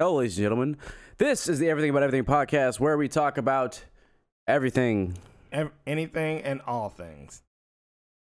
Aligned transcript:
Hello, 0.00 0.14
ladies 0.18 0.38
and 0.38 0.44
gentlemen. 0.44 0.76
This 1.16 1.48
is 1.48 1.58
the 1.58 1.68
Everything 1.68 1.90
About 1.90 2.04
Everything 2.04 2.24
podcast 2.24 2.78
where 2.78 2.96
we 2.96 3.08
talk 3.08 3.36
about 3.36 3.84
everything. 4.46 5.14
Ev- 5.50 5.72
anything 5.88 6.40
and 6.42 6.60
all 6.68 6.88
things. 6.88 7.42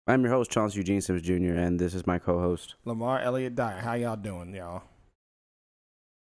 I'm 0.06 0.22
your 0.22 0.32
host, 0.32 0.52
Chauncey 0.52 0.78
Eugene 0.78 1.02
Sims 1.02 1.24
Jr., 1.24 1.56
and 1.56 1.80
this 1.80 1.96
is 1.96 2.06
my 2.06 2.20
co 2.20 2.40
host. 2.40 2.76
Lamar 2.86 3.20
Elliott 3.20 3.56
Dyer, 3.56 3.82
how 3.82 3.94
y'all 3.94 4.16
doing, 4.16 4.54
y'all? 4.54 4.84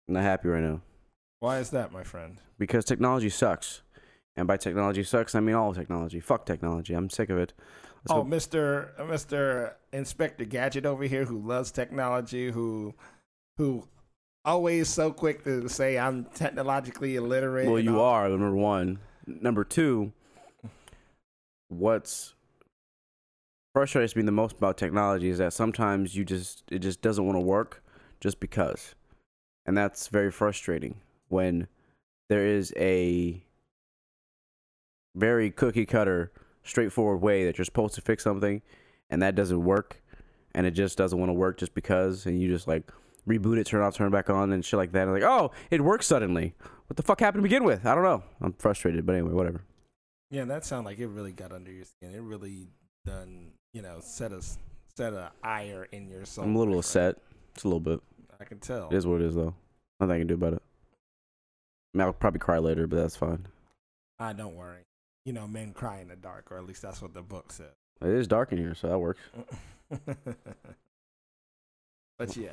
I'm 0.09 0.15
not 0.15 0.25
happy 0.25 0.49
right 0.49 0.65
now 0.65 0.81
Why 1.39 1.59
is 1.59 1.71
that, 1.71 1.93
my 1.93 2.03
friend? 2.03 2.39
because 2.59 2.85
technology 2.85 3.31
sucks. 3.31 3.83
And 4.35 4.49
by 4.49 4.57
technology 4.57 5.05
sucks, 5.05 5.37
I 5.37 5.41
mean 5.41 5.55
all 5.55 5.73
technology. 5.75 6.19
Fuck 6.19 6.45
technology. 6.45 6.93
I'm 6.93 7.09
sick 7.09 7.31
of 7.31 7.39
it. 7.39 7.53
Let's 7.99 8.11
oh, 8.11 8.23
go- 8.23 8.25
Mister 8.25 8.95
Mister 9.09 9.77
Inspector 9.93 10.45
Gadget 10.47 10.87
over 10.87 11.05
here, 11.05 11.25
who 11.27 11.39
loves 11.39 11.71
technology, 11.71 12.51
who 12.51 12.97
who 13.59 13.87
always 14.45 14.89
so 14.89 15.13
quick 15.13 15.45
to 15.45 15.69
say 15.69 15.99
I'm 15.99 16.25
technologically 16.35 17.17
illiterate. 17.17 17.69
well, 17.69 17.79
you 17.81 17.99
all- 18.01 18.05
are, 18.05 18.29
number 18.29 18.55
one. 18.55 18.99
Number 19.27 19.65
two, 19.65 20.13
what's 21.69 22.35
frustrates 23.75 24.17
me 24.17 24.23
the 24.23 24.33
most 24.33 24.57
about 24.57 24.77
technology 24.77 25.29
is 25.29 25.39
that 25.39 25.53
sometimes 25.53 26.17
you 26.17 26.25
just 26.25 26.65
it 26.71 26.81
just 26.81 27.01
doesn't 27.01 27.25
want 27.25 27.37
to 27.37 27.41
work 27.41 27.85
just 28.21 28.41
because 28.41 28.97
and 29.65 29.77
that's 29.79 30.09
very 30.09 30.33
frustrating 30.33 30.97
when 31.29 31.69
there 32.29 32.45
is 32.45 32.75
a 32.77 33.41
very 35.15 35.53
cookie 35.53 35.87
cutter 35.87 36.33
straightforward 36.65 37.21
way 37.21 37.45
that 37.45 37.57
you're 37.57 37.65
supposed 37.65 37.95
to 37.95 38.01
fix 38.01 38.25
something 38.25 38.61
and 39.09 39.23
that 39.23 39.37
doesn't 39.37 39.65
work 39.65 40.03
and 40.53 40.67
it 40.67 40.73
just 40.73 40.99
doesn't 40.99 41.21
want 41.21 41.29
to 41.29 41.35
work 41.35 41.57
just 41.57 41.75
because 41.75 42.27
and 42.27 42.43
you 42.43 42.49
just 42.49 42.67
like 42.67 42.91
reboot 43.29 43.59
it 43.59 43.67
turn 43.67 43.81
it 43.81 43.85
off 43.85 43.95
turn 43.95 44.07
it 44.09 44.11
back 44.11 44.29
on 44.31 44.53
and 44.53 44.65
shit 44.65 44.79
like 44.79 44.93
that 44.93 45.03
and 45.05 45.13
like 45.13 45.23
oh 45.23 45.51
it 45.71 45.81
works 45.83 46.07
suddenly 46.07 46.55
what 46.87 46.97
the 46.97 47.03
fuck 47.03 47.21
happened 47.21 47.41
to 47.41 47.43
begin 47.43 47.65
with 47.65 47.85
i 47.87 47.95
don't 47.95 48.05
know 48.05 48.23
i'm 48.41 48.53
frustrated 48.55 49.05
but 49.07 49.15
anyway 49.15 49.33
whatever 49.33 49.63
Yeah, 50.31 50.45
that 50.47 50.65
sounds 50.65 50.85
like 50.87 50.99
it 50.99 51.09
really 51.09 51.33
got 51.33 51.51
under 51.53 51.71
your 51.73 51.85
skin. 51.85 52.15
It 52.15 52.21
really 52.23 52.69
done, 53.05 53.51
you 53.75 53.83
know, 53.83 53.99
set 54.01 54.33
a 54.33 54.41
set 54.97 55.13
a 55.13 55.33
ire 55.43 55.87
in 55.93 56.09
your 56.09 56.25
soul. 56.25 56.45
i'm 56.45 56.55
a 56.57 56.59
little 56.59 56.79
upset 56.79 57.17
it's 57.55 57.65
a 57.65 57.69
little 57.69 57.81
bit 57.81 58.01
I 58.41 58.45
can 58.45 58.59
tell. 58.59 58.89
it 58.91 58.97
is 58.97 59.07
what 59.07 59.21
it 59.21 59.27
is 59.27 59.35
though 59.35 59.55
nothing 59.99 60.15
i 60.15 60.19
can 60.19 60.27
do 60.27 60.35
about 60.35 60.53
it 60.55 60.63
I 61.95 61.99
mean, 61.99 62.07
i'll 62.07 62.13
probably 62.13 62.39
cry 62.41 62.59
later 62.59 62.87
but 62.87 62.97
that's 62.97 63.17
fine 63.17 63.47
Ah, 64.23 64.33
don't 64.35 64.55
worry. 64.55 64.83
You 65.25 65.33
know, 65.33 65.47
men 65.49 65.73
cry 65.73 66.01
in 66.01 66.09
the 66.09 66.17
dark, 66.17 66.53
or 66.53 66.59
at 66.59 66.67
least 66.67 66.83
that's 66.83 67.01
what 67.01 67.15
the 67.15 67.23
book 67.23 67.51
said. 67.53 67.73
it 68.03 68.09
is 68.09 68.27
dark 68.29 68.53
in 68.53 68.59
here 68.59 68.75
so 68.75 68.89
that 68.89 68.99
works 68.99 69.21
but 72.19 72.37
yeah. 72.37 72.51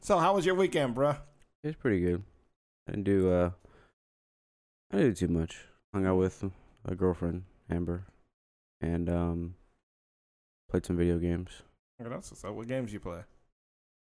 So, 0.00 0.18
how 0.18 0.34
was 0.34 0.44
your 0.46 0.54
weekend, 0.54 0.94
bruh? 0.94 1.18
it's 1.62 1.76
pretty 1.76 2.00
good 2.00 2.22
i 2.86 2.90
didn't 2.90 3.04
do 3.04 3.32
uh 3.32 3.50
i 4.92 4.98
didn't 4.98 5.14
do 5.14 5.26
too 5.26 5.32
much 5.32 5.64
hung 5.94 6.04
out 6.04 6.18
with 6.18 6.44
a 6.84 6.94
girlfriend 6.94 7.42
amber 7.70 8.04
and 8.82 9.08
um 9.08 9.54
played 10.68 10.84
some 10.84 10.98
video 10.98 11.16
games 11.16 11.62
Okay, 12.00 12.10
that's 12.10 12.30
what's 12.30 12.44
up. 12.44 12.54
What 12.54 12.66
games 12.66 12.92
you 12.92 13.00
play? 13.00 13.20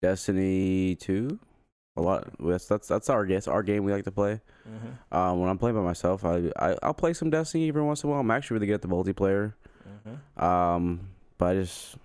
Destiny 0.02 0.97
two. 0.97 1.38
A 1.97 2.03
lot. 2.03 2.28
That's 2.41 2.66
that's 2.66 2.88
that's 2.88 3.08
our 3.08 3.25
guess. 3.25 3.47
Our 3.48 3.62
game 3.62 3.84
we 3.84 3.92
like 3.92 4.05
to 4.05 4.10
play. 4.10 4.41
Mm-hmm. 4.69 5.16
Um, 5.16 5.41
when 5.41 5.48
I'm 5.48 5.58
playing 5.58 5.77
by 5.77 5.82
myself, 5.82 6.25
I, 6.25 6.50
I 6.56 6.77
I'll 6.82 6.94
play 6.94 7.12
some 7.12 7.30
Destiny 7.30 7.69
every 7.69 7.82
once 7.82 8.03
in 8.03 8.08
a 8.08 8.12
while. 8.12 8.20
I'm 8.20 8.30
actually 8.30 8.56
really 8.56 8.66
good 8.66 8.75
at 8.75 8.82
the 8.82 8.88
multiplayer. 8.88 9.55
Mm-hmm. 9.88 10.44
Um, 10.44 11.08
but 11.38 11.50
I 11.50 11.55
just 11.55 11.97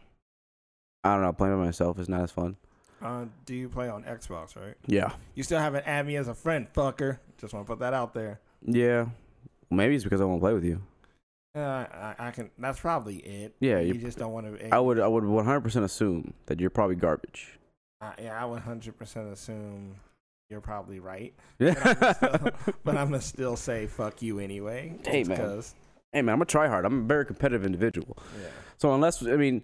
I 1.04 1.14
don't 1.14 1.24
know. 1.24 1.34
Playing 1.34 1.58
by 1.58 1.66
myself 1.66 2.00
is 2.00 2.10
not 2.10 2.22
as 2.22 2.32
fun. 2.32 2.56
Uh, 3.04 3.26
do 3.46 3.54
you 3.54 3.68
play 3.70 3.90
on 3.90 4.04
Xbox, 4.04 4.56
right? 4.56 4.76
Yeah. 4.88 5.12
You 5.36 5.44
still 5.44 5.60
haven't 5.60 5.86
added 5.86 6.08
me 6.08 6.16
as 6.16 6.28
a 6.30 6.34
friend, 6.34 6.68
fucker. 6.74 7.20
Just 7.38 7.54
want 7.54 7.66
to 7.66 7.70
put 7.72 7.80
that 7.80 7.94
out 7.94 8.14
there. 8.14 8.40
Yeah. 8.66 9.08
Maybe 9.70 9.96
it's 9.96 10.04
because 10.06 10.22
I 10.22 10.26
won't 10.26 10.40
play 10.42 10.54
with 10.54 10.64
you. 10.64 10.82
Uh, 11.56 11.60
I, 11.60 12.16
I 12.18 12.32
can. 12.32 12.50
That's 12.58 12.80
probably 12.80 13.18
it. 13.18 13.54
Yeah, 13.60 13.80
you 13.80 13.94
you- 13.94 14.00
just 14.02 14.18
don't 14.18 14.32
want 14.32 14.60
to. 14.60 14.74
I 14.74 14.80
would 14.80 15.00
I 15.00 15.08
would 15.08 15.24
100% 15.24 15.84
assume 15.84 16.34
that 16.48 16.60
you're 16.60 16.70
probably 16.72 16.96
garbage. 16.96 17.60
Uh, 18.02 18.12
yeah, 18.22 18.42
I 18.42 18.46
would 18.46 18.60
hundred 18.62 18.98
percent 18.98 19.32
assume 19.32 19.96
you're 20.50 20.62
probably 20.62 21.00
right, 21.00 21.34
Yeah. 21.60 21.74
but 22.84 22.98
I'm 22.98 23.10
gonna 23.10 23.22
still 23.22 23.56
say 23.56 23.86
fuck 23.88 24.22
you 24.22 24.40
anyway. 24.40 24.96
Hey, 25.06 25.24
man. 25.24 25.62
hey 26.12 26.22
man, 26.22 26.34
I'm 26.34 26.42
a 26.42 26.46
try 26.46 26.68
hard. 26.68 26.86
I'm 26.86 27.02
a 27.04 27.06
very 27.06 27.26
competitive 27.26 27.66
individual. 27.66 28.18
Yeah. 28.42 28.48
So 28.78 28.94
unless 28.94 29.24
I 29.26 29.36
mean, 29.38 29.62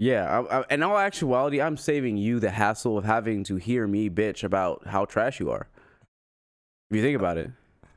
yeah, 0.00 0.40
I, 0.40 0.60
I, 0.60 0.64
in 0.70 0.82
all 0.82 0.98
actuality, 0.98 1.60
I'm 1.60 1.76
saving 1.76 2.16
you 2.16 2.40
the 2.40 2.50
hassle 2.50 2.98
of 2.98 3.04
having 3.04 3.44
to 3.44 3.56
hear 3.56 3.86
me 3.86 4.10
bitch 4.10 4.42
about 4.42 4.86
how 4.86 5.04
trash 5.04 5.38
you 5.38 5.50
are. 5.50 5.68
If 6.90 6.96
you 6.96 7.02
think 7.02 7.16
about 7.16 7.36
it, 7.36 7.50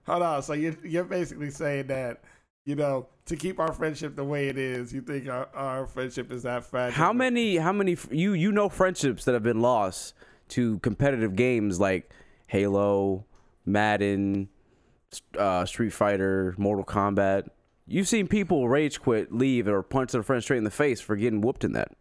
Hold 0.05 0.21
on. 0.21 0.43
So 0.43 0.53
you're 0.53 0.75
you're 0.83 1.05
basically 1.05 1.49
saying 1.49 1.87
that 1.87 2.23
you 2.65 2.75
know 2.75 3.07
to 3.25 3.35
keep 3.35 3.59
our 3.59 3.71
friendship 3.71 4.15
the 4.15 4.23
way 4.23 4.49
it 4.49 4.57
is, 4.57 4.93
you 4.93 5.01
think 5.01 5.29
our, 5.29 5.47
our 5.53 5.87
friendship 5.87 6.31
is 6.31 6.43
that 6.43 6.65
fragile? 6.65 6.93
how 6.93 7.13
many, 7.13 7.55
how 7.55 7.71
many 7.71 7.97
you 8.11 8.33
you 8.33 8.51
know 8.51 8.67
friendships 8.67 9.23
that 9.25 9.33
have 9.33 9.43
been 9.43 9.61
lost 9.61 10.13
to 10.49 10.79
competitive 10.79 11.35
games 11.35 11.79
like 11.79 12.11
Halo, 12.47 13.25
Madden, 13.65 14.49
uh, 15.37 15.65
Street 15.65 15.93
Fighter, 15.93 16.53
Mortal 16.57 16.85
Kombat. 16.85 17.47
You've 17.85 18.07
seen 18.07 18.27
people 18.27 18.69
rage 18.69 19.01
quit, 19.01 19.33
leave, 19.33 19.67
or 19.67 19.83
punch 19.83 20.13
their 20.13 20.23
friend 20.23 20.41
straight 20.41 20.59
in 20.59 20.63
the 20.63 20.71
face 20.71 21.01
for 21.01 21.15
getting 21.15 21.41
whooped 21.41 21.63
in 21.63 21.73
that. 21.73 21.91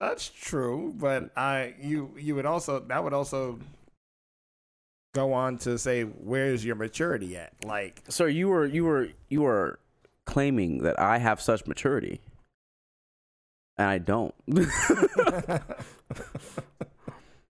That's 0.00 0.28
true, 0.28 0.94
but 0.96 1.30
I 1.36 1.74
you 1.80 2.14
you 2.18 2.34
would 2.34 2.46
also 2.46 2.80
that 2.80 3.02
would 3.02 3.14
also 3.14 3.58
go 5.14 5.32
on 5.32 5.56
to 5.58 5.78
say 5.78 6.02
where's 6.02 6.64
your 6.64 6.74
maturity 6.74 7.36
at? 7.36 7.52
Like 7.64 8.02
So 8.08 8.26
you 8.26 8.48
were 8.48 8.66
you 8.66 8.84
were 8.84 9.08
you 9.28 9.42
were 9.42 9.78
claiming 10.26 10.78
that 10.82 10.98
I 10.98 11.18
have 11.18 11.40
such 11.40 11.66
maturity, 11.66 12.20
and 13.78 13.88
I 13.88 13.98
don't. 13.98 14.34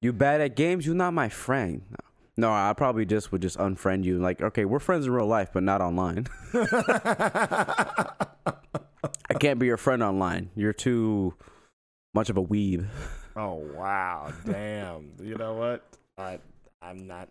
you 0.02 0.14
bad 0.14 0.42
at 0.42 0.56
games. 0.56 0.86
You're 0.86 0.96
not 0.96 1.14
my 1.14 1.30
friend. 1.30 1.82
No, 1.90 1.98
I 2.44 2.74
probably 2.74 3.06
just 3.06 3.32
would 3.32 3.42
just 3.42 3.58
unfriend 3.58 4.04
you. 4.04 4.20
Like, 4.20 4.42
okay, 4.42 4.66
we're 4.66 4.80
friends 4.80 5.06
in 5.06 5.14
real 5.14 5.28
life, 5.28 5.50
but 5.54 5.64
not 5.64 5.82
online. 5.82 6.28
I 6.54 8.16
can't 9.40 9.60
be 9.60 9.68
your 9.68 9.78
friend 9.78 10.04
online. 10.04 10.50
You're 10.56 10.74
too 10.74 11.34
much 12.14 12.30
of 12.30 12.38
a 12.38 12.44
weeb. 12.44 12.88
oh 13.36 13.54
wow, 13.76 14.34
damn. 14.46 15.12
You 15.22 15.36
know 15.36 15.54
what? 15.54 15.84
I 16.18 16.40
I'm 16.82 17.08
not. 17.08 17.30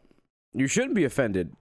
You 0.53 0.67
shouldn't 0.67 0.95
be 0.95 1.05
offended. 1.05 1.53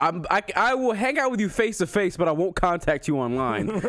I'm, 0.00 0.26
I, 0.30 0.42
I 0.56 0.74
will 0.74 0.92
hang 0.92 1.18
out 1.18 1.30
with 1.30 1.40
you 1.40 1.48
face 1.48 1.78
to 1.78 1.86
face, 1.86 2.16
but 2.16 2.28
I 2.28 2.32
won't 2.32 2.56
contact 2.56 3.08
you 3.08 3.16
online. 3.18 3.70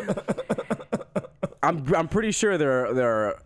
I'm 1.62 1.94
I'm 1.94 2.08
pretty 2.08 2.30
sure 2.30 2.56
there 2.56 2.86
are, 2.86 2.94
there 2.94 3.10
are 3.10 3.42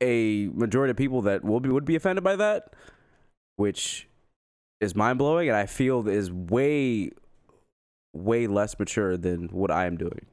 a 0.00 0.48
majority 0.48 0.90
of 0.90 0.96
people 0.96 1.22
that 1.22 1.42
will 1.42 1.60
be 1.60 1.70
would 1.70 1.84
be 1.84 1.96
offended 1.96 2.22
by 2.22 2.36
that, 2.36 2.74
which 3.56 4.08
is 4.80 4.94
mind 4.94 5.18
blowing, 5.18 5.48
and 5.48 5.56
I 5.56 5.66
feel 5.66 6.08
is 6.08 6.30
way 6.30 7.10
way 8.12 8.46
less 8.46 8.78
mature 8.78 9.16
than 9.16 9.48
what 9.48 9.70
I 9.70 9.86
am 9.86 9.96
doing. 9.96 10.26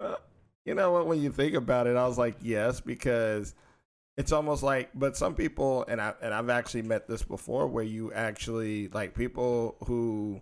Uh, 0.00 0.16
you 0.64 0.74
know 0.74 0.92
what? 0.92 1.06
When 1.06 1.20
you 1.20 1.30
think 1.30 1.54
about 1.54 1.86
it, 1.86 1.96
I 1.96 2.06
was 2.06 2.18
like, 2.18 2.36
yes, 2.40 2.80
because 2.80 3.54
it's 4.16 4.32
almost 4.32 4.62
like. 4.62 4.90
But 4.94 5.16
some 5.16 5.34
people, 5.34 5.84
and 5.88 6.00
I 6.00 6.14
and 6.22 6.32
I've 6.32 6.50
actually 6.50 6.82
met 6.82 7.08
this 7.08 7.22
before, 7.22 7.66
where 7.66 7.84
you 7.84 8.12
actually 8.12 8.88
like 8.88 9.14
people 9.14 9.76
who 9.86 10.40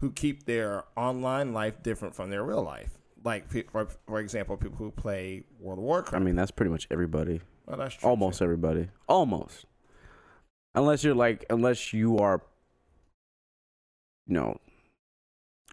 who 0.00 0.12
keep 0.12 0.44
their 0.44 0.84
online 0.96 1.52
life 1.52 1.82
different 1.82 2.14
from 2.14 2.30
their 2.30 2.44
real 2.44 2.62
life. 2.62 2.98
Like 3.24 3.50
for 3.70 3.88
for 4.06 4.20
example, 4.20 4.56
people 4.56 4.76
who 4.76 4.90
play 4.90 5.44
World 5.58 5.78
of 5.78 5.84
Warcraft. 5.84 6.14
I 6.14 6.24
mean, 6.24 6.36
that's 6.36 6.52
pretty 6.52 6.70
much 6.70 6.86
everybody, 6.90 7.40
well, 7.66 7.76
that's 7.76 7.96
true, 7.96 8.08
almost 8.08 8.38
too. 8.38 8.44
everybody, 8.44 8.88
almost. 9.08 9.66
Unless 10.78 11.02
you're 11.02 11.14
like, 11.14 11.44
unless 11.50 11.92
you 11.92 12.18
are, 12.18 12.40
you 14.28 14.34
know, 14.34 14.60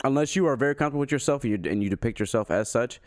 unless 0.04 0.36
you 0.36 0.48
are 0.48 0.56
very 0.56 0.74
comfortable 0.74 1.02
with 1.02 1.12
yourself 1.12 1.44
and 1.44 1.52
you, 1.52 1.72
and 1.72 1.84
you 1.84 1.92
depict 1.92 2.20
yourself 2.20 2.50
as 2.50 2.72
such, 2.72 3.00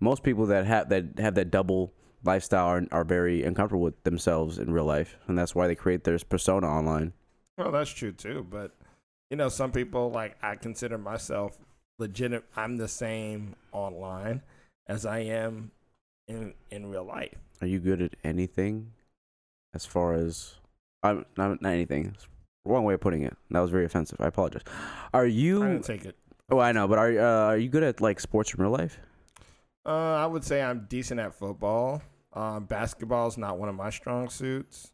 most 0.00 0.24
people 0.24 0.46
that 0.46 0.66
have 0.66 0.88
that 0.88 1.20
have 1.20 1.36
that 1.36 1.52
double 1.52 1.92
lifestyle 2.24 2.66
are, 2.66 2.84
are 2.90 3.04
very 3.04 3.44
uncomfortable 3.44 3.84
with 3.84 4.02
themselves 4.02 4.58
in 4.58 4.72
real 4.72 4.86
life, 4.86 5.16
and 5.28 5.38
that's 5.38 5.54
why 5.54 5.68
they 5.68 5.76
create 5.76 6.02
their 6.02 6.18
persona 6.18 6.66
online. 6.66 7.12
Well, 7.56 7.70
that's 7.70 7.90
true 7.90 8.10
too. 8.10 8.44
But 8.50 8.72
you 9.30 9.36
know, 9.36 9.48
some 9.48 9.70
people 9.70 10.10
like 10.10 10.36
I 10.42 10.56
consider 10.56 10.98
myself 10.98 11.56
legit. 12.00 12.42
I'm 12.56 12.76
the 12.76 12.88
same 12.88 13.54
online 13.70 14.42
as 14.88 15.06
I 15.06 15.20
am 15.20 15.70
in 16.26 16.54
in 16.72 16.90
real 16.90 17.04
life. 17.04 17.38
Are 17.60 17.68
you 17.68 17.78
good 17.78 18.02
at 18.02 18.16
anything? 18.24 18.94
As 19.72 19.86
far 19.86 20.14
as 20.14 20.56
I'm 21.10 21.24
not, 21.36 21.62
not 21.62 21.70
anything. 21.70 22.16
Wrong 22.64 22.84
way 22.84 22.94
of 22.94 23.00
putting 23.00 23.22
it. 23.22 23.36
That 23.50 23.60
was 23.60 23.70
very 23.70 23.84
offensive. 23.84 24.20
I 24.20 24.26
apologize. 24.26 24.62
Are 25.14 25.26
you? 25.26 25.62
I 25.62 25.68
didn't 25.68 25.84
take 25.84 26.04
it. 26.04 26.16
Oh, 26.50 26.58
I 26.58 26.72
know, 26.72 26.86
but 26.86 26.98
are 26.98 27.18
uh, 27.18 27.46
are 27.46 27.56
you 27.56 27.68
good 27.68 27.82
at 27.82 28.00
like 28.00 28.20
sports 28.20 28.52
in 28.54 28.62
real 28.62 28.70
life? 28.70 28.98
Uh, 29.84 30.14
I 30.14 30.26
would 30.26 30.44
say 30.44 30.62
I'm 30.62 30.86
decent 30.88 31.20
at 31.20 31.34
football. 31.34 32.02
Um, 32.32 32.64
basketball 32.64 33.28
is 33.28 33.38
not 33.38 33.58
one 33.58 33.68
of 33.68 33.74
my 33.74 33.90
strong 33.90 34.28
suits. 34.28 34.92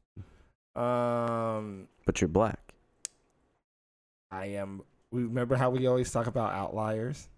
Um, 0.76 1.88
But 2.06 2.20
you're 2.20 2.28
black. 2.28 2.74
I 4.30 4.46
am. 4.46 4.82
We 5.10 5.24
remember 5.24 5.56
how 5.56 5.70
we 5.70 5.86
always 5.86 6.10
talk 6.10 6.26
about 6.26 6.52
outliers. 6.52 7.28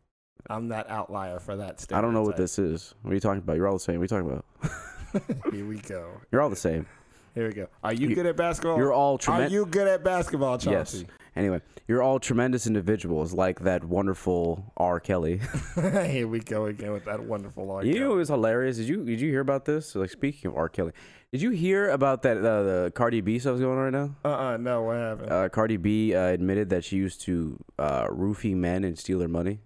I'm 0.48 0.68
that 0.68 0.90
outlier 0.90 1.40
for 1.40 1.56
that. 1.56 1.84
I 1.92 2.00
don't 2.00 2.12
know 2.12 2.22
what 2.22 2.36
this 2.36 2.58
is. 2.58 2.94
What 3.02 3.12
are 3.12 3.14
you 3.14 3.20
talking 3.20 3.38
about? 3.38 3.56
You're 3.56 3.66
all 3.66 3.74
the 3.74 3.80
same. 3.80 3.98
What 3.98 4.12
are 4.12 4.16
you 4.18 4.22
talking 4.22 4.42
about? 4.60 5.44
Here 5.52 5.64
we 5.64 5.78
go. 5.78 6.20
You're 6.30 6.42
all 6.42 6.50
the 6.50 6.56
same. 6.56 6.86
Here 7.34 7.48
we 7.48 7.52
go. 7.52 7.66
Are 7.82 7.92
you, 7.92 8.08
You- 8.08 8.14
good 8.14 8.26
at 8.26 8.36
basketball? 8.36 8.78
You're 8.78 8.92
all 8.92 9.18
Are 9.26 9.46
you 9.48 9.66
good 9.66 9.88
at 9.88 10.04
basketball, 10.04 10.58
Yes. 10.62 11.04
Anyway, 11.36 11.60
you're 11.88 12.00
all 12.00 12.20
tremendous 12.20 12.66
individuals, 12.68 13.32
like 13.34 13.60
that 13.60 13.82
wonderful 13.82 14.72
R. 14.76 15.00
Kelly. 15.00 15.40
Here 15.74 16.28
we 16.28 16.38
go 16.38 16.66
again 16.66 16.92
with 16.92 17.06
that 17.06 17.24
wonderful 17.24 17.68
R. 17.72 17.84
You 17.84 17.98
know 17.98 18.12
it 18.12 18.16
was 18.16 18.28
hilarious. 18.28 18.76
Did 18.76 18.86
you 18.88 19.04
did 19.04 19.20
you 19.20 19.30
hear 19.30 19.40
about 19.40 19.64
this? 19.64 19.96
Like 19.96 20.10
speaking 20.10 20.52
of 20.52 20.56
R. 20.56 20.68
Kelly, 20.68 20.92
did 21.32 21.42
you 21.42 21.50
hear 21.50 21.90
about 21.90 22.22
that 22.22 22.36
uh, 22.36 22.62
the 22.62 22.92
Cardi 22.94 23.20
B 23.20 23.40
stuff 23.40 23.58
going 23.58 23.76
on 23.78 23.84
right 23.84 23.92
now? 23.92 24.14
Uh 24.24 24.28
uh 24.28 24.56
no, 24.58 24.82
what 24.82 24.96
happened? 24.96 25.32
Uh, 25.32 25.48
Cardi 25.48 25.76
B 25.76 26.14
uh, 26.14 26.26
admitted 26.26 26.70
that 26.70 26.84
she 26.84 26.96
used 26.96 27.20
to 27.22 27.58
uh, 27.80 28.06
roofie 28.06 28.54
men 28.54 28.84
and 28.84 28.96
steal 28.96 29.18
their 29.18 29.26
money. 29.26 29.58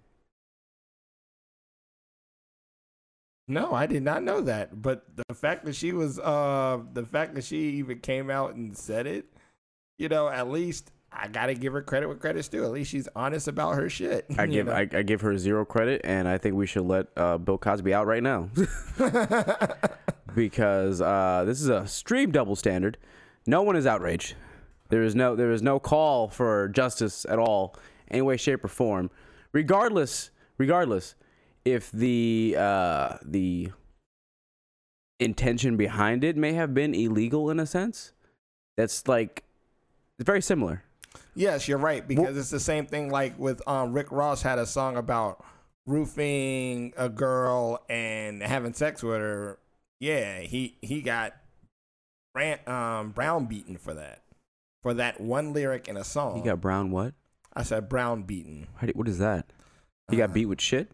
No, 3.49 3.73
I 3.73 3.87
did 3.87 4.03
not 4.03 4.23
know 4.23 4.41
that. 4.41 4.81
But 4.81 5.03
the 5.15 5.33
fact 5.33 5.65
that 5.65 5.75
she 5.75 5.91
was 5.91 6.19
uh 6.19 6.79
the 6.93 7.05
fact 7.05 7.35
that 7.35 7.43
she 7.43 7.57
even 7.71 7.99
came 7.99 8.29
out 8.29 8.55
and 8.55 8.77
said 8.77 9.07
it, 9.07 9.25
you 9.97 10.07
know, 10.07 10.29
at 10.29 10.49
least 10.49 10.91
I 11.11 11.27
gotta 11.27 11.55
give 11.55 11.73
her 11.73 11.81
credit 11.81 12.07
where 12.07 12.15
credit's 12.15 12.47
due. 12.47 12.63
At 12.63 12.71
least 12.71 12.91
she's 12.91 13.09
honest 13.15 13.47
about 13.47 13.75
her 13.75 13.89
shit. 13.89 14.25
I 14.37 14.45
give 14.47 14.67
know? 14.67 14.73
I, 14.73 14.87
I 14.93 15.01
give 15.01 15.21
her 15.21 15.37
zero 15.37 15.65
credit, 15.65 16.01
and 16.03 16.27
I 16.27 16.37
think 16.37 16.55
we 16.55 16.67
should 16.67 16.85
let 16.85 17.07
uh, 17.17 17.37
Bill 17.37 17.57
Cosby 17.57 17.93
out 17.93 18.05
right 18.05 18.23
now 18.23 18.49
because 20.35 21.01
uh, 21.01 21.43
this 21.45 21.61
is 21.61 21.69
a 21.69 21.87
stream 21.87 22.31
double 22.31 22.55
standard. 22.55 22.97
No 23.47 23.63
one 23.63 23.75
is 23.75 23.87
outraged. 23.87 24.35
There 24.89 25.03
is 25.03 25.15
no 25.15 25.35
there 25.35 25.51
is 25.51 25.61
no 25.61 25.79
call 25.79 26.29
for 26.29 26.67
justice 26.69 27.25
at 27.27 27.39
all, 27.39 27.75
any 28.09 28.21
way, 28.21 28.37
shape, 28.37 28.63
or 28.63 28.67
form. 28.67 29.09
Regardless, 29.51 30.29
regardless, 30.59 31.15
if 31.65 31.91
the 31.91 32.55
uh, 32.57 33.17
the 33.23 33.71
intention 35.19 35.75
behind 35.77 36.23
it 36.23 36.37
may 36.37 36.53
have 36.53 36.73
been 36.73 36.93
illegal 36.93 37.49
in 37.49 37.59
a 37.59 37.65
sense, 37.65 38.13
that's 38.77 39.07
like 39.07 39.43
it's 40.17 40.25
very 40.25 40.41
similar. 40.41 40.83
Yes, 41.35 41.67
you're 41.67 41.77
right 41.77 42.07
because 42.07 42.37
it's 42.37 42.49
the 42.49 42.59
same 42.59 42.85
thing 42.85 43.09
like 43.09 43.37
with 43.37 43.65
um 43.67 43.93
Rick 43.93 44.11
Ross 44.11 44.41
had 44.41 44.59
a 44.59 44.65
song 44.65 44.97
about 44.97 45.43
roofing 45.85 46.93
a 46.97 47.09
girl 47.09 47.83
and 47.89 48.41
having 48.43 48.73
sex 48.73 49.01
with 49.03 49.17
her. 49.17 49.57
Yeah, 49.99 50.39
he 50.39 50.77
he 50.81 51.01
got 51.01 51.33
Brand, 52.33 52.67
um 52.67 53.11
brown 53.11 53.45
beaten 53.45 53.77
for 53.77 53.93
that. 53.93 54.21
For 54.81 54.93
that 54.93 55.19
one 55.19 55.51
lyric 55.51 55.87
in 55.89 55.97
a 55.97 56.05
song. 56.05 56.37
He 56.37 56.43
got 56.43 56.61
brown 56.61 56.91
what? 56.91 57.13
I 57.53 57.63
said 57.63 57.89
brown 57.89 58.23
beaten. 58.23 58.67
What 58.93 59.07
is 59.09 59.17
that? 59.17 59.51
He 60.09 60.15
got 60.17 60.33
beat 60.33 60.45
with 60.45 60.61
shit. 60.61 60.89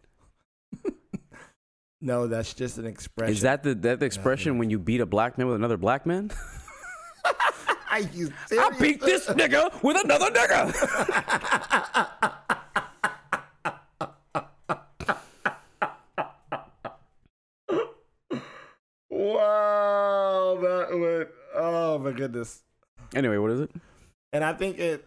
No, 2.01 2.27
that's 2.27 2.53
just 2.53 2.77
an 2.77 2.86
expression. 2.86 3.33
Is 3.33 3.42
that 3.42 3.63
the 3.63 3.74
that 3.75 4.00
the 4.00 4.06
expression 4.06 4.57
when 4.57 4.69
you 4.69 4.77
beat 4.80 5.01
a 5.01 5.06
black 5.06 5.38
man 5.38 5.47
with 5.47 5.56
another 5.56 5.77
black 5.77 6.06
man? 6.06 6.31
Are 7.92 8.00
you 8.01 8.30
I 8.30 8.47
serious? 8.47 8.80
beat 8.80 9.01
this 9.01 9.27
nigga 9.27 9.81
with 9.81 9.97
another 10.03 10.30
nigga. 10.30 10.74
Wow, 19.25 20.57
that 20.62 20.88
would 21.00 21.30
oh 21.56 21.97
my 22.00 22.12
goodness. 22.12 22.62
Anyway, 23.13 23.38
what 23.38 23.51
is 23.51 23.62
it? 23.62 23.71
And 24.33 24.44
I 24.44 24.53
think 24.53 24.77
it 24.77 25.03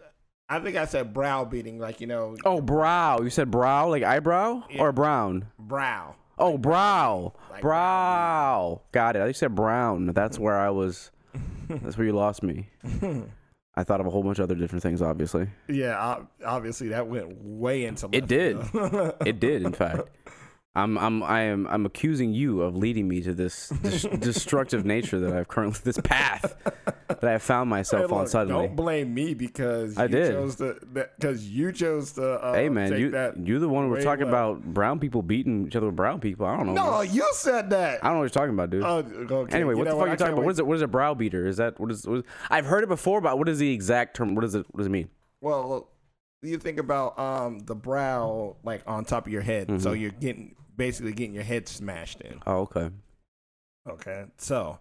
I 0.49 0.59
think 0.59 0.75
I 0.75 0.85
said 0.85 1.13
brow 1.13 1.45
beating, 1.45 1.79
like 1.79 2.01
you 2.01 2.07
know, 2.07 2.35
Oh, 2.43 2.59
brow. 2.61 3.19
You 3.21 3.29
said 3.29 3.51
brow, 3.51 3.87
like 3.89 4.03
eyebrow 4.03 4.63
or 4.77 4.91
brown? 4.91 5.45
brow. 5.57 6.15
Oh, 6.39 6.57
brow. 6.57 7.33
Like 7.51 7.61
Brow. 7.61 8.81
Got 8.91 9.15
it. 9.15 9.19
I 9.19 9.23
think 9.23 9.35
you 9.35 9.39
said 9.39 9.55
brown. 9.55 10.07
That's 10.07 10.39
where 10.39 10.57
I 10.57 10.69
was. 10.69 11.11
That's 11.69 11.97
where 11.97 12.07
you 12.07 12.13
lost 12.13 12.41
me. 12.43 12.69
I 13.75 13.83
thought 13.83 13.99
of 14.01 14.07
a 14.07 14.09
whole 14.09 14.23
bunch 14.23 14.39
of 14.39 14.43
other 14.43 14.55
different 14.55 14.81
things. 14.83 15.01
Obviously, 15.01 15.47
Yeah, 15.67 16.23
obviously 16.45 16.89
that 16.89 17.07
went 17.07 17.41
way 17.43 17.85
into 17.85 18.07
left 18.07 18.15
It 18.15 18.27
did. 18.27 18.57
it 19.25 19.39
did. 19.39 19.63
In 19.63 19.71
fact, 19.73 20.01
I'm 20.79 20.97
I'm 20.97 21.23
I 21.23 21.41
am 21.41 21.67
I'm 21.67 21.85
accusing 21.85 22.33
you 22.33 22.61
of 22.61 22.75
leading 22.75 23.07
me 23.07 23.21
to 23.21 23.33
this 23.33 23.69
dis- 23.81 24.03
destructive 24.19 24.85
nature 24.85 25.19
that 25.19 25.33
I've 25.33 25.47
currently 25.47 25.79
this 25.83 25.99
path 26.03 26.55
that 27.07 27.23
I 27.23 27.31
have 27.31 27.43
found 27.43 27.67
Hey, 27.69 27.71
myself 27.71 28.11
on 28.11 28.27
suddenly. 28.27 28.67
Don't 28.67 28.75
blame 28.75 29.13
me 29.13 29.33
because 29.33 29.97
I 29.97 30.03
you 30.03 30.09
did. 30.09 30.57
because 31.17 31.47
you 31.49 31.71
chose 31.71 32.13
to. 32.13 32.23
Uh, 32.43 32.53
Hey 32.53 32.69
man, 32.69 32.91
take 32.91 32.99
you 32.99 33.11
that. 33.11 33.37
you're 33.45 33.59
the 33.59 33.69
one 33.69 33.83
who 33.85 33.89
were 33.89 34.01
talking 34.01 34.25
left. 34.25 34.59
about 34.59 34.63
brown 34.73 34.99
people 34.99 35.21
beating 35.21 35.67
each 35.67 35.75
other 35.75 35.87
with 35.87 35.95
brown 35.95 36.19
people. 36.19 36.45
I 36.45 36.55
don't 36.57 36.67
know. 36.67 36.73
No, 36.73 37.01
you 37.01 37.27
said 37.33 37.69
that. 37.71 38.03
I 38.03 38.07
don't 38.07 38.15
know 38.15 38.19
what 38.21 38.23
you're 38.23 38.29
talking 38.29 38.53
about, 38.53 38.69
dude. 38.69 38.83
Oh, 38.83 38.97
okay. 39.43 39.55
anyway, 39.55 39.73
You 39.73 39.77
what 39.79 39.85
the 39.85 39.91
fuck 39.91 40.07
are 40.07 40.11
you 40.11 40.15
talking 40.17 40.33
about? 40.33 40.45
What 40.45 40.51
is 40.51 40.59
it? 40.59 40.67
What 40.67 40.75
is 40.75 40.81
a 40.81 40.87
brow 40.87 41.13
beater? 41.13 41.45
Is 41.47 41.57
that 41.57 41.79
what 41.79 41.91
is, 41.91 42.07
what 42.07 42.19
is? 42.19 42.23
I've 42.49 42.65
heard 42.65 42.83
it 42.83 42.87
before, 42.87 43.21
but 43.21 43.37
what 43.37 43.49
is 43.49 43.59
the 43.59 43.71
exact 43.73 44.15
term? 44.15 44.35
What 44.35 44.45
is 44.45 44.55
it? 44.55 44.65
What 44.71 44.77
does 44.77 44.87
it 44.87 44.91
mean? 44.91 45.09
Well, 45.41 45.67
look, 45.69 45.89
you 46.41 46.57
think 46.57 46.79
about 46.79 47.19
um 47.19 47.59
the 47.59 47.75
brow 47.75 48.55
like 48.63 48.81
on 48.87 49.03
top 49.05 49.25
of 49.27 49.33
your 49.33 49.41
head, 49.41 49.81
so 49.81 49.93
Mhm. 49.93 49.99
you're 49.99 50.11
getting 50.11 50.55
basically 50.79 51.11
getting 51.11 51.35
your 51.35 51.43
head 51.43 51.67
smashed 51.67 52.21
in. 52.21 52.39
Oh, 52.47 52.61
okay. 52.61 52.89
Okay, 53.87 54.25
so 54.37 54.79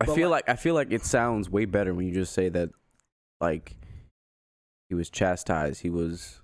I 0.00 0.06
feel 0.06 0.28
like- 0.30 0.48
like 0.48 0.48
I 0.48 0.60
feel 0.60 0.74
like 0.74 0.90
it 0.90 1.04
sounds 1.04 1.48
way 1.48 1.64
better 1.66 1.94
when 1.94 2.06
you 2.08 2.14
just 2.14 2.32
say 2.32 2.48
that, 2.48 2.70
like, 3.40 3.76
he 4.88 4.94
was 4.94 5.10
chastised. 5.10 5.82
He 5.82 5.90
was 5.90 6.40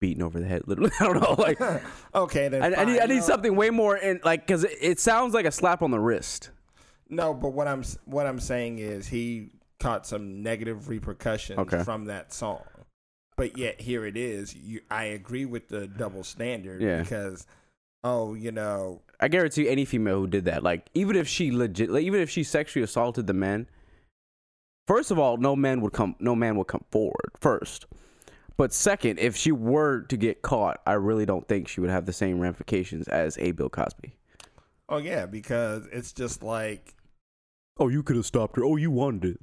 beaten 0.00 0.22
over 0.22 0.38
the 0.38 0.46
head. 0.46 0.62
Literally, 0.66 0.90
I 1.00 1.04
don't 1.04 1.20
know. 1.20 1.34
Like, 1.38 1.60
okay, 2.14 2.48
then 2.48 2.62
I, 2.74 2.82
I 2.82 2.84
need 2.84 3.00
I 3.00 3.06
need 3.06 3.22
something 3.22 3.56
way 3.56 3.70
more 3.70 3.96
in 3.96 4.20
like 4.24 4.46
because 4.46 4.64
it, 4.64 4.76
it 4.80 5.00
sounds 5.00 5.32
like 5.34 5.46
a 5.46 5.50
slap 5.52 5.82
on 5.82 5.90
the 5.90 5.98
wrist. 6.00 6.50
No, 7.08 7.32
but 7.34 7.50
what 7.50 7.66
I'm 7.66 7.82
what 8.04 8.26
I'm 8.26 8.40
saying 8.40 8.78
is 8.78 9.06
he 9.08 9.50
caught 9.80 10.06
some 10.06 10.42
negative 10.42 10.88
repercussions 10.88 11.58
Okay. 11.58 11.82
from 11.82 12.06
that 12.06 12.32
song. 12.32 12.62
But 13.36 13.58
yet 13.58 13.80
here 13.80 14.06
it 14.06 14.16
is. 14.16 14.54
You, 14.54 14.80
I 14.90 15.04
agree 15.04 15.44
with 15.44 15.68
the 15.68 15.86
double 15.88 16.22
standard 16.24 16.80
Yeah. 16.80 17.00
because 17.02 17.46
oh, 18.04 18.34
you 18.34 18.52
know, 18.52 19.00
I 19.18 19.28
guarantee 19.28 19.68
any 19.68 19.84
female 19.84 20.20
who 20.20 20.26
did 20.26 20.44
that, 20.44 20.62
like 20.62 20.88
even 20.94 21.16
if 21.16 21.26
she 21.26 21.50
legit, 21.50 21.90
like, 21.90 22.04
even 22.04 22.20
if 22.20 22.28
she 22.30 22.42
sexually 22.44 22.84
assaulted 22.84 23.26
the 23.26 23.32
man, 23.32 23.66
first 24.86 25.10
of 25.10 25.18
all, 25.18 25.36
no 25.38 25.56
man 25.56 25.80
would 25.80 25.92
come, 25.92 26.14
no 26.20 26.34
man 26.36 26.56
would 26.56 26.66
come 26.66 26.84
forward 26.90 27.30
first. 27.40 27.86
But 28.56 28.72
second, 28.72 29.18
if 29.18 29.34
she 29.36 29.50
were 29.50 30.02
to 30.02 30.16
get 30.16 30.42
caught, 30.42 30.80
I 30.86 30.92
really 30.92 31.26
don't 31.26 31.48
think 31.48 31.66
she 31.66 31.80
would 31.80 31.90
have 31.90 32.06
the 32.06 32.12
same 32.12 32.38
ramifications 32.38 33.08
as 33.08 33.36
a 33.38 33.50
Bill 33.52 33.68
Cosby. 33.70 34.14
oh 34.88 34.98
yeah, 34.98 35.26
because 35.26 35.86
it's 35.90 36.12
just 36.12 36.42
like 36.42 36.94
Oh, 37.76 37.88
you 37.88 38.04
could 38.04 38.14
have 38.14 38.26
stopped 38.26 38.54
her. 38.54 38.64
Oh, 38.64 38.76
you 38.76 38.92
wanted 38.92 39.24
it. 39.34 39.40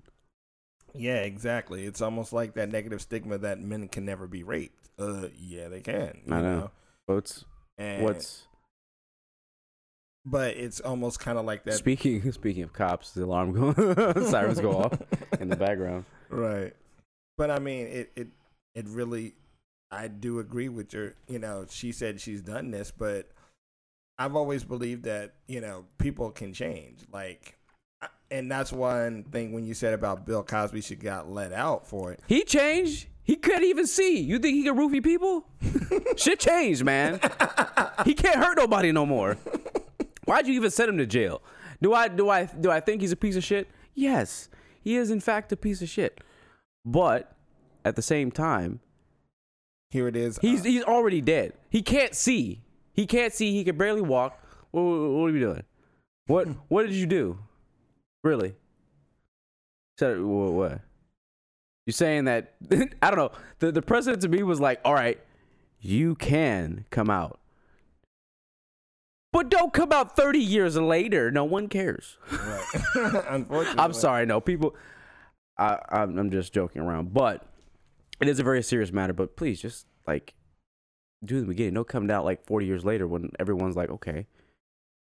Yeah, 0.94 1.22
exactly. 1.22 1.86
It's 1.86 2.02
almost 2.02 2.34
like 2.34 2.54
that 2.56 2.72
negative 2.72 3.02
stigma 3.02 3.38
that 3.40 3.60
men 3.60 3.88
can 3.88 4.06
never 4.06 4.28
be 4.28 4.44
raped. 4.44 4.90
Uh, 5.00 5.28
yeah, 5.38 5.68
they 5.68 5.82
can. 5.82 6.22
You 6.26 6.34
I 6.34 6.42
know. 6.42 6.72
What's 7.06 7.46
And, 7.78 8.04
what's 8.04 8.48
but 10.26 10.56
it's 10.56 10.80
almost 10.80 11.20
kind 11.20 11.38
of 11.38 11.46
like 11.46 11.64
that. 11.64 11.74
speaking 11.74 12.32
speaking 12.32 12.64
of 12.64 12.74
cops, 12.74 13.12
the 13.12 13.24
alarm 13.24 13.54
go 13.54 13.74
sirens 14.30 14.60
go 14.60 14.78
off 14.78 14.98
in 15.40 15.50
the 15.50 15.56
background. 15.56 16.06
Right. 16.30 16.74
But 17.38 17.52
I 17.52 17.60
mean, 17.60 17.88
it, 17.88 18.12
it, 18.16 18.28
it 18.74 18.88
really, 18.88 19.34
I 19.92 20.08
do 20.08 20.40
agree 20.40 20.70
with 20.70 20.94
your, 20.94 21.16
you 21.28 21.40
know, 21.40 21.66
she 21.70 21.92
said 21.92 22.22
she's 22.22 22.42
done 22.42 22.72
this, 22.72 22.90
but 22.90 23.30
I've 24.18 24.38
always 24.38 24.64
believed 24.64 25.04
that, 25.04 25.34
you 25.50 25.60
know, 25.60 25.88
people 25.98 26.32
can 26.32 26.54
change. 26.54 27.00
Like, 27.12 27.58
and 28.30 28.52
that's 28.52 28.72
one 28.72 29.24
thing 29.24 29.52
when 29.52 29.66
you 29.66 29.74
said 29.74 29.94
about 29.94 30.26
Bill 30.26 30.44
Cosby, 30.44 30.82
she 30.82 30.96
got 30.96 31.30
let 31.30 31.52
out 31.54 31.86
for 31.88 32.12
it. 32.12 32.20
He 32.28 32.44
changed. 32.44 33.08
He 33.24 33.36
couldn't 33.36 33.64
even 33.64 33.86
see. 33.88 34.20
You 34.20 34.40
think 34.40 34.56
he 34.56 34.64
can 34.64 34.76
roofie 34.76 35.04
people? 35.04 35.46
Shit 36.18 36.40
changed, 36.40 36.84
man. 36.84 37.20
He 38.06 38.16
can't 38.16 38.38
hurt 38.38 38.58
nobody 38.58 38.92
no 38.92 39.06
more. 39.06 39.38
Why'd 40.26 40.48
you 40.48 40.54
even 40.56 40.72
send 40.72 40.90
him 40.90 40.98
to 40.98 41.06
jail? 41.06 41.44
Do 41.84 41.94
I 41.94 42.08
do 42.08 42.30
I 42.30 42.46
do 42.46 42.72
I 42.72 42.80
think 42.80 43.02
he's 43.02 43.12
a 43.12 43.16
piece 43.16 43.36
of 43.36 43.44
shit? 43.44 43.68
Yes, 43.94 44.50
he 44.82 44.96
is 44.96 45.12
in 45.12 45.20
fact 45.20 45.52
a 45.52 45.56
piece 45.58 45.84
of 45.84 45.90
shit. 45.90 46.20
But 46.84 47.36
at 47.86 47.96
the 47.96 48.02
same 48.02 48.32
time, 48.32 48.80
Here 49.92 50.08
it 50.08 50.16
is. 50.16 50.40
he's 50.40 50.62
uh, 50.62 50.64
he's 50.64 50.84
already 50.84 51.22
dead. 51.22 51.54
He 51.70 51.84
can't 51.84 52.16
see. 52.16 52.64
He 52.94 53.06
can't 53.06 53.34
see. 53.34 53.52
He 53.52 53.64
can 53.64 53.78
barely 53.78 54.02
walk. 54.02 54.40
What, 54.72 54.82
what, 54.82 55.10
what 55.12 55.30
are 55.30 55.34
you 55.34 55.40
doing? 55.40 55.64
What 56.26 56.48
what 56.70 56.84
did 56.88 56.96
you 56.96 57.06
do? 57.06 57.38
Really? 58.24 58.56
Said 59.98 60.22
what? 60.22 60.52
what? 60.54 60.82
You're 61.86 61.94
saying 61.94 62.26
that 62.26 62.54
I 63.02 63.10
don't 63.10 63.18
know. 63.18 63.32
The 63.60 63.72
the 63.72 63.82
president 63.82 64.22
to 64.24 64.30
me 64.30 64.44
was 64.44 64.60
like, 64.60 64.80
all 64.86 64.94
right, 64.94 65.20
you 65.80 66.16
can 66.16 66.86
come 66.90 67.10
out. 67.10 67.40
But 69.34 69.50
don't 69.50 69.72
come 69.72 69.94
out 69.94 70.18
30 70.18 70.40
years 70.40 70.76
later. 70.76 71.32
No 71.32 71.46
one 71.46 71.70
cares. 71.70 72.18
right. 72.32 72.66
Unfortunately. 73.30 73.80
I'm 73.80 73.94
sorry. 73.94 74.26
No, 74.26 74.42
people. 74.42 74.76
I 75.58 75.80
I'm, 75.90 76.18
I'm 76.18 76.32
just 76.32 76.54
joking 76.54 76.82
around, 76.82 77.14
but 77.14 77.46
it 78.20 78.28
is 78.28 78.40
a 78.40 78.44
very 78.44 78.62
serious 78.62 78.92
matter. 78.92 79.14
But 79.14 79.36
please, 79.36 79.62
just 79.62 79.88
like 80.08 80.34
do 81.24 81.40
the 81.40 81.48
beginning. 81.48 81.76
Don't 81.76 81.88
come 81.88 82.10
out 82.10 82.26
like 82.26 82.46
40 82.46 82.66
years 82.66 82.84
later 82.84 83.08
when 83.08 83.32
everyone's 83.40 83.76
like, 83.76 83.90
okay, 83.90 84.28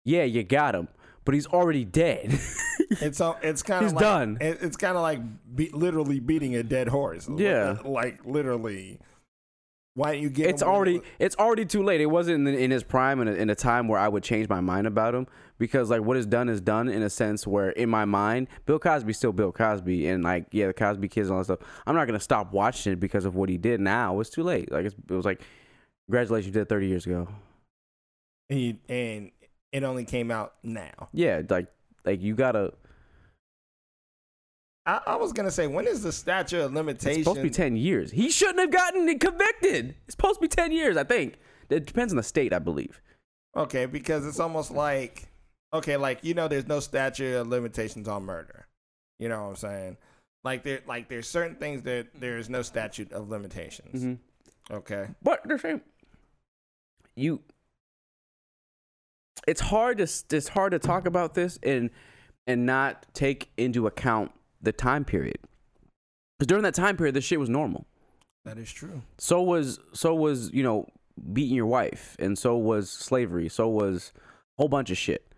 yeah, 0.03 0.23
you 0.23 0.43
got 0.43 0.75
him, 0.75 0.87
but 1.25 1.33
he's 1.35 1.47
already 1.47 1.85
dead. 1.85 2.39
It's 2.99 3.21
it's 3.41 3.63
kind 3.63 3.85
of 3.85 3.91
He's 3.91 3.93
like, 3.93 4.01
done. 4.01 4.37
It, 4.41 4.57
it's 4.61 4.75
kind 4.75 4.97
of 4.97 5.01
like 5.01 5.21
be, 5.55 5.69
literally 5.69 6.19
beating 6.19 6.55
a 6.57 6.63
dead 6.63 6.89
horse. 6.89 7.29
Yeah. 7.37 7.77
Uh, 7.85 7.87
like 7.89 8.25
literally. 8.25 8.99
Why 9.93 10.11
don't 10.13 10.21
you 10.21 10.29
get? 10.29 10.49
it's 10.49 10.61
already 10.61 10.99
it's 11.17 11.37
already 11.37 11.63
too 11.63 11.83
late. 11.83 12.01
It 12.01 12.07
wasn't 12.07 12.45
in, 12.49 12.53
in 12.53 12.69
his 12.69 12.83
prime 12.83 13.21
in 13.21 13.29
a, 13.29 13.31
in 13.31 13.49
a 13.49 13.55
time 13.55 13.87
where 13.87 13.97
I 13.97 14.09
would 14.09 14.23
change 14.23 14.49
my 14.49 14.59
mind 14.59 14.87
about 14.87 15.15
him 15.15 15.25
because 15.57 15.89
like 15.89 16.01
what 16.01 16.17
is 16.17 16.25
done 16.25 16.49
is 16.49 16.59
done 16.59 16.89
in 16.89 17.01
a 17.01 17.09
sense 17.09 17.47
where 17.47 17.69
in 17.69 17.89
my 17.89 18.03
mind 18.03 18.49
Bill 18.65 18.77
Cosby's 18.77 19.15
still 19.17 19.31
Bill 19.31 19.53
Cosby 19.53 20.07
and 20.09 20.21
like 20.21 20.47
yeah 20.51 20.67
the 20.67 20.73
Cosby 20.73 21.07
kids 21.07 21.29
and 21.29 21.35
all 21.37 21.43
that 21.43 21.45
stuff. 21.45 21.69
I'm 21.87 21.95
not 21.95 22.07
gonna 22.07 22.19
stop 22.19 22.51
watching 22.51 22.91
it 22.91 22.99
because 22.99 23.23
of 23.23 23.35
what 23.35 23.47
he 23.47 23.57
did. 23.57 23.79
Now 23.79 24.19
it's 24.19 24.29
too 24.29 24.43
late. 24.43 24.69
Like 24.69 24.85
it's, 24.85 24.95
it 25.09 25.13
was 25.13 25.23
like 25.23 25.41
congratulations, 26.07 26.47
you 26.47 26.51
did 26.53 26.63
it 26.63 26.69
30 26.69 26.87
years 26.87 27.05
ago. 27.05 27.29
And, 28.49 28.59
you- 28.59 28.77
and 28.89 29.31
it 29.71 29.83
only 29.83 30.05
came 30.05 30.31
out 30.31 30.53
now. 30.63 31.09
Yeah, 31.13 31.41
like 31.49 31.67
like 32.05 32.21
you 32.21 32.35
gotta. 32.35 32.73
I, 34.85 34.99
I 35.05 35.15
was 35.15 35.31
gonna 35.31 35.51
say, 35.51 35.67
when 35.67 35.87
is 35.87 36.01
the 36.03 36.11
statute 36.11 36.59
of 36.59 36.73
limitations? 36.73 37.19
It's 37.19 37.27
limitation? 37.27 37.35
supposed 37.35 37.37
to 37.37 37.43
be 37.43 37.49
10 37.49 37.75
years. 37.75 38.11
He 38.11 38.29
shouldn't 38.29 38.59
have 38.59 38.71
gotten 38.71 39.19
convicted. 39.19 39.95
It's 40.05 40.13
supposed 40.13 40.35
to 40.35 40.41
be 40.41 40.47
10 40.47 40.71
years. 40.71 40.97
I 40.97 41.03
think 41.03 41.37
it 41.69 41.85
depends 41.85 42.11
on 42.11 42.17
the 42.17 42.23
state. 42.23 42.53
I 42.53 42.59
believe. 42.59 43.01
Okay, 43.55 43.85
because 43.85 44.25
it's 44.25 44.39
almost 44.39 44.71
like 44.71 45.27
okay, 45.73 45.97
like 45.97 46.23
you 46.23 46.33
know, 46.33 46.47
there's 46.47 46.67
no 46.67 46.79
statute 46.79 47.35
of 47.35 47.47
limitations 47.47 48.07
on 48.07 48.23
murder. 48.23 48.67
You 49.19 49.29
know 49.29 49.43
what 49.43 49.49
I'm 49.49 49.55
saying? 49.55 49.97
Like 50.43 50.63
there, 50.63 50.81
like 50.87 51.07
there's 51.07 51.27
certain 51.27 51.55
things 51.55 51.83
that 51.83 52.07
there's 52.19 52.49
no 52.49 52.63
statute 52.63 53.11
of 53.11 53.29
limitations. 53.29 54.03
Mm-hmm. 54.03 54.73
Okay. 54.73 55.07
But 55.21 55.41
the 55.45 55.59
same. 55.59 55.81
you. 57.15 57.41
It's 59.47 59.61
hard 59.61 59.97
to 59.97 60.03
it's 60.03 60.47
hard 60.49 60.71
to 60.71 60.79
talk 60.79 61.05
about 61.05 61.33
this 61.33 61.59
and 61.63 61.89
and 62.47 62.65
not 62.65 63.05
take 63.13 63.49
into 63.57 63.87
account 63.87 64.31
the 64.61 64.71
time 64.71 65.05
period. 65.05 65.39
Because 66.37 66.47
during 66.47 66.63
that 66.63 66.73
time 66.73 66.97
period, 66.97 67.15
this 67.15 67.23
shit 67.23 67.39
was 67.39 67.49
normal. 67.49 67.85
That 68.45 68.57
is 68.57 68.71
true. 68.71 69.01
So 69.17 69.41
was 69.41 69.79
so 69.93 70.15
was 70.15 70.51
you 70.51 70.63
know 70.63 70.87
beating 71.33 71.55
your 71.55 71.67
wife, 71.67 72.15
and 72.19 72.37
so 72.37 72.57
was 72.57 72.89
slavery. 72.89 73.49
So 73.49 73.67
was 73.67 74.13
a 74.17 74.61
whole 74.61 74.69
bunch 74.69 74.89
of 74.89 74.97
shit. 74.97 75.31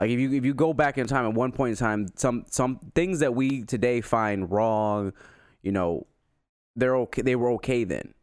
Like 0.00 0.10
if 0.10 0.18
you 0.18 0.32
if 0.32 0.44
you 0.44 0.54
go 0.54 0.72
back 0.72 0.98
in 0.98 1.06
time 1.06 1.26
at 1.26 1.34
one 1.34 1.52
point 1.52 1.72
in 1.72 1.76
time, 1.76 2.08
some 2.16 2.44
some 2.50 2.78
things 2.94 3.20
that 3.20 3.34
we 3.34 3.62
today 3.62 4.00
find 4.00 4.50
wrong, 4.50 5.12
you 5.62 5.72
know, 5.72 6.06
they're 6.76 6.96
okay. 6.96 7.22
They 7.22 7.36
were 7.36 7.50
okay 7.52 7.84
then. 7.84 8.14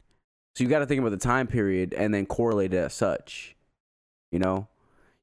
So 0.56 0.64
you 0.64 0.70
got 0.70 0.80
to 0.80 0.86
think 0.86 1.00
about 1.00 1.10
the 1.10 1.18
time 1.18 1.46
period 1.46 1.94
and 1.94 2.12
then 2.12 2.26
correlate 2.26 2.74
it 2.74 2.78
as 2.78 2.94
such. 2.94 3.54
You 4.32 4.40
know, 4.40 4.68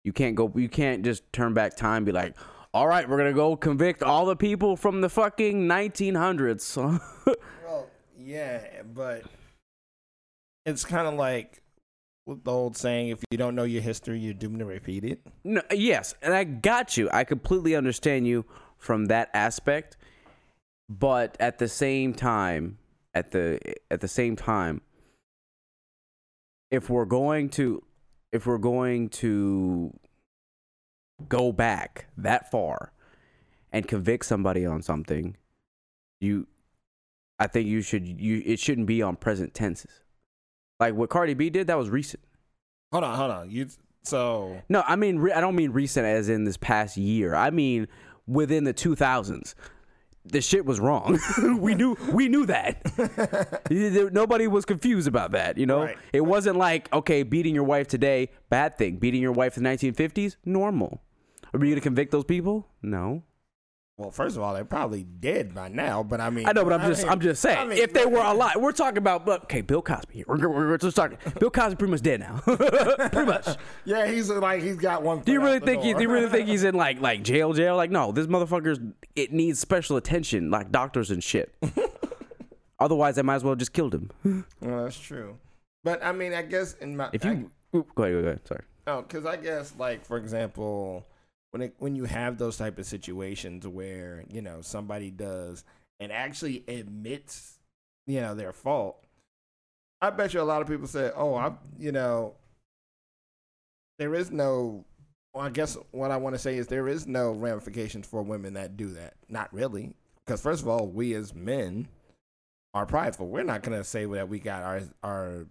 you 0.05 0.13
can't 0.13 0.35
go. 0.35 0.51
You 0.55 0.69
can't 0.69 1.03
just 1.03 1.23
turn 1.33 1.53
back 1.55 1.75
time 1.75 1.97
and 1.97 2.05
be 2.05 2.11
like, 2.11 2.37
all 2.73 2.87
right, 2.87 3.09
we're 3.09 3.17
gonna 3.17 3.33
go 3.33 3.55
convict 3.57 4.03
all 4.03 4.27
the 4.27 4.35
people 4.35 4.77
from 4.77 5.01
the 5.01 5.09
fucking 5.09 5.67
1900s. 5.67 7.01
Well, 7.65 7.89
yeah, 8.19 8.83
but 8.93 9.23
it's 10.67 10.85
kind 10.85 11.07
of 11.07 11.15
like 11.15 11.63
the 12.27 12.51
old 12.51 12.77
saying: 12.77 13.09
if 13.09 13.23
you 13.31 13.37
don't 13.39 13.55
know 13.55 13.63
your 13.63 13.81
history, 13.81 14.19
you're 14.19 14.35
doomed 14.35 14.59
to 14.59 14.65
repeat 14.65 15.03
it. 15.03 15.21
No, 15.43 15.63
yes, 15.71 16.13
and 16.21 16.31
I 16.31 16.43
got 16.43 16.95
you. 16.95 17.09
I 17.11 17.23
completely 17.23 17.75
understand 17.75 18.27
you 18.27 18.45
from 18.77 19.07
that 19.07 19.31
aspect, 19.33 19.97
but 20.87 21.35
at 21.39 21.57
the 21.57 21.67
same 21.67 22.13
time, 22.13 22.77
at 23.15 23.31
the 23.31 23.59
at 23.89 24.01
the 24.01 24.07
same 24.07 24.35
time, 24.35 24.81
if 26.69 26.91
we're 26.91 27.05
going 27.05 27.49
to 27.49 27.81
if 28.35 28.45
we're 28.45 28.57
going 28.57 29.07
to 29.07 29.97
go 31.29 31.51
back 31.51 32.07
that 32.17 32.51
far 32.51 32.91
and 33.71 33.87
convict 33.87 34.25
somebody 34.25 34.65
on 34.65 34.81
something, 34.81 35.37
you 36.19 36.47
I 37.39 37.47
think 37.47 37.67
you 37.67 37.81
should 37.81 38.21
you 38.21 38.43
it 38.45 38.59
shouldn't 38.59 38.87
be 38.87 39.01
on 39.01 39.15
present 39.15 39.53
tenses. 39.53 40.01
Like 40.79 40.93
what 40.93 41.09
Cardi 41.09 41.33
B 41.33 41.49
did, 41.49 41.67
that 41.67 41.77
was 41.77 41.89
recent. 41.89 42.23
Hold 42.91 43.05
on, 43.05 43.17
hold 43.17 43.31
on. 43.31 43.49
You 43.49 43.69
so 44.03 44.61
No, 44.69 44.83
I 44.85 44.97
mean 44.97 45.31
I 45.31 45.39
don't 45.39 45.55
mean 45.55 45.71
recent 45.71 46.05
as 46.05 46.29
in 46.29 46.43
this 46.43 46.57
past 46.57 46.97
year. 46.97 47.33
I 47.33 47.49
mean 47.49 47.87
within 48.27 48.65
the 48.65 48.73
2000s. 48.73 49.55
The 50.25 50.41
shit 50.41 50.65
was 50.65 50.79
wrong. 50.79 51.19
we 51.59 51.75
knew 51.75 51.95
we 52.11 52.27
knew 52.27 52.45
that. 52.47 52.81
Nobody 54.13 54.47
was 54.47 54.65
confused 54.65 55.07
about 55.07 55.31
that, 55.31 55.57
you 55.57 55.65
know? 55.65 55.83
Right. 55.83 55.97
It 56.13 56.21
wasn't 56.21 56.57
like, 56.57 56.91
okay, 56.91 57.23
beating 57.23 57.53
your 57.53 57.63
wife 57.63 57.87
today, 57.87 58.29
bad 58.49 58.77
thing. 58.77 58.97
Beating 58.97 59.21
your 59.21 59.31
wife 59.31 59.57
in 59.57 59.63
the 59.63 59.69
1950s, 59.69 60.37
normal. 60.43 61.01
Are 61.53 61.59
we 61.59 61.67
going 61.67 61.75
to 61.75 61.81
convict 61.81 62.11
those 62.11 62.25
people? 62.25 62.67
No. 62.81 63.23
Well, 63.97 64.11
first 64.11 64.35
of 64.35 64.41
all, 64.41 64.53
they're 64.53 64.65
probably 64.65 65.03
dead 65.03 65.55
by 65.55 65.69
now. 65.69 66.03
But 66.03 66.19
I 66.19 66.29
mean, 66.29 66.45
I 66.45 66.51
know, 66.51 66.65
but 66.65 66.73
I'm 66.73 66.81
I 66.81 66.87
just 66.87 67.03
mean- 67.03 67.11
I'm 67.11 67.19
just 67.21 67.41
saying. 67.41 67.57
I 67.57 67.65
mean, 67.65 67.77
if 67.77 67.93
they 67.93 68.05
were 68.05 68.19
alive, 68.21 68.57
we're 68.57 68.73
talking 68.73 68.97
about 68.97 69.25
but, 69.25 69.43
okay, 69.43 69.61
Bill 69.61 69.81
Cosby. 69.81 70.25
We're, 70.27 70.37
we're, 70.37 70.67
we're 70.67 70.77
just 70.77 70.97
talking. 70.97 71.17
Bill 71.39 71.49
Cosby 71.49 71.77
pretty 71.77 71.91
much 71.91 72.01
dead 72.01 72.19
now. 72.19 72.39
pretty 72.45 73.25
much. 73.25 73.47
yeah, 73.85 74.05
he's 74.07 74.29
like 74.29 74.61
he's 74.61 74.75
got 74.75 75.01
one. 75.01 75.21
Do 75.21 75.31
you 75.31 75.41
really 75.41 75.59
think 75.61 75.81
he, 75.83 75.93
do 75.93 76.01
you 76.01 76.09
really 76.09 76.29
think 76.29 76.47
he's 76.47 76.63
in 76.65 76.75
like 76.75 76.99
like 76.99 77.23
jail 77.23 77.53
jail? 77.53 77.77
Like 77.77 77.89
no, 77.89 78.11
this 78.11 78.27
motherfucker's 78.27 78.79
it 79.15 79.31
needs 79.31 79.59
special 79.59 79.95
attention, 79.95 80.51
like 80.51 80.71
doctors 80.71 81.09
and 81.09 81.23
shit. 81.23 81.55
Otherwise, 82.79 83.17
I 83.17 83.21
might 83.21 83.35
as 83.35 83.43
well 83.45 83.55
just 83.55 83.71
killed 83.71 83.93
him. 83.95 84.11
Well, 84.59 84.83
that's 84.83 84.99
true. 84.99 85.37
But 85.85 86.03
I 86.03 86.11
mean, 86.11 86.33
I 86.33 86.41
guess 86.41 86.73
in 86.81 86.97
my 86.97 87.09
If 87.13 87.23
you 87.23 87.49
Oop, 87.73 87.95
go 87.95 88.03
ahead, 88.03 88.21
go 88.21 88.27
ahead. 88.27 88.47
Sorry. 88.47 88.63
Oh, 88.87 89.01
because 89.01 89.25
I 89.25 89.37
guess 89.37 89.73
like 89.79 90.05
for 90.05 90.17
example, 90.17 91.05
when 91.55 91.61
it, 91.61 91.75
when 91.77 91.95
you 91.95 92.03
have 92.03 92.37
those 92.37 92.57
type 92.57 92.77
of 92.77 92.85
situations 92.85 93.65
where 93.65 94.25
you 94.29 94.41
know 94.41 94.59
somebody 94.59 95.09
does 95.09 95.63
and 96.01 96.11
actually 96.11 96.65
admits 96.67 97.59
you 98.07 98.19
know 98.19 98.35
their 98.35 98.51
fault, 98.51 99.01
I 100.01 100.09
bet 100.09 100.33
you 100.33 100.41
a 100.41 100.43
lot 100.43 100.61
of 100.61 100.67
people 100.67 100.85
say, 100.85 101.11
"Oh, 101.15 101.33
I 101.33 101.53
you 101.79 101.93
know." 101.93 102.33
There 103.99 104.13
is 104.15 104.31
no. 104.31 104.83
Well, 105.33 105.45
I 105.45 105.49
guess 105.49 105.77
what 105.91 106.11
I 106.11 106.17
want 106.17 106.35
to 106.35 106.39
say 106.39 106.57
is 106.57 106.67
there 106.67 106.89
is 106.89 107.07
no 107.07 107.31
ramifications 107.31 108.05
for 108.05 108.21
women 108.21 108.55
that 108.55 108.75
do 108.75 108.89
that. 108.89 109.13
Not 109.29 109.53
really, 109.53 109.93
because 110.25 110.41
first 110.41 110.61
of 110.61 110.67
all, 110.67 110.87
we 110.87 111.13
as 111.13 111.33
men 111.33 111.87
are 112.73 112.85
prideful. 112.85 113.29
We're 113.29 113.43
not 113.43 113.63
gonna 113.63 113.85
say 113.85 114.03
that 114.03 114.27
we 114.27 114.39
got 114.39 114.61
our 114.61 114.81
our 115.03 115.45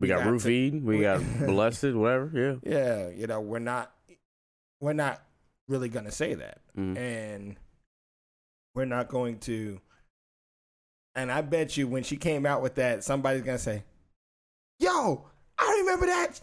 We 0.00 0.08
got 0.08 0.24
got. 0.24 0.84
We 0.84 1.00
got 1.00 1.22
molested. 1.40 1.94
Whatever. 1.96 2.60
Yeah. 2.64 2.76
yeah, 2.76 3.08
you 3.08 3.26
know, 3.26 3.40
we're 3.40 3.58
not 3.58 3.92
we're 4.80 4.92
not 4.92 5.22
really 5.68 5.88
gonna 5.88 6.12
say 6.12 6.34
that. 6.34 6.60
Mm. 6.76 6.96
And 6.96 7.56
we're 8.74 8.84
not 8.84 9.08
going 9.08 9.38
to 9.40 9.80
and 11.14 11.32
I 11.32 11.40
bet 11.40 11.76
you 11.76 11.88
when 11.88 12.04
she 12.04 12.16
came 12.16 12.46
out 12.46 12.62
with 12.62 12.76
that, 12.76 13.02
somebody's 13.02 13.42
gonna 13.42 13.58
say, 13.58 13.82
Yo, 14.78 15.24
I 15.58 15.78
remember 15.80 16.06
that 16.06 16.40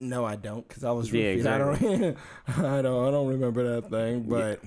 No, 0.00 0.24
I 0.24 0.34
don't, 0.34 0.66
because 0.66 0.82
I 0.82 0.90
was 0.90 1.12
Yeah, 1.12 1.34
roofied. 1.34 1.46
I 1.46 1.58
don't 1.58 2.16
I 2.58 2.82
don't 2.82 3.08
I 3.08 3.10
don't 3.12 3.28
remember 3.28 3.80
that 3.80 3.90
thing. 3.90 4.22
But 4.22 4.60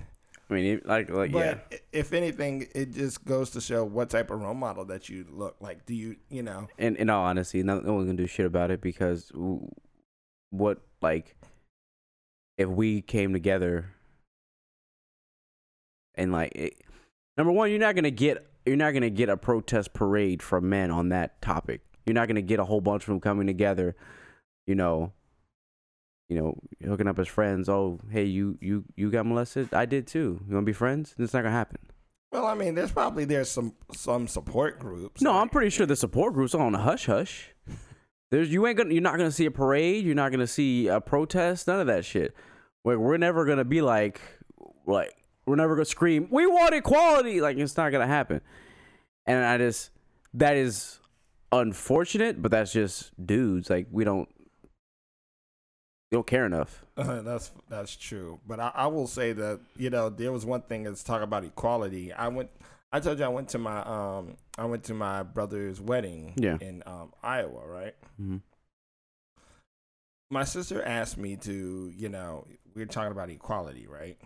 I 0.51 0.53
mean, 0.55 0.81
like 0.83 1.09
like 1.09 1.31
but 1.31 1.65
yeah. 1.71 1.77
if 1.93 2.11
anything, 2.11 2.67
it 2.75 2.93
just 2.93 3.23
goes 3.23 3.51
to 3.51 3.61
show 3.61 3.85
what 3.85 4.09
type 4.09 4.29
of 4.31 4.41
role 4.41 4.53
model 4.53 4.83
that 4.85 5.07
you 5.07 5.25
look 5.31 5.55
like. 5.61 5.85
Do 5.85 5.95
you 5.95 6.17
you 6.29 6.43
know 6.43 6.67
In 6.77 6.97
in 6.97 7.09
all 7.09 7.23
honesty, 7.23 7.63
no, 7.63 7.79
no 7.79 7.93
one's 7.93 8.07
gonna 8.07 8.17
do 8.17 8.27
shit 8.27 8.45
about 8.45 8.69
it 8.69 8.81
because 8.81 9.31
what 10.49 10.81
like 11.01 11.37
if 12.57 12.67
we 12.67 13.01
came 13.01 13.31
together 13.31 13.91
and 16.15 16.33
like 16.33 16.51
it, 16.53 16.81
number 17.37 17.53
one, 17.53 17.69
you're 17.69 17.79
not 17.79 17.95
gonna 17.95 18.11
get 18.11 18.45
you're 18.65 18.75
not 18.75 18.91
gonna 18.91 19.09
get 19.09 19.29
a 19.29 19.37
protest 19.37 19.93
parade 19.93 20.43
from 20.43 20.67
men 20.67 20.91
on 20.91 21.09
that 21.09 21.41
topic. 21.41 21.81
You're 22.05 22.13
not 22.13 22.27
gonna 22.27 22.41
get 22.41 22.59
a 22.59 22.65
whole 22.65 22.81
bunch 22.81 23.03
of 23.03 23.07
them 23.07 23.21
coming 23.21 23.47
together, 23.47 23.95
you 24.67 24.75
know. 24.75 25.13
You 26.31 26.37
know, 26.37 26.87
hooking 26.87 27.09
up 27.09 27.19
as 27.19 27.27
friends. 27.27 27.67
Oh, 27.67 27.99
hey, 28.09 28.23
you 28.23 28.57
you 28.61 28.85
you 28.95 29.11
got 29.11 29.25
molested? 29.25 29.73
I 29.73 29.85
did 29.85 30.07
too. 30.07 30.39
You 30.47 30.53
wanna 30.53 30.65
be 30.65 30.71
friends? 30.71 31.13
It's 31.19 31.33
not 31.33 31.41
gonna 31.41 31.51
happen. 31.51 31.79
Well, 32.31 32.45
I 32.45 32.53
mean, 32.53 32.73
there's 32.73 32.93
probably 32.93 33.25
there's 33.25 33.51
some 33.51 33.73
some 33.91 34.29
support 34.29 34.79
groups. 34.79 35.21
No, 35.21 35.33
I'm 35.33 35.49
pretty 35.49 35.69
sure 35.69 35.85
the 35.85 35.97
support 35.97 36.33
groups 36.33 36.55
are 36.55 36.61
on 36.61 36.73
a 36.73 36.77
hush 36.77 37.07
hush. 37.07 37.49
There's 38.29 38.49
you 38.49 38.65
ain't 38.65 38.77
gonna 38.77 38.93
you're 38.93 39.01
not 39.01 39.17
gonna 39.17 39.29
see 39.29 39.45
a 39.45 39.51
parade, 39.51 40.05
you're 40.05 40.15
not 40.15 40.31
gonna 40.31 40.47
see 40.47 40.87
a 40.87 41.01
protest, 41.01 41.67
none 41.67 41.81
of 41.81 41.87
that 41.87 42.05
shit. 42.05 42.33
Like 42.85 42.95
we're 42.95 43.17
never 43.17 43.43
gonna 43.43 43.65
be 43.65 43.81
like 43.81 44.21
like 44.87 45.13
we're 45.45 45.57
never 45.57 45.75
gonna 45.75 45.83
scream, 45.83 46.29
We 46.31 46.47
want 46.47 46.73
equality 46.73 47.41
like 47.41 47.57
it's 47.57 47.75
not 47.75 47.91
gonna 47.91 48.07
happen. 48.07 48.39
And 49.25 49.43
I 49.43 49.57
just 49.57 49.91
that 50.35 50.55
is 50.55 51.01
unfortunate, 51.51 52.41
but 52.41 52.51
that's 52.51 52.71
just 52.71 53.11
dudes. 53.25 53.69
Like 53.69 53.87
we 53.91 54.05
don't 54.05 54.29
You 56.11 56.17
don't 56.17 56.27
care 56.27 56.45
enough. 56.45 56.85
Uh, 56.97 57.21
that's 57.23 57.51
that's 57.69 57.95
true, 57.95 58.39
but 58.45 58.59
I, 58.59 58.71
I 58.75 58.87
will 58.87 59.07
say 59.07 59.31
that 59.33 59.61
you 59.77 59.89
know 59.89 60.09
there 60.09 60.31
was 60.31 60.45
one 60.45 60.61
thing 60.61 60.83
that's 60.83 61.03
talk 61.03 61.21
about 61.21 61.45
equality. 61.45 62.11
I 62.11 62.27
went, 62.27 62.49
I 62.91 62.99
told 62.99 63.17
you 63.19 63.25
I 63.25 63.29
went 63.29 63.47
to 63.49 63.57
my 63.57 63.79
um 63.81 64.35
I 64.57 64.65
went 64.65 64.83
to 64.85 64.93
my 64.93 65.23
brother's 65.23 65.79
wedding 65.79 66.33
Yeah. 66.35 66.57
in 66.59 66.83
um 66.85 67.13
Iowa, 67.23 67.65
right? 67.65 67.95
hmm 68.17 68.37
My 70.29 70.43
sister 70.43 70.81
asked 70.83 71.17
me 71.17 71.35
to, 71.37 71.91
you 71.95 72.09
know, 72.09 72.45
we 72.75 72.81
are 72.81 72.85
talking 72.85 73.11
about 73.11 73.29
equality, 73.29 73.87
right? 73.87 74.17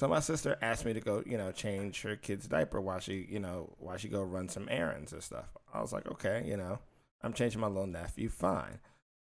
So 0.00 0.08
my 0.08 0.20
sister 0.20 0.58
asked 0.60 0.84
me 0.84 0.92
to 0.94 1.00
go, 1.00 1.22
you 1.24 1.38
know, 1.38 1.52
change 1.52 2.02
her 2.02 2.16
kid's 2.16 2.48
diaper 2.48 2.80
while 2.80 2.98
she, 2.98 3.26
you 3.30 3.38
know, 3.38 3.72
while 3.78 3.96
she 3.96 4.08
go 4.08 4.22
run 4.22 4.48
some 4.48 4.68
errands 4.70 5.12
and 5.12 5.22
stuff. 5.22 5.46
I 5.72 5.80
was 5.80 5.92
like, 5.92 6.06
okay, 6.10 6.44
you 6.46 6.56
know, 6.56 6.78
I'm 7.22 7.32
changing 7.32 7.60
my 7.60 7.68
little 7.68 7.86
nephew, 7.86 8.28
fine. 8.28 8.80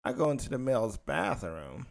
I 0.06 0.12
go 0.12 0.30
into 0.30 0.48
the 0.48 0.56
male's 0.56 0.96
bathroom. 0.98 1.86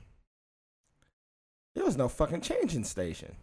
There 1.76 1.84
was 1.84 1.98
no 1.98 2.08
fucking 2.08 2.40
changing 2.40 2.86
station. 2.86 3.36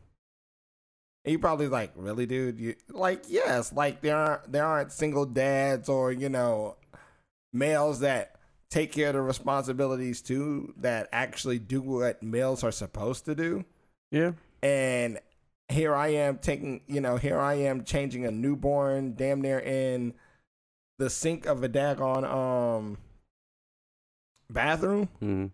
And 1.26 1.32
you 1.32 1.38
probably 1.38 1.68
like, 1.68 1.92
really, 1.94 2.24
dude? 2.24 2.58
You 2.58 2.76
like, 2.88 3.24
yes, 3.28 3.70
like 3.74 4.00
there 4.00 4.16
aren't 4.16 4.50
there 4.50 4.64
aren't 4.64 4.90
single 4.90 5.26
dads 5.26 5.90
or 5.90 6.10
you 6.10 6.30
know, 6.30 6.76
males 7.52 8.00
that 8.00 8.36
take 8.70 8.92
care 8.92 9.08
of 9.08 9.14
the 9.14 9.20
responsibilities 9.20 10.22
too 10.22 10.72
that 10.78 11.06
actually 11.12 11.58
do 11.58 11.82
what 11.82 12.22
males 12.22 12.64
are 12.64 12.72
supposed 12.72 13.26
to 13.26 13.34
do. 13.34 13.66
Yeah. 14.10 14.32
And 14.62 15.20
here 15.68 15.94
I 15.94 16.08
am 16.08 16.38
taking, 16.38 16.80
you 16.86 17.02
know, 17.02 17.18
here 17.18 17.38
I 17.38 17.56
am 17.56 17.84
changing 17.84 18.24
a 18.24 18.30
newborn 18.30 19.16
damn 19.16 19.42
near 19.42 19.58
in 19.58 20.14
the 20.98 21.10
sink 21.10 21.44
of 21.44 21.62
a 21.62 21.68
daggone 21.68 22.24
um 22.24 22.96
bathroom. 24.52 25.08
hmm 25.20 25.46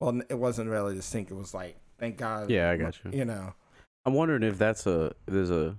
Well, 0.00 0.20
it 0.28 0.38
wasn't 0.38 0.70
really 0.70 0.94
the 0.94 1.02
sink. 1.02 1.30
It 1.30 1.34
was 1.34 1.54
like, 1.54 1.78
thank 1.98 2.16
God. 2.16 2.50
Yeah, 2.50 2.70
I 2.70 2.76
got 2.76 2.98
you. 3.04 3.10
You 3.12 3.24
know, 3.24 3.54
I'm 4.04 4.14
wondering 4.14 4.42
if 4.42 4.58
that's 4.58 4.86
a 4.86 5.12
there's 5.26 5.50
a 5.50 5.76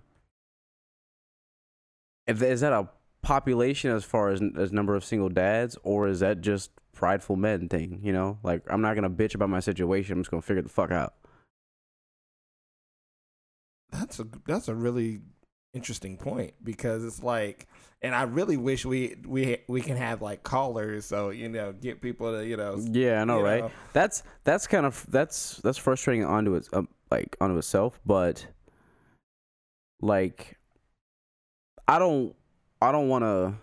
if 2.28 2.42
is 2.42 2.62
that 2.62 2.74
a 2.74 2.90
population 3.22 3.92
as 3.92 4.04
far 4.04 4.30
as 4.30 4.42
as 4.58 4.72
number 4.72 4.96
of 4.96 5.04
single 5.04 5.30
dads 5.30 5.78
or 5.84 6.08
is 6.08 6.20
that 6.22 6.42
just 6.42 6.72
prideful 6.94 7.36
men 7.36 7.70
thing? 7.70 8.00
You 8.04 8.14
know, 8.14 8.40
like 8.44 8.64
I'm 8.70 8.82
not 8.82 8.96
gonna 8.96 9.10
bitch 9.10 9.36
about 9.36 9.50
my 9.50 9.60
situation. 9.60 10.14
I'm 10.14 10.20
just 10.22 10.32
gonna 10.32 10.42
figure 10.42 10.62
the 10.62 10.70
fuck 10.70 10.92
out. 10.92 11.14
that's 13.92 14.20
a 14.20 14.28
that's 14.46 14.68
a 14.68 14.76
really 14.76 15.22
interesting 15.74 16.18
point 16.18 16.54
because 16.64 17.04
it's 17.04 17.24
like, 17.24 17.68
and 18.02 18.14
I 18.14 18.24
really 18.24 18.58
wish 18.58 18.86
we 18.86 19.16
we 19.26 19.58
we 19.68 19.82
can 19.82 19.98
have 19.98 20.22
like 20.22 20.44
callers 20.44 21.06
so 21.06 21.30
you 21.32 21.50
know 21.50 21.74
get 21.74 22.02
people 22.02 22.32
to 22.34 22.46
you 22.46 22.58
know 22.58 22.78
Yeah, 22.80 23.22
I 23.22 23.26
know, 23.26 23.42
right? 23.42 23.64
know. 23.64 23.72
That's 23.94 24.24
that's 24.44 24.68
kind 24.68 24.86
of 24.86 25.06
that's 25.10 25.58
that's 25.58 25.78
frustrating 25.78 26.26
onto 26.26 26.56
its 26.56 26.70
um, 26.74 26.88
like 27.10 27.36
onto 27.42 27.58
itself, 27.58 28.00
but 28.06 28.46
like 30.02 30.58
I 31.88 32.00
don't 32.00 32.36
I 32.82 32.92
don't 32.92 33.08
want 33.10 33.24
to 33.24 33.54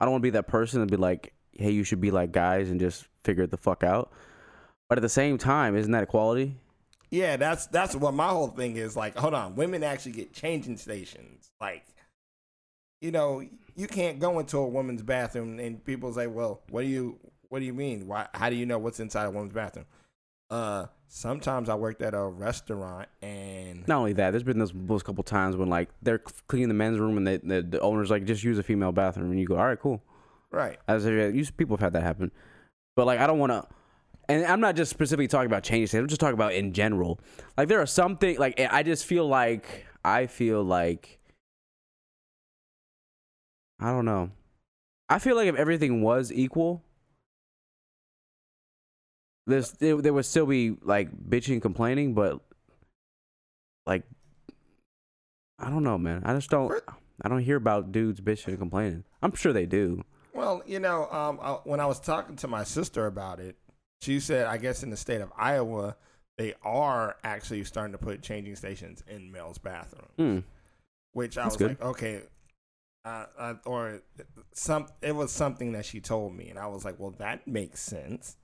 I 0.00 0.04
don't 0.04 0.12
want 0.12 0.22
to 0.22 0.26
be 0.26 0.30
that 0.30 0.48
person 0.48 0.80
and 0.80 0.90
be 0.90 0.96
like, 0.96 1.32
"Hey, 1.52 1.70
you 1.70 1.84
should 1.84 2.00
be 2.00 2.10
like 2.10 2.32
guys 2.32 2.70
and 2.70 2.80
just 2.80 3.06
figure 3.24 3.44
it 3.44 3.50
the 3.50 3.56
fuck 3.56 3.82
out." 3.84 4.12
But 4.88 4.98
at 4.98 5.02
the 5.02 5.08
same 5.08 5.38
time, 5.38 5.76
isn't 5.76 5.92
that 5.92 6.02
equality? 6.04 6.56
Yeah, 7.10 7.36
that's 7.36 7.66
that's 7.66 7.94
what 7.94 8.14
my 8.14 8.28
whole 8.28 8.48
thing 8.48 8.76
is. 8.76 8.96
Like, 8.96 9.16
hold 9.16 9.34
on, 9.34 9.56
women 9.56 9.82
actually 9.82 10.12
get 10.12 10.32
changing 10.32 10.76
stations. 10.78 11.50
Like, 11.60 11.84
you 13.04 13.10
know, 13.10 13.42
you 13.76 13.86
can't 13.86 14.18
go 14.18 14.38
into 14.38 14.56
a 14.56 14.66
woman's 14.66 15.02
bathroom 15.02 15.58
and 15.58 15.84
people 15.84 16.12
say, 16.14 16.26
"Well, 16.26 16.62
what 16.70 16.82
do 16.82 16.88
you 16.88 17.18
what 17.50 17.58
do 17.58 17.66
you 17.66 17.74
mean? 17.74 18.06
Why? 18.06 18.26
How 18.32 18.48
do 18.48 18.56
you 18.56 18.64
know 18.64 18.78
what's 18.78 18.98
inside 18.98 19.24
a 19.24 19.30
woman's 19.30 19.52
bathroom?" 19.52 19.84
Uh, 20.48 20.86
sometimes 21.08 21.68
I 21.68 21.74
worked 21.74 22.00
at 22.00 22.14
a 22.14 22.22
restaurant 22.22 23.08
and 23.20 23.86
Not 23.86 23.98
only 23.98 24.12
that, 24.14 24.30
there's 24.30 24.42
been 24.42 24.58
those, 24.58 24.72
those 24.74 25.02
couple 25.02 25.24
times 25.24 25.56
when 25.56 25.68
like 25.68 25.90
they're 26.02 26.18
cleaning 26.18 26.68
the 26.68 26.74
men's 26.74 26.98
room 26.98 27.18
and 27.18 27.26
they, 27.26 27.36
the 27.36 27.60
the 27.62 27.80
owner's 27.80 28.10
like, 28.10 28.24
"Just 28.24 28.42
use 28.42 28.58
a 28.58 28.62
female 28.62 28.92
bathroom," 28.92 29.30
and 29.30 29.38
you 29.38 29.46
go, 29.46 29.56
"All 29.56 29.66
right, 29.66 29.78
cool." 29.78 30.02
right, 30.50 30.78
As 30.86 31.04
if 31.04 31.34
you 31.34 31.44
people 31.56 31.76
have 31.76 31.82
had 31.82 31.92
that 31.94 32.04
happen, 32.04 32.30
but 32.96 33.06
like 33.06 33.20
I 33.20 33.26
don't 33.26 33.38
want 33.38 33.52
to. 33.52 33.66
And 34.26 34.46
I'm 34.46 34.60
not 34.60 34.76
just 34.76 34.90
specifically 34.90 35.28
talking 35.28 35.46
about 35.46 35.64
changes. 35.64 35.92
I'm 35.92 36.08
just 36.08 36.20
talking 36.20 36.34
about 36.34 36.54
in 36.54 36.72
general. 36.72 37.20
Like 37.58 37.68
there 37.68 37.82
are 37.82 37.86
some 37.86 38.16
things. 38.16 38.38
Like 38.38 38.58
I 38.58 38.82
just 38.82 39.04
feel 39.04 39.28
like 39.28 39.84
I 40.02 40.26
feel 40.26 40.62
like 40.62 41.18
I 43.80 43.90
don't 43.90 44.04
know. 44.04 44.30
I 45.08 45.18
feel 45.18 45.36
like 45.36 45.48
if 45.48 45.56
everything 45.56 46.02
was 46.02 46.32
equal, 46.32 46.82
there's 49.46 49.72
there, 49.72 49.96
there 50.00 50.12
would 50.12 50.24
still 50.24 50.46
be 50.46 50.76
like 50.82 51.10
bitching, 51.28 51.60
complaining, 51.60 52.14
but 52.14 52.40
like 53.86 54.04
I 55.58 55.70
don't 55.70 55.84
know, 55.84 55.98
man. 55.98 56.22
I 56.24 56.34
just 56.34 56.50
don't. 56.50 56.72
I 57.22 57.28
don't 57.28 57.40
hear 57.40 57.56
about 57.56 57.92
dudes 57.92 58.20
bitching 58.20 58.48
and 58.48 58.58
complaining. 58.58 59.04
I'm 59.22 59.34
sure 59.34 59.52
they 59.52 59.66
do. 59.66 60.02
Well, 60.32 60.62
you 60.66 60.80
know, 60.80 61.08
um, 61.12 61.38
I, 61.40 61.52
when 61.64 61.78
I 61.78 61.86
was 61.86 62.00
talking 62.00 62.36
to 62.36 62.48
my 62.48 62.64
sister 62.64 63.06
about 63.06 63.38
it, 63.38 63.56
she 64.02 64.18
said, 64.18 64.46
I 64.46 64.56
guess 64.56 64.82
in 64.82 64.90
the 64.90 64.96
state 64.96 65.20
of 65.20 65.32
Iowa, 65.36 65.96
they 66.36 66.54
are 66.64 67.16
actually 67.22 67.62
starting 67.64 67.92
to 67.92 67.98
put 67.98 68.20
changing 68.20 68.56
stations 68.56 69.04
in 69.06 69.30
males' 69.30 69.58
bathrooms. 69.58 70.10
Hmm. 70.16 70.38
Which 71.12 71.38
I 71.38 71.44
That's 71.44 71.54
was 71.54 71.58
good. 71.58 71.80
like, 71.80 71.88
okay, 71.90 72.22
uh, 73.04 73.26
uh, 73.38 73.54
or 73.66 74.02
some. 74.52 74.86
It 75.02 75.14
was 75.14 75.32
something 75.32 75.72
that 75.72 75.84
she 75.84 76.00
told 76.00 76.34
me, 76.34 76.48
and 76.48 76.58
I 76.58 76.66
was 76.66 76.84
like, 76.84 76.98
well, 76.98 77.14
that 77.18 77.46
makes 77.46 77.80
sense, 77.80 78.36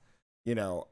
you 0.45 0.55
know, 0.55 0.87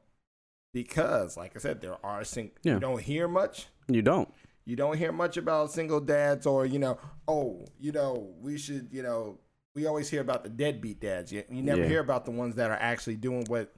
because 0.72 1.36
like 1.36 1.56
I 1.56 1.58
said, 1.58 1.80
there 1.80 1.96
are 2.04 2.24
sing- 2.24 2.52
Yeah. 2.62 2.74
you 2.74 2.80
don't 2.80 3.00
hear 3.02 3.28
much. 3.28 3.68
You 3.88 4.02
don't. 4.02 4.32
You 4.66 4.76
don't 4.76 4.96
hear 4.96 5.10
much 5.12 5.36
about 5.36 5.72
single 5.72 6.00
dads 6.00 6.46
or, 6.46 6.64
you 6.66 6.78
know, 6.78 6.98
oh, 7.26 7.64
you 7.78 7.92
know, 7.92 8.34
we 8.40 8.56
should, 8.58 8.88
you 8.92 9.02
know, 9.02 9.38
we 9.74 9.86
always 9.86 10.08
hear 10.08 10.20
about 10.20 10.44
the 10.44 10.48
deadbeat 10.50 11.00
dads. 11.00 11.32
You, 11.32 11.42
you 11.50 11.62
never 11.62 11.82
Yeah. 11.82 11.88
hear 11.88 12.00
about 12.00 12.24
the 12.24 12.30
ones 12.30 12.54
that 12.56 12.70
are 12.70 12.76
actually 12.78 13.16
doing 13.16 13.44
what 13.48 13.72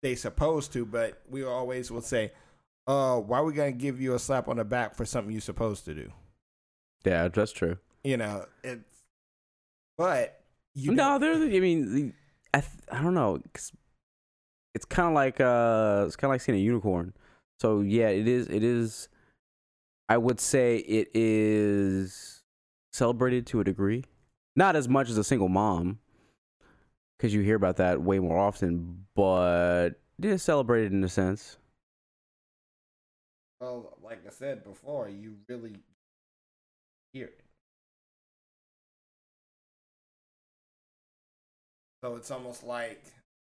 they 0.00 0.14
supposed 0.14 0.72
to, 0.74 0.86
but 0.86 1.20
we 1.28 1.44
always 1.44 1.90
will 1.90 2.00
say, 2.00 2.32
uh, 2.86 3.18
why 3.20 3.38
are 3.40 3.44
we 3.44 3.52
to 3.54 3.72
give 3.72 4.00
you 4.00 4.14
a 4.14 4.18
slap 4.18 4.48
on 4.48 4.56
the 4.56 4.64
back 4.64 4.94
for 4.94 5.04
something 5.04 5.32
you're 5.32 5.40
supposed 5.40 5.84
to 5.86 5.94
do? 5.94 6.10
Yeah, 7.04 7.28
that's 7.28 7.52
true. 7.52 7.76
You 8.04 8.16
know, 8.16 8.46
it's, 8.62 8.97
but 9.98 10.40
you 10.74 10.92
no, 10.92 11.18
there's. 11.18 11.38
I 11.38 11.60
mean, 11.60 12.14
I 12.54 12.60
th- 12.60 12.72
I 12.90 13.02
don't 13.02 13.14
know. 13.14 13.40
It's, 13.46 13.72
it's 14.74 14.84
kind 14.84 15.08
of 15.08 15.14
like 15.14 15.40
uh, 15.40 16.04
it's 16.06 16.16
kind 16.16 16.30
of 16.30 16.34
like 16.34 16.40
seeing 16.40 16.56
a 16.56 16.62
unicorn. 16.62 17.12
So 17.60 17.80
yeah, 17.80 18.08
it 18.08 18.28
is. 18.28 18.48
It 18.48 18.62
is. 18.62 19.08
I 20.08 20.16
would 20.16 20.40
say 20.40 20.76
it 20.78 21.08
is 21.12 22.42
celebrated 22.92 23.46
to 23.48 23.60
a 23.60 23.64
degree, 23.64 24.04
not 24.56 24.76
as 24.76 24.88
much 24.88 25.10
as 25.10 25.18
a 25.18 25.24
single 25.24 25.48
mom, 25.48 25.98
because 27.18 27.34
you 27.34 27.40
hear 27.42 27.56
about 27.56 27.76
that 27.76 28.00
way 28.00 28.20
more 28.20 28.38
often. 28.38 29.06
But 29.16 29.90
it 30.18 30.24
is 30.24 30.42
celebrated 30.42 30.92
in 30.92 31.02
a 31.02 31.08
sense. 31.08 31.58
well, 33.60 33.98
like 34.02 34.24
I 34.26 34.30
said 34.30 34.64
before, 34.64 35.08
you 35.08 35.34
really 35.48 35.74
hear 37.12 37.26
it. 37.26 37.40
So 42.02 42.16
it's 42.16 42.30
almost 42.30 42.64
like, 42.64 43.02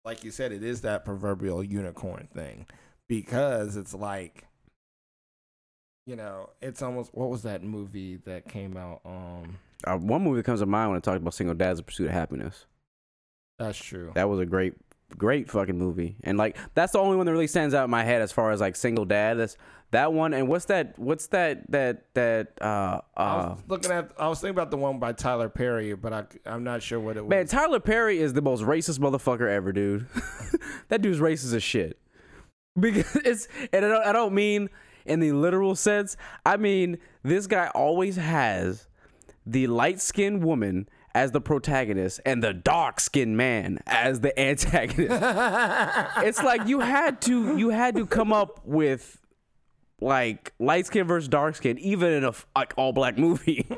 like 0.04 0.24
you 0.24 0.30
said, 0.30 0.52
it 0.52 0.62
is 0.62 0.80
that 0.82 1.04
proverbial 1.04 1.62
unicorn 1.62 2.28
thing, 2.34 2.66
because 3.08 3.76
it's 3.76 3.94
like, 3.94 4.44
you 6.06 6.16
know, 6.16 6.50
it's 6.60 6.82
almost 6.82 7.14
what 7.14 7.30
was 7.30 7.42
that 7.42 7.62
movie 7.62 8.16
that 8.24 8.48
came 8.48 8.76
out? 8.76 9.00
Um, 9.04 9.58
Uh, 9.86 9.96
one 9.96 10.22
movie 10.22 10.38
that 10.38 10.44
comes 10.46 10.60
to 10.60 10.66
mind 10.66 10.90
when 10.90 10.96
I 10.96 11.00
talk 11.00 11.16
about 11.16 11.34
single 11.34 11.54
dads: 11.54 11.78
The 11.78 11.84
Pursuit 11.84 12.10
of 12.10 12.12
Happyness. 12.12 12.64
that's 13.58 13.78
true. 13.78 14.10
That 14.14 14.28
was 14.28 14.40
a 14.40 14.46
great, 14.46 14.74
great 15.16 15.50
fucking 15.50 15.78
movie. 15.78 16.16
And 16.22 16.38
like 16.38 16.56
that's 16.74 16.92
the 16.92 16.98
only 16.98 17.16
one 17.16 17.26
that 17.26 17.32
really 17.32 17.46
stands 17.46 17.74
out 17.74 17.84
in 17.84 17.90
my 17.90 18.04
head 18.04 18.22
as 18.22 18.32
far 18.32 18.50
as 18.50 18.60
like 18.60 18.76
single 18.76 19.04
dad. 19.04 19.38
That's 19.38 19.56
that 19.92 20.12
one. 20.12 20.34
And 20.34 20.48
what's 20.48 20.66
that? 20.66 20.98
What's 20.98 21.28
that? 21.28 21.70
That 21.70 22.04
that 22.14 22.52
uh 22.60 23.00
I 23.16 23.22
uh. 23.22 23.48
was 23.50 23.58
looking 23.68 23.90
at, 23.90 24.10
I 24.18 24.28
was 24.28 24.40
thinking 24.40 24.56
about 24.56 24.70
the 24.70 24.76
one 24.76 24.98
by 24.98 25.12
Tyler 25.12 25.48
Perry, 25.48 25.94
but 25.94 26.12
I, 26.12 26.24
I'm 26.46 26.64
not 26.64 26.82
sure 26.82 26.98
what 26.98 27.16
it 27.16 27.24
was. 27.24 27.30
Man, 27.30 27.46
Tyler 27.46 27.80
Perry 27.80 28.18
is 28.18 28.32
the 28.32 28.42
most 28.42 28.62
racist 28.62 28.98
motherfucker 28.98 29.48
ever, 29.48 29.72
dude. 29.72 30.06
that 30.88 31.02
dude's 31.02 31.20
racist 31.20 31.54
as 31.54 31.62
shit. 31.62 31.98
Because 32.78 33.16
it's 33.24 33.48
and 33.72 33.84
I 33.84 33.88
don't, 33.88 34.06
I 34.06 34.12
don't 34.12 34.34
mean 34.34 34.68
in 35.06 35.20
the 35.20 35.32
literal 35.32 35.74
sense. 35.74 36.16
I 36.44 36.56
mean 36.56 36.98
this 37.22 37.46
guy 37.46 37.68
always 37.74 38.16
has 38.16 38.88
the 39.44 39.66
light 39.66 40.00
skinned 40.00 40.44
woman 40.44 40.88
as 41.14 41.32
the 41.32 41.40
protagonist 41.40 42.20
and 42.24 42.42
the 42.42 42.54
dark 42.54 43.00
skinned 43.00 43.36
man 43.36 43.78
as 43.86 44.20
the 44.20 44.38
antagonist. 44.38 45.22
it's 46.18 46.42
like 46.42 46.66
you 46.66 46.80
had 46.80 47.20
to 47.22 47.56
you 47.56 47.70
had 47.70 47.96
to 47.96 48.06
come 48.06 48.32
up 48.32 48.60
with 48.64 49.20
like 50.00 50.52
light 50.58 50.86
skin 50.86 51.06
versus 51.06 51.28
dark 51.28 51.54
skin, 51.54 51.78
even 51.78 52.12
in 52.12 52.24
a 52.24 52.32
like 52.56 52.74
all 52.76 52.92
black 52.92 53.18
movie. 53.18 53.66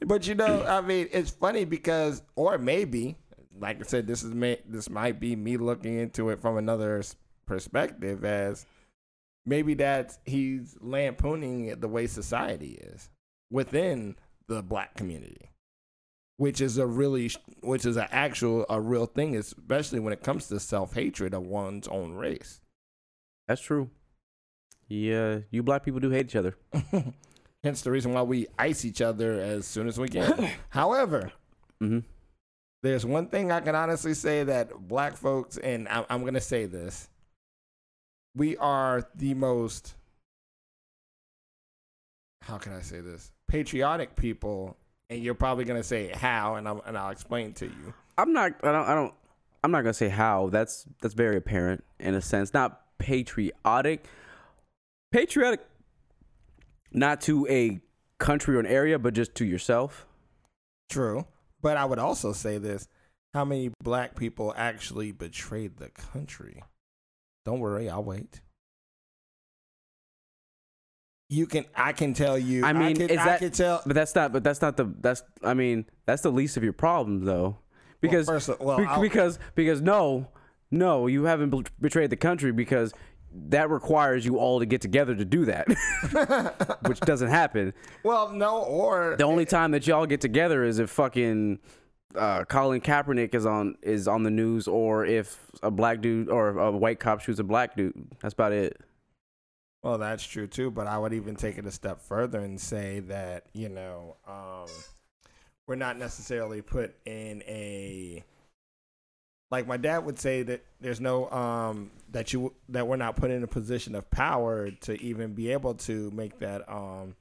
But 0.00 0.26
you 0.26 0.34
know, 0.34 0.64
I 0.64 0.80
mean, 0.80 1.08
it's 1.12 1.30
funny 1.30 1.64
because, 1.64 2.22
or 2.36 2.58
maybe, 2.58 3.16
like 3.58 3.80
I 3.80 3.84
said, 3.84 4.06
this 4.06 4.22
is 4.22 4.34
may, 4.34 4.60
this 4.66 4.90
might 4.90 5.18
be 5.18 5.34
me 5.36 5.56
looking 5.56 5.98
into 5.98 6.30
it 6.30 6.40
from 6.40 6.56
another 6.56 7.02
perspective 7.46 8.24
as 8.24 8.66
maybe 9.46 9.74
that 9.74 10.18
he's 10.24 10.76
lampooning 10.80 11.78
the 11.80 11.88
way 11.88 12.06
society 12.06 12.72
is 12.72 13.08
within 13.50 14.16
the 14.46 14.62
black 14.62 14.94
community 14.94 15.50
which 16.36 16.60
is 16.60 16.78
a 16.78 16.86
really 16.86 17.30
which 17.62 17.84
is 17.86 17.96
an 17.96 18.08
actual 18.10 18.66
a 18.68 18.80
real 18.80 19.06
thing 19.06 19.36
especially 19.36 20.00
when 20.00 20.12
it 20.12 20.22
comes 20.22 20.48
to 20.48 20.58
self-hatred 20.58 21.32
of 21.34 21.42
one's 21.42 21.88
own 21.88 22.14
race 22.14 22.60
That's 23.46 23.60
true. 23.60 23.90
Yeah, 24.88 25.40
you 25.50 25.62
black 25.62 25.82
people 25.84 26.00
do 26.00 26.10
hate 26.10 26.26
each 26.26 26.36
other. 26.36 26.56
hence 27.62 27.80
the 27.82 27.90
reason 27.90 28.12
why 28.12 28.22
we 28.22 28.46
ice 28.58 28.84
each 28.84 29.00
other 29.00 29.40
as 29.40 29.66
soon 29.66 29.88
as 29.88 29.98
we 29.98 30.08
can 30.08 30.50
however 30.68 31.32
hmm 31.80 32.00
there's 32.84 33.06
one 33.06 33.28
thing 33.28 33.50
I 33.50 33.60
can 33.60 33.74
honestly 33.74 34.12
say 34.12 34.44
that 34.44 34.70
black 34.88 35.16
folks, 35.16 35.56
and 35.56 35.88
I'm, 35.88 36.04
I'm 36.10 36.20
going 36.20 36.34
to 36.34 36.40
say 36.40 36.66
this, 36.66 37.08
we 38.36 38.58
are 38.58 39.08
the 39.14 39.32
most, 39.32 39.94
how 42.42 42.58
can 42.58 42.74
I 42.74 42.82
say 42.82 43.00
this, 43.00 43.32
patriotic 43.48 44.16
people. 44.16 44.76
And 45.10 45.22
you're 45.22 45.34
probably 45.34 45.64
going 45.64 45.80
to 45.80 45.86
say 45.86 46.08
how, 46.08 46.54
and, 46.54 46.68
I'm, 46.68 46.80
and 46.86 46.96
I'll 46.96 47.10
explain 47.10 47.52
to 47.54 47.66
you. 47.66 47.94
I'm 48.16 48.32
not. 48.32 48.52
I 48.62 48.72
don't. 48.72 48.88
I 48.88 48.94
don't. 48.94 49.14
I'm 49.62 49.70
not 49.70 49.80
gonna 49.80 49.94
say 49.94 50.08
how. 50.08 50.50
That's 50.50 50.86
that's 51.00 51.14
very 51.14 51.36
apparent 51.36 51.84
in 51.98 52.14
a 52.14 52.20
sense. 52.20 52.54
Not 52.54 52.80
patriotic. 52.98 54.04
Patriotic, 55.10 55.60
not 56.92 57.20
to 57.22 57.46
a 57.48 57.80
country 58.18 58.56
or 58.56 58.60
an 58.60 58.66
area, 58.66 58.98
but 58.98 59.14
just 59.14 59.34
to 59.36 59.44
yourself. 59.44 60.06
True. 60.90 61.26
But 61.62 61.76
I 61.76 61.84
would 61.84 61.98
also 61.98 62.32
say 62.32 62.58
this 62.58 62.88
how 63.32 63.44
many 63.44 63.70
black 63.82 64.16
people 64.16 64.52
actually 64.56 65.12
betrayed 65.12 65.78
the 65.78 65.88
country? 65.88 66.62
Don't 67.44 67.60
worry, 67.60 67.88
I'll 67.88 68.04
wait. 68.04 68.40
You 71.28 71.46
can, 71.46 71.64
I 71.74 71.92
can 71.92 72.12
tell 72.14 72.38
you. 72.38 72.64
I 72.64 72.72
mean, 72.72 72.96
can, 72.96 73.08
is 73.10 73.18
I 73.18 73.24
that- 73.24 73.38
can 73.40 73.50
tell. 73.50 73.82
But 73.86 73.94
that's 73.94 74.14
not. 74.14 74.32
But 74.32 74.44
that's 74.44 74.60
not 74.60 74.76
the. 74.76 74.92
That's. 75.00 75.22
I 75.42 75.54
mean, 75.54 75.86
that's 76.06 76.22
the 76.22 76.30
least 76.30 76.56
of 76.56 76.62
your 76.64 76.72
problems, 76.74 77.24
though, 77.24 77.56
because 78.00 78.26
well, 78.26 78.40
first 78.40 78.60
well, 78.60 78.76
Be- 78.78 79.08
because 79.08 79.38
because 79.54 79.80
no, 79.80 80.28
no, 80.70 81.06
you 81.06 81.24
haven't 81.24 81.70
betrayed 81.80 82.10
the 82.10 82.16
country 82.16 82.52
because 82.52 82.92
that 83.48 83.68
requires 83.70 84.24
you 84.24 84.38
all 84.38 84.60
to 84.60 84.66
get 84.66 84.80
together 84.80 85.14
to 85.14 85.24
do 85.24 85.44
that, 85.46 85.66
which 86.86 87.00
doesn't 87.00 87.30
happen. 87.30 87.72
well, 88.04 88.30
no, 88.30 88.58
or 88.62 89.16
The 89.16 89.24
only 89.24 89.44
time 89.46 89.72
that 89.72 89.86
y'all 89.88 90.06
get 90.06 90.20
together 90.20 90.62
is 90.62 90.78
if 90.78 90.88
fucking 90.90 91.58
uh, 92.14 92.44
Colin 92.44 92.80
Kaepernick 92.80 93.34
is 93.34 93.44
on 93.46 93.76
is 93.82 94.06
on 94.06 94.22
the 94.22 94.30
news, 94.30 94.68
or 94.68 95.04
if 95.06 95.40
a 95.62 95.70
black 95.70 96.00
dude 96.00 96.28
or 96.28 96.50
a 96.50 96.70
white 96.70 97.00
cop 97.00 97.20
shoots 97.22 97.40
a 97.40 97.44
black 97.44 97.76
dude. 97.76 97.94
That's 98.20 98.34
about 98.34 98.52
it. 98.52 98.80
Well, 99.84 99.98
that's 99.98 100.24
true 100.24 100.46
too, 100.46 100.70
but 100.70 100.86
I 100.86 100.96
would 100.96 101.12
even 101.12 101.36
take 101.36 101.58
it 101.58 101.66
a 101.66 101.70
step 101.70 102.00
further 102.00 102.40
and 102.40 102.58
say 102.58 103.00
that, 103.00 103.44
you 103.52 103.68
know, 103.68 104.16
um, 104.26 104.66
we're 105.66 105.74
not 105.74 105.98
necessarily 105.98 106.62
put 106.62 106.94
in 107.04 107.42
a 107.46 108.24
like 109.50 109.66
my 109.66 109.76
dad 109.76 109.98
would 109.98 110.18
say 110.18 110.42
that 110.42 110.64
there's 110.80 111.02
no 111.02 111.30
um 111.30 111.90
that 112.12 112.32
you 112.32 112.54
that 112.70 112.88
we're 112.88 112.96
not 112.96 113.16
put 113.16 113.30
in 113.30 113.42
a 113.42 113.46
position 113.46 113.94
of 113.94 114.10
power 114.10 114.70
to 114.70 114.98
even 115.02 115.34
be 115.34 115.52
able 115.52 115.74
to 115.74 116.10
make 116.12 116.38
that 116.38 116.66
um 116.66 117.14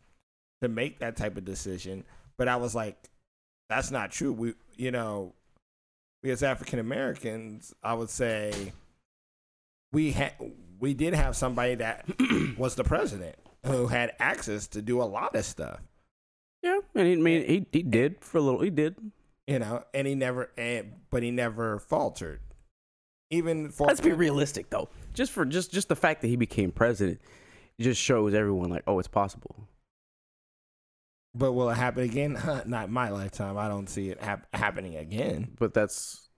to 0.62 0.70
make 0.70 1.00
that 1.00 1.18
type 1.18 1.36
of 1.36 1.44
decision. 1.44 2.06
But 2.38 2.48
I 2.48 2.56
was 2.56 2.74
like, 2.74 2.98
that's 3.68 3.92
not 3.92 4.12
true. 4.12 4.32
We 4.32 4.54
you 4.78 4.92
know, 4.92 5.34
we 6.24 6.32
as 6.32 6.44
African 6.44 6.80
Americans, 6.80 7.74
I 7.84 7.94
would 7.94 8.10
say 8.10 8.72
we 9.92 10.12
had 10.14 10.34
we 10.84 10.94
did 10.94 11.14
have 11.14 11.34
somebody 11.36 11.76
that 11.76 12.06
was 12.58 12.76
the 12.76 12.84
president 12.84 13.36
who 13.66 13.88
had 13.88 14.12
access 14.20 14.68
to 14.68 14.82
do 14.82 15.02
a 15.02 15.06
lot 15.06 15.34
of 15.34 15.46
stuff, 15.46 15.80
Yeah, 16.62 16.80
and 16.94 17.08
he, 17.08 17.14
I 17.14 17.16
mean 17.16 17.46
he 17.48 17.66
he 17.72 17.82
did 17.84 18.18
for 18.20 18.38
a 18.38 18.42
little. 18.42 18.60
He 18.62 18.70
did. 18.70 18.96
you 19.48 19.60
know, 19.60 19.84
and 19.94 20.06
he 20.06 20.14
never, 20.16 20.52
and, 20.58 20.92
but 21.10 21.24
he 21.24 21.32
never 21.32 21.80
faltered. 21.80 22.42
Even 23.30 23.70
for 23.72 23.88
Let's 23.88 24.02
be 24.02 24.12
realistic 24.12 24.70
though. 24.70 24.90
Just 25.14 25.32
for 25.32 25.46
just 25.46 25.72
just 25.72 25.88
the 25.88 25.96
fact 25.96 26.22
that 26.22 26.28
he 26.28 26.36
became 26.36 26.72
president, 26.72 27.22
just 27.80 28.02
shows 28.02 28.34
everyone 28.34 28.70
like, 28.70 28.84
oh, 28.86 29.00
it's 29.00 29.08
possible. 29.08 29.56
but 31.34 31.54
will 31.54 31.70
it 31.70 31.76
happen 31.76 32.04
again? 32.04 32.38
Not 32.66 32.92
my 32.92 33.10
lifetime. 33.10 33.58
I 33.58 33.68
don't 33.70 33.88
see 33.90 34.10
it 34.10 34.22
hap- 34.22 34.54
happening 34.54 34.98
again. 34.98 35.52
But 35.58 35.74
that's 35.74 36.30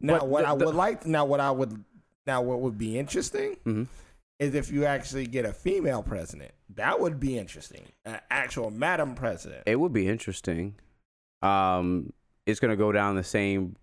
Now, 0.00 0.18
but 0.20 0.28
what 0.28 0.42
the- 0.42 0.48
I 0.50 0.54
the- 0.56 0.66
would 0.66 0.74
like, 0.74 1.06
now 1.06 1.24
what 1.24 1.40
I 1.40 1.50
would, 1.50 1.82
now 2.26 2.42
what 2.42 2.60
would 2.60 2.78
be 2.78 2.98
interesting 2.98 3.56
Mhm. 3.64 3.88
is 4.38 4.54
if 4.54 4.70
you 4.70 4.84
actually 4.84 5.26
get 5.26 5.44
a 5.44 5.52
female 5.52 6.02
president. 6.02 6.52
That 6.70 6.98
would 7.00 7.20
be 7.20 7.38
interesting. 7.38 7.86
An 8.04 8.20
actual 8.30 8.70
madam 8.70 9.14
president. 9.14 9.64
It 9.66 9.76
would 9.76 9.92
be 9.92 10.08
interesting. 10.08 10.74
Um, 11.42 12.12
it's 12.46 12.60
gonna 12.60 12.76
go 12.76 12.90
down 12.92 13.16
the 13.16 13.24
same. 13.24 13.76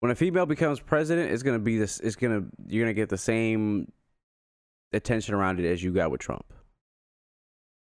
When 0.00 0.12
a 0.12 0.14
female 0.14 0.46
becomes 0.46 0.80
president, 0.80 1.32
it's 1.32 1.42
gonna 1.42 1.58
be 1.58 1.78
this. 1.78 1.98
It's 2.00 2.16
gonna 2.16 2.44
you're 2.66 2.84
gonna 2.84 2.94
get 2.94 3.08
the 3.08 3.18
same 3.18 3.90
attention 4.92 5.34
around 5.34 5.58
it 5.60 5.68
as 5.70 5.82
you 5.82 5.92
got 5.92 6.10
with 6.10 6.20
Trump. 6.20 6.44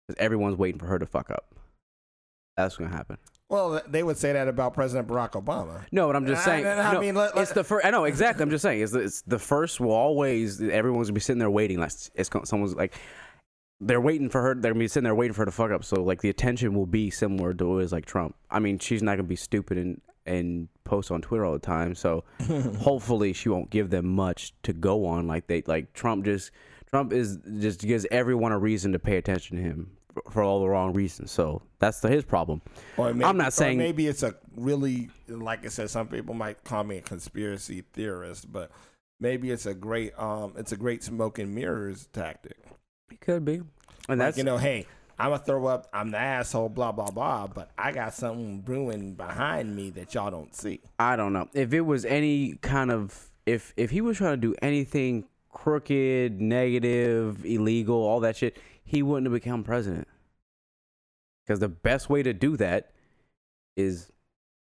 Because 0.07 0.23
everyone's 0.23 0.57
waiting 0.57 0.79
for 0.79 0.87
her 0.87 0.99
to 0.99 1.07
fuck 1.07 1.31
up. 1.31 1.55
That's 2.57 2.77
gonna 2.77 2.91
happen. 2.91 3.19
Well, 3.55 3.81
they 3.89 4.03
would 4.03 4.17
say 4.19 4.33
that 4.33 4.49
about 4.49 4.75
President 4.75 5.09
Barack 5.09 5.33
Obama. 5.33 5.85
No, 5.93 6.09
but 6.09 6.17
I'm 6.17 6.27
just 6.27 6.43
I- 6.43 6.63
saying. 6.63 6.67
I 6.67 6.93
no, 6.93 7.01
mean, 7.01 7.15
let- 7.15 7.31
it's 7.31 7.37
let- 7.37 7.55
the 7.55 7.65
first. 7.65 7.87
I 7.87 7.91
know 7.91 8.05
exactly. 8.05 8.43
I'm 8.43 8.51
just 8.51 8.63
saying. 8.63 8.81
It's 8.83 8.93
the, 8.93 9.01
it's 9.01 9.23
the 9.23 9.39
first 9.39 9.81
will 9.81 9.93
always. 9.93 10.61
Everyone's 10.61 11.09
gonna 11.09 11.15
be 11.15 11.21
sitting 11.21 11.39
there 11.39 11.51
waiting. 11.51 11.79
Like 11.79 11.93
it's 12.15 12.31
someone's 12.45 12.75
like. 12.75 12.95
They're 13.81 14.01
waiting 14.01 14.29
for 14.31 14.41
her. 14.41 14.55
They're 14.55 14.73
gonna 14.73 14.79
be 14.85 14.89
sitting 14.89 15.05
there 15.05 15.15
waiting 15.15 15.35
for 15.35 15.43
her 15.43 15.47
to 15.47 15.51
fuck 15.53 15.71
up. 15.71 15.85
So 15.85 16.03
like 16.03 16.21
the 16.21 16.31
attention 16.31 16.75
will 16.75 16.87
be 16.87 17.11
similar 17.11 17.53
to 17.55 17.67
what 17.67 17.83
is 17.83 17.93
like 17.93 18.07
Trump. 18.07 18.35
I 18.51 18.59
mean, 18.61 18.79
she's 18.79 19.03
not 19.03 19.13
gonna 19.17 19.25
be 19.29 19.37
stupid 19.37 19.79
and 19.79 20.01
and 20.27 20.69
post 20.85 21.11
on 21.11 21.21
Twitter 21.21 21.45
all 21.45 21.53
the 21.53 21.59
time. 21.59 21.95
So 21.95 22.25
hopefully 22.81 23.33
she 23.35 23.49
won't 23.51 23.71
give 23.71 23.91
them 23.91 24.07
much 24.07 24.55
to 24.63 24.73
go 24.73 25.07
on. 25.07 25.27
Like 25.27 25.49
they 25.49 25.63
like 25.67 25.93
Trump 25.93 26.25
just 26.25 26.51
Trump 26.91 27.13
is 27.13 27.39
just 27.59 27.81
gives 27.81 28.07
everyone 28.11 28.53
a 28.53 28.59
reason 28.59 28.93
to 28.93 28.99
pay 28.99 29.17
attention 29.17 29.57
to 29.59 29.63
him 29.63 29.91
for, 30.31 30.43
all 30.43 30.61
the 30.61 30.69
wrong 30.69 30.93
reasons. 30.93 31.31
So 31.31 31.63
that's 31.79 32.01
the, 32.01 32.09
his 32.09 32.25
problem. 32.25 32.61
Or 32.97 33.13
maybe, 33.13 33.25
I'm 33.25 33.37
not 33.37 33.53
saying- 33.53 33.79
maybe 33.79 34.07
it's 34.07 34.23
a 34.23 34.35
really 34.57 35.11
like 35.29 35.65
I 35.65 35.69
said. 35.69 35.91
Some 35.91 36.09
people 36.09 36.35
might 36.35 36.63
call 36.65 36.85
me 36.85 36.99
a 36.99 37.03
conspiracy 37.03 37.85
theorist, 37.93 38.51
but 38.53 38.71
maybe 39.21 39.51
it's 39.51 39.67
a 39.67 39.75
great 39.75 40.19
um, 40.19 40.55
it's 40.57 40.73
a 40.73 40.77
great 40.77 41.03
smoke 41.03 41.39
and 41.39 41.55
mirrors 41.55 42.09
tactic. 42.13 42.57
It 43.11 43.21
could 43.21 43.45
be, 43.45 43.55
and 43.57 43.67
Like, 44.09 44.19
that's 44.19 44.39
you 44.39 44.45
know, 44.45 44.59
hey, 44.59 44.87
I'm 45.19 45.31
gonna 45.31 45.43
throw 45.43 45.67
up. 45.67 45.89
I'm 45.93 46.11
the 46.11 46.19
asshole. 46.19 46.69
Blah 46.69 46.93
blah 46.93 47.11
blah. 47.11 47.47
But 47.47 47.71
I 47.79 47.93
got 47.93 48.15
something 48.15 48.61
brewing 48.61 49.15
behind 49.15 49.75
me 49.75 49.91
that 49.91 50.15
y'all 50.15 50.31
don't 50.31 50.55
see. 50.55 50.81
I 50.99 51.17
don't 51.17 51.33
know. 51.33 51.49
If 51.55 51.73
it 51.73 51.83
was 51.83 52.05
any 52.05 52.55
kind 52.63 52.91
of 52.91 53.31
if 53.47 53.73
if 53.77 53.91
he 53.91 54.01
was 54.01 54.17
trying 54.19 54.41
to 54.41 54.47
do 54.49 54.55
anything 54.63 55.25
crooked, 55.53 56.41
negative, 56.41 57.45
illegal, 57.47 57.97
all 57.97 58.21
that 58.21 58.37
shit, 58.37 58.59
he 58.85 59.03
wouldn't 59.03 59.27
have 59.27 59.33
become 59.33 59.65
president. 59.65 60.07
Because 61.45 61.61
the 61.61 61.69
best 61.69 62.09
way 62.09 62.23
to 62.23 62.33
do 62.33 62.57
that 62.57 62.93
is 63.77 64.11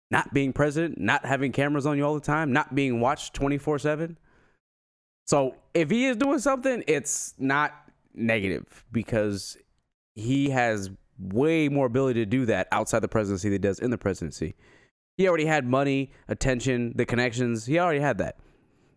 not 0.09 0.33
being 0.33 0.53
president, 0.53 0.99
not 0.99 1.25
having 1.25 1.51
cameras 1.51 1.85
on 1.85 1.97
you 1.97 2.05
all 2.05 2.13
the 2.13 2.21
time, 2.21 2.51
not 2.51 2.75
being 2.75 2.99
watched 2.99 3.33
24/7. 3.33 4.17
So, 5.25 5.55
if 5.73 5.89
he 5.89 6.05
is 6.05 6.17
doing 6.17 6.39
something, 6.39 6.83
it's 6.87 7.33
not 7.37 7.73
negative 8.13 8.83
because 8.91 9.57
he 10.15 10.49
has 10.49 10.89
way 11.17 11.69
more 11.69 11.85
ability 11.85 12.19
to 12.19 12.25
do 12.25 12.45
that 12.45 12.67
outside 12.71 12.99
the 12.99 13.07
presidency 13.07 13.47
than 13.47 13.53
he 13.53 13.59
does 13.59 13.79
in 13.79 13.91
the 13.91 13.97
presidency. 13.97 14.55
He 15.17 15.27
already 15.27 15.45
had 15.45 15.65
money, 15.65 16.11
attention, 16.27 16.93
the 16.95 17.05
connections. 17.05 17.65
He 17.65 17.79
already 17.79 17.99
had 17.99 18.17
that. 18.17 18.37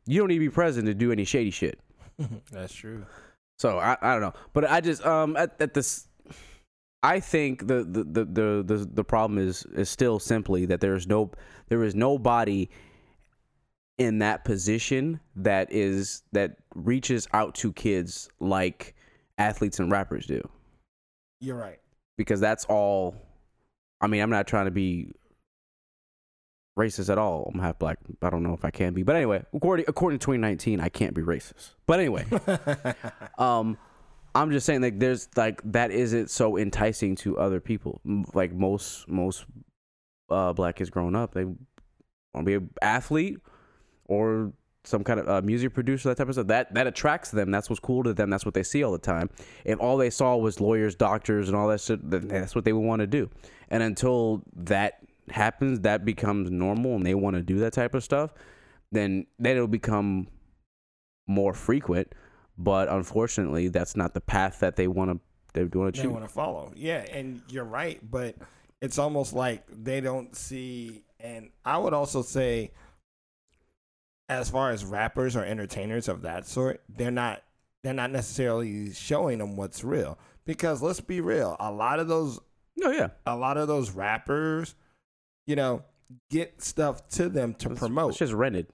You 0.06 0.20
don't 0.20 0.28
need 0.28 0.34
to 0.34 0.40
be 0.40 0.50
president 0.50 0.86
to 0.88 0.94
do 0.94 1.12
any 1.12 1.24
shady 1.24 1.50
shit. 1.50 1.78
That's 2.50 2.74
true. 2.74 3.04
So 3.58 3.78
I, 3.78 3.96
I 4.00 4.12
don't 4.12 4.20
know, 4.20 4.32
but 4.52 4.70
I 4.70 4.80
just 4.80 5.04
um 5.06 5.36
at, 5.36 5.60
at 5.60 5.74
this, 5.74 6.08
I 7.02 7.20
think 7.20 7.66
the 7.66 7.84
the, 7.84 8.04
the 8.04 8.24
the 8.24 8.64
the 8.66 8.88
the 8.92 9.04
problem 9.04 9.38
is 9.38 9.64
is 9.74 9.88
still 9.88 10.18
simply 10.18 10.66
that 10.66 10.80
there's 10.80 11.06
no 11.06 11.30
there 11.68 11.82
is 11.84 11.94
nobody 11.94 12.68
in 13.98 14.18
that 14.18 14.44
position 14.44 15.20
that 15.36 15.70
is 15.72 16.22
that 16.32 16.56
reaches 16.74 17.28
out 17.32 17.54
to 17.54 17.72
kids 17.72 18.28
like 18.40 18.94
athletes 19.38 19.78
and 19.78 19.90
rappers 19.90 20.26
do 20.26 20.40
You're 21.40 21.56
right. 21.56 21.78
because 22.16 22.40
that's 22.40 22.64
all. 22.66 23.14
I 24.00 24.06
mean, 24.08 24.20
I'm 24.20 24.30
not 24.30 24.46
trying 24.46 24.66
to 24.66 24.70
be 24.70 25.12
racist 26.78 27.10
at 27.10 27.18
all. 27.18 27.50
I'm 27.52 27.60
half 27.60 27.78
black. 27.78 27.98
I 28.22 28.30
don't 28.30 28.42
know 28.42 28.54
if 28.54 28.64
I 28.64 28.70
can 28.70 28.94
be, 28.94 29.02
but 29.02 29.16
anyway, 29.16 29.44
according 29.52 29.86
according 29.88 30.18
to 30.18 30.24
2019, 30.24 30.80
I 30.80 30.88
can't 30.88 31.14
be 31.14 31.22
racist. 31.22 31.74
But 31.86 32.00
anyway, 32.00 32.24
um, 33.38 33.78
I'm 34.34 34.50
just 34.50 34.66
saying 34.66 34.82
like 34.82 34.98
there's 34.98 35.28
like 35.36 35.60
that 35.72 35.90
isn't 35.90 36.30
so 36.30 36.58
enticing 36.58 37.16
to 37.16 37.38
other 37.38 37.60
people. 37.60 38.00
Like 38.34 38.52
most 38.52 39.08
most 39.08 39.44
uh, 40.30 40.52
black 40.52 40.76
kids 40.76 40.90
growing 40.90 41.14
up, 41.14 41.34
they 41.34 41.44
want 41.44 41.58
to 42.34 42.42
be 42.42 42.54
an 42.54 42.70
athlete 42.82 43.38
or 44.06 44.52
some 44.86 45.02
kind 45.02 45.18
of 45.18 45.28
uh, 45.28 45.40
music 45.40 45.72
producer, 45.72 46.08
that 46.08 46.16
type 46.16 46.28
of 46.28 46.34
stuff. 46.34 46.48
That 46.48 46.74
that 46.74 46.86
attracts 46.86 47.30
them. 47.30 47.50
That's 47.50 47.70
what's 47.70 47.80
cool 47.80 48.02
to 48.02 48.12
them. 48.12 48.30
That's 48.30 48.44
what 48.44 48.54
they 48.54 48.62
see 48.64 48.82
all 48.82 48.92
the 48.92 48.98
time. 48.98 49.30
If 49.64 49.78
all 49.80 49.96
they 49.96 50.10
saw 50.10 50.36
was 50.36 50.60
lawyers, 50.60 50.94
doctors, 50.94 51.48
and 51.48 51.56
all 51.56 51.68
that 51.68 51.80
shit, 51.80 52.08
then 52.08 52.28
that's 52.28 52.54
what 52.54 52.64
they 52.64 52.72
would 52.72 52.84
want 52.84 53.00
to 53.00 53.06
do. 53.06 53.30
And 53.70 53.82
until 53.82 54.42
that 54.56 55.03
happens, 55.30 55.80
that 55.80 56.04
becomes 56.04 56.50
normal, 56.50 56.96
and 56.96 57.06
they 57.06 57.14
want 57.14 57.36
to 57.36 57.42
do 57.42 57.58
that 57.60 57.72
type 57.72 57.94
of 57.94 58.04
stuff, 58.04 58.32
then 58.92 59.26
then 59.38 59.56
it'll 59.56 59.68
become 59.68 60.28
more 61.26 61.54
frequent. 61.54 62.14
But 62.56 62.88
unfortunately, 62.88 63.68
that's 63.68 63.96
not 63.96 64.14
the 64.14 64.20
path 64.20 64.60
that 64.60 64.76
they 64.76 64.86
want 64.86 65.10
to 65.10 65.20
they 65.54 65.64
want 65.64 65.94
to 65.94 66.00
choose. 66.00 66.08
they 66.08 66.12
want 66.12 66.24
to 66.24 66.32
follow. 66.32 66.72
Yeah, 66.76 67.04
and 67.10 67.42
you're 67.48 67.64
right, 67.64 67.98
but 68.08 68.36
it's 68.80 68.98
almost 68.98 69.32
like 69.32 69.64
they 69.70 70.00
don't 70.00 70.34
see. 70.36 71.04
And 71.18 71.50
I 71.64 71.78
would 71.78 71.94
also 71.94 72.22
say, 72.22 72.72
as 74.28 74.50
far 74.50 74.70
as 74.70 74.84
rappers 74.84 75.36
or 75.36 75.44
entertainers 75.44 76.08
of 76.08 76.22
that 76.22 76.46
sort, 76.46 76.82
they're 76.88 77.10
not 77.10 77.42
they're 77.82 77.94
not 77.94 78.10
necessarily 78.10 78.92
showing 78.92 79.38
them 79.38 79.56
what's 79.56 79.84
real. 79.84 80.18
Because 80.44 80.82
let's 80.82 81.00
be 81.00 81.20
real, 81.20 81.56
a 81.58 81.72
lot 81.72 81.98
of 81.98 82.08
those 82.08 82.38
Oh 82.82 82.90
yeah, 82.90 83.08
a 83.26 83.36
lot 83.36 83.56
of 83.56 83.68
those 83.68 83.90
rappers, 83.90 84.74
you 85.46 85.56
know, 85.56 85.82
get 86.30 86.62
stuff 86.62 87.06
to 87.10 87.28
them 87.28 87.54
to 87.54 87.70
promote. 87.70 88.10
It's 88.10 88.18
just 88.18 88.32
rented. 88.32 88.66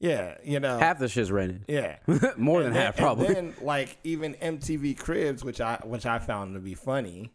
yeah, 0.00 0.36
you 0.44 0.60
know, 0.60 0.78
Half 0.78 0.98
the 0.98 1.08
shit's 1.08 1.30
rented. 1.30 1.64
yeah. 1.68 1.96
More 2.36 2.60
than 2.62 2.68
And 2.68 2.76
then- 2.76 2.86
half, 2.86 2.96
probably. 2.96 3.26
And 3.28 3.36
then, 3.36 3.54
like 3.62 3.96
even 4.04 4.34
MTV 4.34 4.96
Cribs, 4.98 5.44
which 5.44 5.60
I 5.60 5.80
which 5.84 6.06
I 6.06 6.18
found 6.18 6.54
to 6.54 6.60
be 6.60 6.74
funny, 6.74 7.32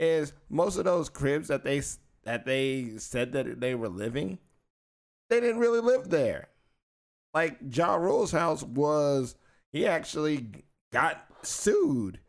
is 0.00 0.32
most 0.50 0.76
of 0.76 0.84
those 0.84 1.08
cribs 1.08 1.48
that 1.48 1.64
they 1.64 1.82
that 2.24 2.44
they 2.46 2.92
said 2.98 3.32
that 3.32 3.60
they 3.60 3.74
were 3.74 3.88
living, 3.88 4.38
they 5.30 5.40
didn't 5.40 5.58
really 5.60 5.80
live 5.80 6.10
there. 6.10 6.48
Like 7.34 7.58
Ja 7.70 7.94
Rule's 7.96 8.32
house 8.32 8.62
was, 8.62 9.34
he 9.72 9.86
actually 9.86 10.46
got 10.92 11.24
sued 11.42 12.20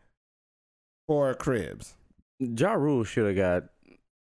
for 1.08 1.34
cribs. 1.36 1.96
Ja 2.39 2.74
Rule 2.74 3.04
should 3.04 3.28
have 3.28 3.36
got 3.36 3.70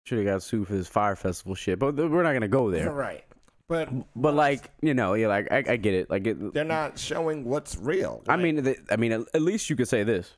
should 0.07 0.19
have 0.19 0.25
got 0.27 0.41
sued 0.41 0.65
for 0.67 0.73
this 0.73 0.87
Fyre 0.87 1.17
Festival 1.17 1.53
shit, 1.53 1.79
but 1.79 1.95
we're 1.95 2.23
not 2.23 2.31
gonna 2.31 2.47
go 2.47 2.71
there. 2.71 2.91
Right. 2.93 3.25
But 3.67 3.89
But 4.15 4.33
like 4.35 4.71
you 4.81 4.93
know, 4.93 5.15
yeah, 5.15 5.27
like 5.27 5.51
I, 5.51 5.57
I 5.57 5.75
get 5.75 5.93
it. 5.93 6.09
Like 6.09 6.25
it, 6.25 6.53
they're 6.53 6.63
not 6.63 6.97
showing 6.97 7.43
what's 7.43 7.75
real. 7.75 8.23
I 8.29 8.35
Like, 8.35 8.41
mean, 8.43 8.75
I 8.89 8.95
mean, 8.95 9.11
at, 9.11 9.41
least 9.41 9.69
you 9.69 9.75
could 9.75 9.89
say 9.89 10.03
this: 10.03 10.33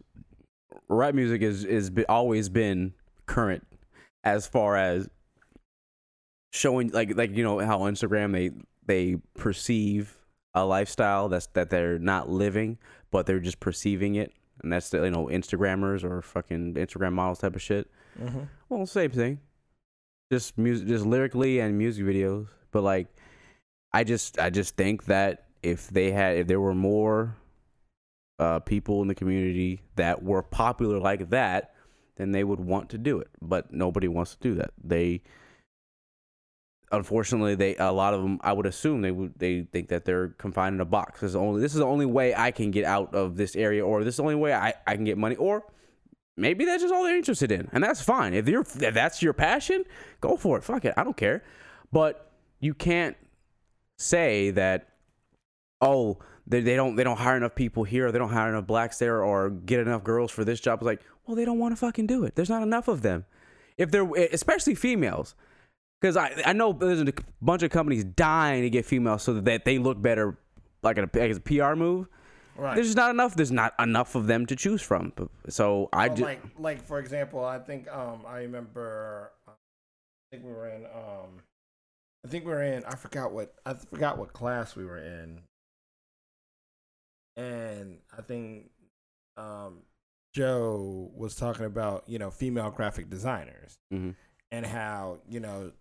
rap 0.88 1.14
music 1.14 1.44
is 1.44 1.64
is 1.64 1.92
be, 1.92 2.04
always 2.08 2.50
been 2.50 2.94
current 3.28 3.68
as 4.24 4.48
far 4.48 4.76
as 4.76 5.08
showing, 6.52 6.90
like 6.90 7.16
like 7.16 7.36
you 7.36 7.44
know 7.44 7.60
how 7.60 7.82
Instagram 7.82 8.32
they 8.34 8.50
they 8.88 9.18
perceive 9.38 10.18
a 10.56 10.66
lifestyle 10.66 11.30
that's 11.30 11.46
that 11.54 11.70
they're 11.70 12.00
not 12.00 12.28
living, 12.28 12.80
but 13.12 13.28
they're 13.28 13.40
just 13.40 13.60
perceiving 13.60 14.16
it, 14.16 14.34
and 14.64 14.74
that's 14.74 14.90
the, 14.90 15.04
you 15.04 15.12
know 15.12 15.28
Instagrammers 15.28 16.04
or 16.04 16.24
fucking 16.24 16.74
Instagram 16.74 17.14
models 17.14 17.38
type 17.38 17.56
of 17.56 17.62
shit. 17.62 17.88
Mhm. 18.20 18.48
Well, 18.70 18.88
same 18.88 19.12
thing. 19.12 19.40
Just 20.32 20.58
music, 20.58 20.88
just 20.88 21.06
lyrically 21.06 21.60
and 21.60 21.78
music 21.78 22.06
videos. 22.06 22.48
But 22.72 22.84
like, 22.84 23.08
I 23.92 24.04
just, 24.04 24.40
I 24.40 24.50
just 24.50 24.76
think 24.76 25.06
that 25.06 25.46
if 25.64 25.88
they 25.90 26.12
had, 26.12 26.38
if 26.38 26.48
there 26.48 26.62
were 26.62 26.76
more 26.76 27.36
uh, 28.38 28.60
people 28.60 29.02
in 29.02 29.08
the 29.08 29.16
community 29.16 29.82
that 29.96 30.24
were 30.24 30.44
popular 30.44 31.00
like 31.00 31.32
that, 31.32 31.74
then 32.18 32.32
they 32.32 32.44
would 32.44 32.60
want 32.60 32.90
to 32.90 32.98
do 32.98 33.20
it. 33.20 33.30
But 33.42 33.74
nobody 33.74 34.08
wants 34.08 34.36
to 34.36 34.40
do 34.40 34.56
that. 34.56 34.72
They, 34.84 35.24
unfortunately, 36.92 37.56
they 37.56 37.76
a 37.78 37.92
lot 37.92 38.14
of 38.14 38.22
them. 38.22 38.40
I 38.44 38.54
would 38.54 38.66
assume 38.66 39.02
they 39.02 39.12
would. 39.12 39.34
They 39.40 39.64
think 39.64 39.90
that 39.90 40.06
they're 40.06 40.30
confined 40.30 40.76
in 40.76 40.82
a 40.82 40.86
box. 40.86 41.22
This 41.22 41.32
is 41.32 41.36
only. 41.36 41.62
This 41.62 41.74
is 41.74 41.80
the 41.80 41.86
only 41.86 42.06
way 42.06 42.36
I 42.36 42.52
can 42.52 42.72
get 42.72 42.86
out 42.86 43.16
of 43.16 43.36
this 43.36 43.56
area, 43.56 43.86
or 43.86 44.04
this 44.04 44.14
is 44.14 44.18
the 44.18 44.24
only 44.24 44.36
way 44.36 44.54
I, 44.54 44.74
I 44.86 44.96
can 44.96 45.06
get 45.06 45.18
money, 45.18 45.36
or 45.38 45.64
maybe 46.38 46.66
that's 46.66 46.82
just 46.82 46.94
all 46.94 47.04
they're 47.04 47.18
interested 47.18 47.52
in, 47.52 47.70
and 47.72 47.84
that's 47.84 48.02
fine. 48.02 48.34
If 48.34 48.48
you're 48.48 48.62
if 48.62 48.94
that's 48.94 49.22
your 49.22 49.34
passion, 49.34 49.84
go 50.22 50.38
for 50.38 50.58
it. 50.58 50.64
Fuck 50.64 50.86
it, 50.86 50.94
I 50.98 51.04
don't 51.04 51.18
care. 51.18 51.44
But 51.92 52.32
you 52.60 52.74
can't 52.74 53.18
say 53.98 54.52
that 54.52 54.90
oh 55.82 56.18
they, 56.48 56.62
they 56.62 56.76
don't 56.76 56.96
they 56.96 57.04
don't 57.04 57.18
hire 57.18 57.38
enough 57.38 57.56
people 57.56 57.84
here, 57.84 58.08
or 58.08 58.12
they 58.12 58.20
don't 58.20 58.32
hire 58.32 58.50
enough 58.50 58.68
blacks 58.68 59.00
there, 59.00 59.24
or 59.24 59.50
get 59.50 59.80
enough 59.80 60.04
girls 60.04 60.32
for 60.32 60.44
this 60.44 60.60
job. 60.60 60.80
It's 60.80 60.86
like 60.86 61.02
well 61.26 61.36
they 61.36 61.46
don't 61.46 61.60
want 61.60 61.74
to 61.74 61.78
fucking 61.78 62.08
do 62.08 62.24
it. 62.24 62.36
There's 62.36 62.50
not 62.50 62.64
enough 62.64 62.88
of 62.88 63.02
them. 63.02 63.26
If 63.78 63.92
they're 63.92 64.10
especially 64.32 64.76
females. 64.76 65.36
Because 66.02 66.16
I, 66.16 66.32
I 66.46 66.54
know 66.54 66.72
there's 66.72 67.02
a 67.02 67.14
bunch 67.42 67.62
of 67.62 67.72
companies 67.72 68.06
dying 68.06 68.62
to 68.62 68.70
get 68.70 68.86
females 68.86 69.22
so 69.22 69.34
that 69.34 69.66
they 69.66 69.78
look 69.78 70.02
better, 70.02 70.38
like 70.82 70.98
a, 70.98 71.10
like 71.14 71.36
a 71.36 71.40
PR 71.42 71.76
move. 71.76 72.08
Right. 72.60 72.76
There's 72.76 72.88
just 72.88 72.98
not 72.98 73.10
enough. 73.12 73.36
There's 73.36 73.52
not 73.52 73.74
enough 73.80 74.16
of 74.16 74.28
them 74.28 74.46
to 74.48 74.56
choose 74.56 74.82
from. 74.82 75.14
So 75.48 75.88
I 75.94 76.08
Well, 76.08 76.16
just 76.18 76.24
like 76.26 76.42
like 76.58 76.86
for 76.86 77.00
example, 77.00 77.44
I 77.44 77.58
think 77.60 77.88
um 77.90 78.26
I 78.28 78.40
remember 78.40 79.32
uh, 79.48 79.52
I 79.52 80.36
think 80.36 80.44
we 80.46 80.52
were 80.52 80.68
in 80.68 80.86
um 80.86 81.42
I 82.26 82.28
think 82.28 82.46
we 82.46 82.52
were 82.52 82.62
in 82.64 82.84
I 82.84 82.96
forgot 82.96 83.32
what 83.32 83.56
I 83.66 83.74
forgot 83.76 84.18
what 84.18 84.34
class 84.34 84.76
we 84.76 84.84
were 84.86 84.98
in. 84.98 85.42
And 87.38 88.00
I 88.18 88.22
think 88.22 88.72
um 89.38 89.84
Joe 90.34 91.12
was 91.16 91.36
talking 91.36 91.66
about, 91.66 92.04
you 92.08 92.20
know, 92.20 92.30
female 92.30 92.72
graphic 92.72 93.10
designers 93.10 93.78
Mhm. 93.92 94.16
and 94.52 94.66
how, 94.66 95.20
you 95.28 95.40
know, 95.40 95.72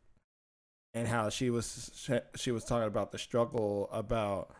and 0.94 1.06
how 1.08 1.28
she 1.28 1.50
was 1.50 2.08
she 2.36 2.50
was 2.52 2.64
talking 2.64 2.86
about 2.86 3.10
the 3.12 3.18
struggle 3.18 3.88
about 3.90 4.54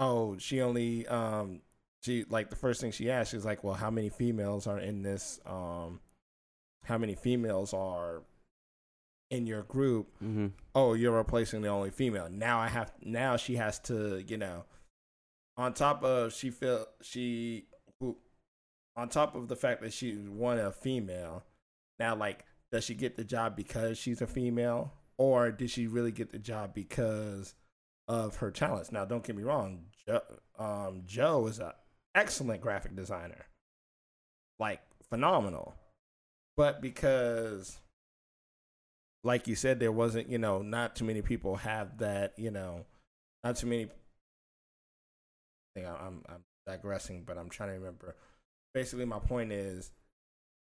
oh, 0.00 0.36
she 0.38 0.60
only 0.60 1.06
um 1.06 1.60
she 2.02 2.24
like 2.28 2.50
the 2.50 2.56
first 2.56 2.80
thing 2.80 2.90
she 2.90 3.10
asked, 3.10 3.30
she's 3.30 3.44
like, 3.44 3.62
Well, 3.62 3.74
how 3.74 3.90
many 3.90 4.08
females 4.08 4.66
are 4.66 4.80
in 4.80 5.02
this 5.02 5.38
um 5.46 6.00
how 6.84 6.98
many 6.98 7.14
females 7.14 7.72
are 7.72 8.22
in 9.30 9.46
your 9.46 9.62
group? 9.62 10.08
Mhm. 10.20 10.52
Oh, 10.74 10.94
you're 10.94 11.16
replacing 11.16 11.62
the 11.62 11.68
only 11.68 11.90
female. 11.90 12.28
Now 12.28 12.58
I 12.58 12.68
have 12.68 12.92
now 13.02 13.36
she 13.36 13.56
has 13.56 13.78
to, 13.80 14.18
you 14.26 14.36
know, 14.36 14.64
on 15.56 15.74
top 15.74 16.02
of 16.02 16.32
she 16.32 16.50
feel 16.50 16.86
she 17.02 17.66
who 18.00 18.16
on 18.96 19.08
top 19.08 19.34
of 19.34 19.48
the 19.48 19.56
fact 19.56 19.82
that 19.82 19.92
she 19.92 20.14
one 20.14 20.58
a 20.58 20.72
female, 20.72 21.44
now 21.98 22.16
like 22.16 22.44
does 22.72 22.84
she 22.84 22.94
get 22.94 23.16
the 23.16 23.24
job 23.24 23.56
because 23.56 23.98
she's 23.98 24.22
a 24.22 24.26
female? 24.26 24.92
Or 25.18 25.50
did 25.50 25.70
she 25.70 25.86
really 25.86 26.12
get 26.12 26.30
the 26.32 26.38
job 26.38 26.72
because 26.74 27.54
of 28.08 28.36
her 28.36 28.50
talents? 28.50 28.90
Now 28.90 29.04
don't 29.04 29.22
get 29.22 29.36
me 29.36 29.42
wrong, 29.42 29.84
Joe, 30.06 30.22
um, 30.58 31.02
Joe 31.06 31.46
is 31.46 31.58
an 31.58 31.72
excellent 32.14 32.60
graphic 32.60 32.94
designer. 32.96 33.46
Like 34.58 34.80
phenomenal. 35.08 35.74
But 36.56 36.80
because 36.82 37.78
like 39.22 39.46
you 39.46 39.54
said, 39.54 39.80
there 39.80 39.92
wasn't, 39.92 40.28
you 40.30 40.38
know, 40.38 40.62
not 40.62 40.96
too 40.96 41.04
many 41.04 41.20
people 41.22 41.56
have 41.56 41.98
that, 41.98 42.32
you 42.38 42.50
know, 42.50 42.86
not 43.44 43.56
too 43.56 43.66
many. 43.66 43.84
I 43.84 43.88
think 45.74 45.86
I'm, 45.86 46.22
I'm 46.28 46.44
digressing, 46.66 47.24
but 47.26 47.38
I'm 47.38 47.48
trying 47.48 47.70
to 47.70 47.74
remember. 47.74 48.16
Basically, 48.74 49.04
my 49.04 49.18
point 49.18 49.52
is, 49.52 49.90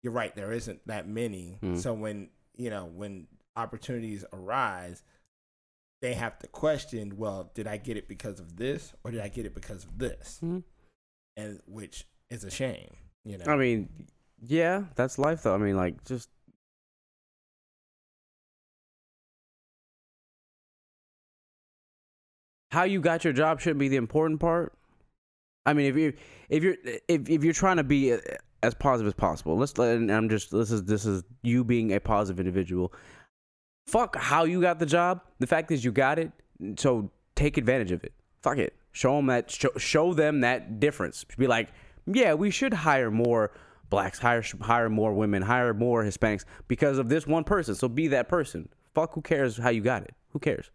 you're 0.02 0.12
right. 0.12 0.34
There 0.34 0.52
isn't 0.52 0.80
that 0.86 1.08
many. 1.08 1.58
Mhm. 1.62 1.78
So 1.78 1.92
when 1.92 2.30
you 2.56 2.70
know 2.70 2.86
when 2.86 3.26
opportunities 3.56 4.24
arise, 4.32 5.02
they 6.00 6.14
have 6.14 6.38
to 6.40 6.46
question. 6.48 7.16
Well, 7.16 7.50
did 7.54 7.66
I 7.66 7.76
get 7.76 7.96
it 7.96 8.08
because 8.08 8.40
of 8.40 8.56
this, 8.56 8.92
or 9.04 9.10
did 9.10 9.20
I 9.20 9.28
get 9.28 9.46
it 9.46 9.54
because 9.54 9.84
of 9.84 9.98
this? 9.98 10.40
Mhm. 10.42 10.62
And 11.36 11.60
which 11.66 12.06
is 12.30 12.44
a 12.44 12.50
shame. 12.50 12.96
You 13.24 13.38
know. 13.38 13.44
I 13.46 13.56
mean, 13.56 13.88
yeah, 14.40 14.84
that's 14.94 15.18
life 15.18 15.42
though. 15.42 15.54
I 15.54 15.58
mean, 15.58 15.76
like 15.76 16.04
just 16.04 16.28
how 22.70 22.84
you 22.84 23.00
got 23.00 23.24
your 23.24 23.32
job 23.32 23.60
shouldn't 23.60 23.80
be 23.80 23.88
the 23.88 23.96
important 23.96 24.40
part. 24.40 24.72
I 25.66 25.72
mean, 25.72 25.86
if 25.86 25.96
you 25.96 26.12
if 26.48 26.62
you're 26.62 26.76
if 27.08 27.28
if 27.28 27.44
you're 27.44 27.52
trying 27.52 27.76
to 27.76 27.84
be 27.84 28.12
uh, 28.12 28.18
as 28.62 28.74
positive 28.74 29.08
as 29.08 29.14
possible, 29.14 29.56
let's 29.56 29.76
let 29.78 29.96
and 29.96 30.10
I'm 30.10 30.28
just 30.28 30.50
this 30.50 30.70
is 30.70 30.84
this 30.84 31.04
is 31.04 31.24
you 31.42 31.64
being 31.64 31.92
a 31.92 32.00
positive 32.00 32.40
individual. 32.40 32.92
Fuck 33.88 34.16
how 34.16 34.44
you 34.44 34.60
got 34.60 34.78
the 34.78 34.86
job. 34.86 35.22
The 35.38 35.46
fact 35.46 35.70
is 35.70 35.82
you 35.82 35.92
got 35.92 36.18
it, 36.18 36.30
so 36.76 37.10
take 37.34 37.56
advantage 37.56 37.90
of 37.90 38.04
it. 38.04 38.12
Fuck 38.42 38.58
it. 38.58 38.74
Show 38.92 39.16
them 39.16 39.26
that 39.26 39.50
show, 39.50 39.70
show 39.78 40.12
them 40.12 40.42
that 40.42 40.78
difference. 40.78 41.24
Be 41.38 41.46
like, 41.46 41.70
yeah, 42.06 42.34
we 42.34 42.50
should 42.50 42.74
hire 42.74 43.10
more 43.10 43.50
blacks, 43.88 44.18
hire 44.18 44.44
hire 44.60 44.90
more 44.90 45.14
women, 45.14 45.40
hire 45.40 45.72
more 45.72 46.04
Hispanics 46.04 46.44
because 46.68 46.98
of 46.98 47.08
this 47.08 47.26
one 47.26 47.44
person. 47.44 47.74
So 47.74 47.88
be 47.88 48.08
that 48.08 48.28
person. 48.28 48.68
Fuck 48.94 49.14
who 49.14 49.22
cares 49.22 49.56
how 49.56 49.70
you 49.70 49.80
got 49.80 50.02
it? 50.02 50.14
Who 50.32 50.38
cares? 50.38 50.70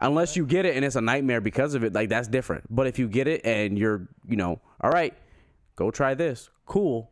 Unless 0.00 0.36
you 0.36 0.46
get 0.46 0.64
it 0.64 0.76
and 0.76 0.84
it's 0.84 0.94
a 0.94 1.00
nightmare 1.00 1.40
because 1.40 1.74
of 1.74 1.82
it, 1.82 1.92
like 1.92 2.08
that's 2.08 2.28
different. 2.28 2.64
But 2.70 2.86
if 2.86 3.00
you 3.00 3.08
get 3.08 3.26
it 3.26 3.44
and 3.44 3.76
you're, 3.76 4.06
you 4.28 4.36
know, 4.36 4.60
all 4.80 4.90
right, 4.90 5.12
go 5.74 5.90
try 5.90 6.14
this. 6.14 6.50
Cool. 6.66 7.10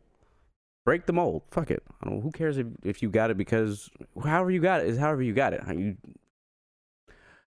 Break 0.87 1.05
the 1.05 1.11
mold. 1.11 1.41
Fuck 1.51 1.69
it. 1.69 1.83
Who 2.05 2.31
cares 2.31 2.57
if, 2.57 2.65
if 2.81 3.01
you 3.03 3.09
got 3.09 3.29
it 3.29 3.35
because 3.35 3.89
however 4.23 4.49
you 4.49 4.61
got 4.61 4.79
it 4.79 4.87
is 4.87 4.97
however 4.97 5.21
you 5.21 5.33
got 5.33 5.51
it. 5.51 5.61
You 5.67 5.97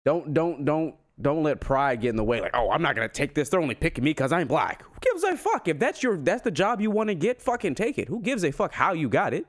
don't 0.07 0.33
don't 0.33 0.65
don't 0.65 0.95
don't 1.21 1.43
let 1.43 1.61
pride 1.61 2.01
get 2.01 2.09
in 2.09 2.17
the 2.17 2.25
way. 2.25 2.41
Like, 2.41 2.53
oh, 2.57 2.71
I'm 2.71 2.81
not 2.81 2.95
gonna 2.95 3.07
take 3.07 3.35
this. 3.35 3.51
They're 3.51 3.61
only 3.61 3.75
picking 3.75 4.03
me 4.03 4.13
because 4.13 4.33
I'm 4.33 4.49
black. 4.49 4.83
Who 4.83 4.93
gives 5.03 5.25
a 5.25 5.37
fuck? 5.37 5.69
If 5.69 5.79
that's 5.79 6.03
your 6.03 6.17
that's 6.17 6.41
the 6.41 6.51
job 6.51 6.81
you 6.81 6.91
want 6.91 7.11
to 7.11 7.15
get, 7.15 7.43
fucking 7.43 7.75
take 7.75 7.99
it. 7.99 8.09
Who 8.09 8.23
gives 8.23 8.45
a 8.45 8.51
fuck 8.51 8.73
how 8.73 8.95
you 8.95 9.11
got 9.11 9.35
it? 9.35 9.45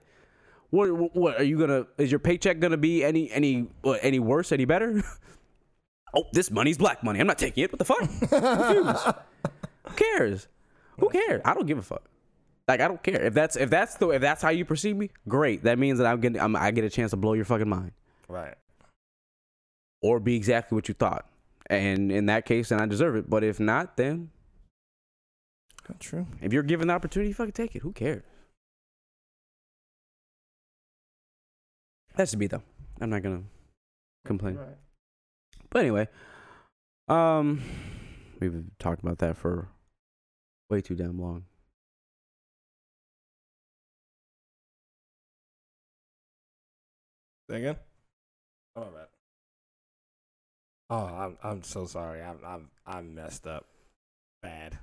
What, 0.72 0.92
what 0.92 1.16
what 1.16 1.40
are 1.40 1.46
you 1.46 1.58
gonna? 1.58 1.88
Is 1.98 2.12
your 2.12 2.20
paycheck 2.20 2.60
gonna 2.60 2.76
be 2.76 3.02
any 3.06 3.32
any 3.32 3.70
what, 3.82 4.02
any 4.04 4.20
worse? 4.20 4.52
Any 4.52 4.66
better? 4.66 5.02
oh, 6.14 6.26
this 6.34 6.52
money's 6.52 6.78
black 6.78 7.02
money. 7.02 7.22
I'm 7.22 7.28
not 7.28 7.38
taking 7.38 7.64
it. 7.64 7.72
What 7.72 7.80
the 7.80 7.86
fuck? 7.86 9.14
Who 9.88 9.94
cares? 9.96 10.50
Who 11.00 11.08
cares? 11.08 11.42
I 11.46 11.54
don't 11.54 11.66
give 11.66 11.78
a 11.78 11.82
fuck. 11.82 12.09
Like 12.70 12.82
I 12.82 12.88
don't 12.88 13.02
care 13.02 13.20
if 13.20 13.34
that's 13.34 13.56
if 13.56 13.72
that's 13.72 13.96
the 13.96 14.10
if 14.10 14.22
that's 14.22 14.44
how 14.44 14.50
you 14.50 14.64
perceive 14.64 14.96
me. 14.96 15.10
Great. 15.28 15.64
That 15.64 15.80
means 15.80 15.98
that 15.98 16.06
I'm 16.06 16.22
getting 16.22 16.40
I'm, 16.40 16.56
I 16.56 16.70
get 16.70 16.84
a 16.84 16.90
chance 16.92 17.10
to 17.10 17.18
blow 17.18 17.34
your 17.34 17.44
fucking 17.44 17.68
mind 17.68 17.94
Right. 18.28 18.54
or 20.04 20.20
be 20.20 20.36
exactly 20.36 20.76
what 20.76 20.88
you 20.88 20.94
thought. 20.94 21.26
And 21.66 22.12
in 22.12 22.28
that 22.28 22.46
case, 22.46 22.70
then 22.70 22.80
I 22.80 22.86
deserve 22.86 23.16
it. 23.16 23.28
But 23.28 23.44
if 23.44 23.60
not, 23.60 23.98
then 23.98 24.30
True. 26.00 26.28
if 26.42 26.54
you're 26.54 26.62
given 26.62 26.90
the 26.90 26.94
opportunity, 26.94 27.34
fucking 27.34 27.54
take 27.54 27.76
it. 27.76 27.82
Who 27.82 27.92
cares? 27.92 28.22
That's 32.16 32.30
to 32.32 32.38
be 32.38 32.46
though. 32.46 32.62
I'm 33.02 33.10
not 33.10 33.24
gonna 33.24 33.42
complain. 34.26 34.58
Right. 34.58 34.78
But 35.72 35.80
anyway, 35.80 36.08
um, 37.08 37.64
we've 38.40 38.64
talked 38.78 39.02
about 39.02 39.18
that 39.20 39.38
for 39.38 39.70
way 40.70 40.82
too 40.82 40.94
damn 40.94 41.20
long. 41.20 41.46
Say 47.50 47.58
again? 47.58 47.76
Oh, 48.76 48.82
my 48.82 48.88
bad. 48.88 49.08
Oh, 50.92 51.06
I'm 51.06 51.38
I'm 51.44 51.64
so 51.64 51.86
sorry. 51.86 52.22
I'm 52.22 52.38
I'm 52.46 52.70
I'm 52.86 53.14
messed 53.16 53.46
up. 53.48 53.66
Bad. 54.42 54.78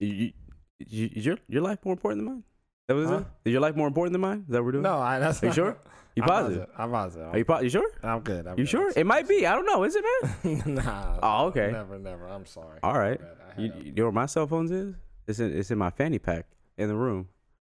You, 0.00 0.08
you, 0.08 0.32
you- 0.78 1.10
is 1.14 1.26
your 1.26 1.38
your 1.48 1.62
life 1.62 1.78
more 1.84 1.92
important 1.92 2.20
than 2.24 2.32
mine? 2.34 2.44
That 2.86 2.94
was 2.94 3.10
Huh? 3.10 3.16
it. 3.18 3.26
Is 3.46 3.52
your 3.52 3.60
life 3.60 3.76
more 3.76 3.86
important 3.88 4.12
than 4.12 4.20
mine? 4.20 4.44
Is 4.46 4.52
that 4.52 4.58
what 4.58 4.66
we're 4.66 4.72
doing? 4.72 4.82
No, 4.84 4.98
I, 4.98 5.18
that's 5.18 5.42
Are 5.42 5.46
you 5.46 5.50
not- 5.50 5.54
sure? 5.54 5.76
You 6.16 6.22
I'm 6.24 6.28
positive? 6.30 6.66
I'm 6.76 6.90
positive. 6.90 7.28
Are 7.28 7.38
you 7.38 7.44
po- 7.44 7.60
you 7.60 7.68
sure? 7.68 7.88
I'm 8.02 8.20
good. 8.22 8.48
I'm 8.48 8.58
You 8.58 8.64
good. 8.64 8.70
sure? 8.70 8.92
It 8.96 9.06
might 9.06 9.28
be. 9.28 9.46
I 9.46 9.54
don't 9.54 9.66
know. 9.66 9.84
Is 9.84 9.94
it, 9.94 10.02
man? 10.44 10.62
nah. 10.74 11.18
Oh, 11.22 11.46
okay. 11.46 11.70
Never, 11.70 11.96
never. 11.96 12.26
I'm 12.26 12.44
sorry. 12.44 12.80
All 12.82 12.98
right. 12.98 13.20
My 13.20 13.62
You, 13.62 13.72
you 13.84 13.92
know 13.92 14.04
where 14.04 14.12
my 14.12 14.26
cell 14.26 14.48
phones 14.48 14.72
is? 14.72 14.96
It's 15.28 15.38
in 15.38 15.56
it's 15.56 15.70
in 15.70 15.78
my 15.78 15.90
fanny 15.90 16.18
pack 16.18 16.46
in 16.76 16.88
the 16.88 16.96
room. 16.96 17.28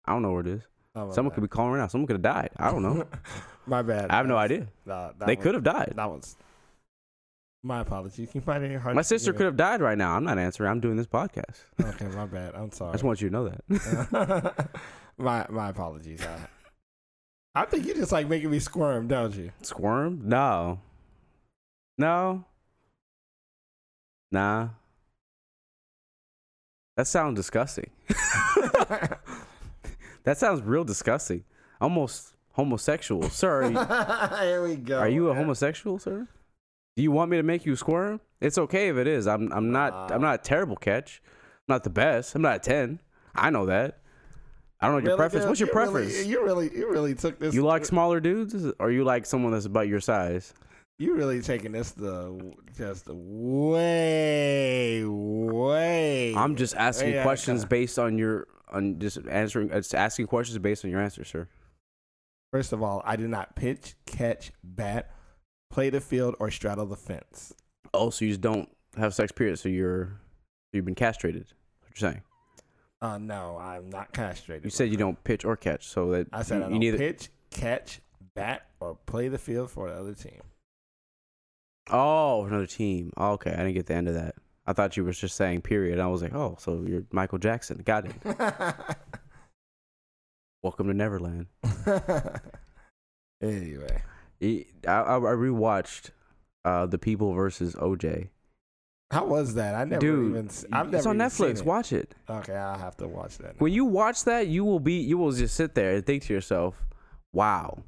I 0.06 0.12
don't 0.12 0.22
know 0.22 0.32
where 0.32 0.40
it 0.40 0.46
is. 0.46 0.62
Oh, 0.94 1.12
Someone 1.12 1.34
could 1.34 1.42
be 1.42 1.48
calling 1.48 1.72
right 1.72 1.80
now. 1.80 1.86
Someone 1.88 2.06
could 2.06 2.14
have 2.14 2.22
died. 2.22 2.50
I 2.56 2.70
don't 2.70 2.82
know. 2.82 3.06
my 3.66 3.82
bad. 3.82 4.10
I 4.10 4.16
have 4.16 4.26
no 4.26 4.36
That's- 4.36 4.50
idea. 4.58 4.68
Nah, 4.86 5.12
that 5.18 5.26
They 5.26 5.36
could 5.36 5.54
have 5.54 5.64
died. 5.64 5.92
That 5.96 6.08
was 6.10 6.36
my 7.62 7.80
apologies. 7.80 8.30
Can 8.30 8.40
you 8.40 8.44
find 8.44 8.62
it 8.62 8.66
in 8.66 8.72
your 8.72 8.80
heart? 8.80 8.94
My 8.94 9.02
sister 9.02 9.32
could 9.32 9.44
have 9.46 9.56
died 9.56 9.80
right 9.80 9.98
now. 9.98 10.16
I'm 10.16 10.24
not 10.24 10.38
answering. 10.38 10.70
I'm 10.70 10.80
doing 10.80 10.96
this 10.96 11.06
podcast. 11.06 11.58
Okay, 11.80 12.06
my 12.06 12.24
bad. 12.26 12.54
I'm 12.54 12.70
sorry. 12.72 12.88
I 12.90 12.92
sorry. 12.92 12.92
just 12.92 13.04
want 13.04 13.20
you 13.20 13.28
to 13.28 13.32
know 13.32 13.48
that. 13.48 14.70
my 15.18 15.46
my 15.50 15.68
apologies. 15.68 16.22
I, 16.24 17.62
I 17.62 17.64
think 17.66 17.84
you 17.86 17.94
just 17.94 18.12
like 18.12 18.28
making 18.28 18.50
me 18.50 18.60
squirm, 18.60 19.08
don't 19.08 19.34
you? 19.34 19.50
Squirm? 19.62 20.22
No. 20.24 20.80
No. 21.98 22.44
Nah. 24.32 24.68
That 26.96 27.06
sounds 27.06 27.36
disgusting. 27.36 27.90
That 30.24 30.38
sounds 30.38 30.62
real 30.62 30.84
disgusting. 30.84 31.44
Almost 31.80 32.34
homosexual. 32.52 33.30
Sir, 33.30 33.62
are 33.62 33.70
you, 33.70 33.78
Here 34.46 34.62
we 34.62 34.76
go. 34.76 34.98
are 34.98 35.08
you 35.08 35.28
a 35.30 35.34
man. 35.34 35.42
homosexual, 35.44 35.98
sir? 35.98 36.28
Do 36.96 37.02
you 37.02 37.10
want 37.12 37.30
me 37.30 37.36
to 37.36 37.42
make 37.42 37.64
you 37.64 37.76
squirm? 37.76 38.20
It's 38.40 38.58
okay 38.58 38.88
if 38.88 38.96
it 38.96 39.06
is. 39.06 39.26
I'm 39.26 39.52
I'm 39.52 39.70
not 39.72 40.10
I'm 40.12 40.20
not 40.20 40.34
a 40.34 40.42
terrible 40.42 40.76
catch. 40.76 41.22
I'm 41.68 41.74
not 41.74 41.84
the 41.84 41.90
best. 41.90 42.34
I'm 42.34 42.42
not 42.42 42.56
a 42.56 42.58
10. 42.58 43.00
I 43.34 43.50
know 43.50 43.66
that. 43.66 43.98
I 44.80 44.86
don't 44.86 44.94
know 44.96 44.98
your 45.00 45.06
Really, 45.08 45.16
preference. 45.18 45.44
dude? 45.44 45.48
What's 45.50 45.60
your 45.60 45.68
You 45.68 45.72
preference? 45.72 46.12
Really, 46.14 46.28
you 46.28 46.44
really, 46.44 46.70
you 46.76 46.90
really 46.90 47.14
took 47.14 47.38
this. 47.38 47.54
you 47.54 47.62
like 47.62 47.84
smaller 47.84 48.18
dudes 48.18 48.66
or 48.80 48.90
you 48.90 49.04
like 49.04 49.26
someone 49.26 49.52
that's 49.52 49.66
about 49.66 49.88
your 49.88 50.00
size? 50.00 50.52
You 50.98 51.14
really 51.16 51.40
taking 51.42 51.72
this 51.72 51.92
the 51.92 52.54
just 52.76 53.06
way, 53.80 55.04
way. 55.04 56.34
I'm 56.34 56.56
just 56.56 56.74
asking 56.76 57.12
Yeah, 57.14 57.22
questions 57.22 57.60
kinda. 57.60 57.68
based 57.68 57.98
on 57.98 58.18
your 58.18 58.46
on 58.72 58.98
just 58.98 59.18
answering 59.28 59.72
uh, 59.72 59.76
just 59.76 59.94
asking 59.94 60.26
questions 60.26 60.58
based 60.58 60.84
on 60.84 60.90
your 60.90 61.00
answer, 61.00 61.24
sir. 61.24 61.48
First 62.52 62.72
of 62.72 62.82
all, 62.82 63.02
I 63.04 63.16
did 63.16 63.30
not 63.30 63.54
pitch, 63.54 63.94
catch, 64.06 64.52
bat, 64.64 65.10
play 65.70 65.88
the 65.90 66.00
field, 66.00 66.34
or 66.40 66.50
straddle 66.50 66.86
the 66.86 66.96
fence. 66.96 67.54
Oh, 67.94 68.10
so 68.10 68.24
you 68.24 68.32
just 68.32 68.40
don't 68.40 68.68
have 68.96 69.14
sex 69.14 69.32
period, 69.32 69.58
so 69.58 69.68
you're 69.68 70.20
you've 70.72 70.84
been 70.84 70.94
castrated. 70.94 71.46
What 71.80 72.00
you're 72.00 72.10
saying. 72.10 72.22
Uh, 73.02 73.18
no, 73.18 73.56
I'm 73.58 73.88
not 73.88 74.12
castrated. 74.12 74.64
You 74.64 74.70
said 74.70 74.90
you 74.90 74.96
don't 74.96 75.22
pitch 75.24 75.44
or 75.44 75.56
catch, 75.56 75.88
so 75.88 76.10
that 76.10 76.28
I 76.32 76.42
said 76.42 76.56
you, 76.56 76.62
I 76.62 76.66
you 76.66 76.70
don't 76.70 76.80
neither 76.80 76.98
pitch, 76.98 77.30
catch, 77.50 78.00
bat, 78.34 78.66
or 78.80 78.96
play 79.06 79.28
the 79.28 79.38
field 79.38 79.70
for 79.70 79.88
the 79.88 79.96
other 79.96 80.14
team. 80.14 80.40
Oh, 81.90 82.44
another 82.44 82.66
team. 82.66 83.12
Oh, 83.16 83.32
okay, 83.32 83.52
I 83.52 83.56
didn't 83.56 83.74
get 83.74 83.86
the 83.86 83.94
end 83.94 84.08
of 84.08 84.14
that. 84.14 84.34
I 84.70 84.72
thought 84.72 84.96
you 84.96 85.04
were 85.04 85.10
just 85.10 85.34
saying 85.34 85.62
period. 85.62 85.98
I 85.98 86.06
was 86.06 86.22
like, 86.22 86.32
oh, 86.32 86.56
so 86.60 86.84
you're 86.86 87.02
Michael 87.10 87.38
Jackson. 87.38 87.82
Got 87.84 88.04
it. 88.06 88.14
Welcome 90.62 90.86
to 90.86 90.94
Neverland. 90.94 91.46
anyway, 93.42 94.02
I 94.40 94.46
rewatched 94.86 96.10
uh, 96.64 96.86
The 96.86 96.98
People 96.98 97.32
versus 97.32 97.74
OJ. 97.74 98.28
how 99.10 99.26
was 99.26 99.54
that? 99.54 99.74
I 99.74 99.82
never 99.82 100.00
Dude, 100.00 100.30
even. 100.36 100.50
I've 100.72 100.86
never 100.86 100.96
it's 100.98 101.06
on 101.06 101.18
Netflix. 101.18 101.58
it. 101.58 101.66
Watch 101.66 101.92
it. 101.92 102.14
Okay, 102.28 102.54
I'll 102.54 102.78
have 102.78 102.96
to 102.98 103.08
watch 103.08 103.38
that. 103.38 103.58
When 103.60 103.72
you 103.72 103.84
watch 103.86 104.22
that, 104.22 104.46
you 104.46 104.64
will 104.64 104.78
be 104.78 105.00
you 105.00 105.18
will 105.18 105.32
just 105.32 105.56
sit 105.56 105.74
there 105.74 105.96
and 105.96 106.06
think 106.06 106.22
to 106.24 106.32
yourself, 106.32 106.76
"Wow, 107.32 107.82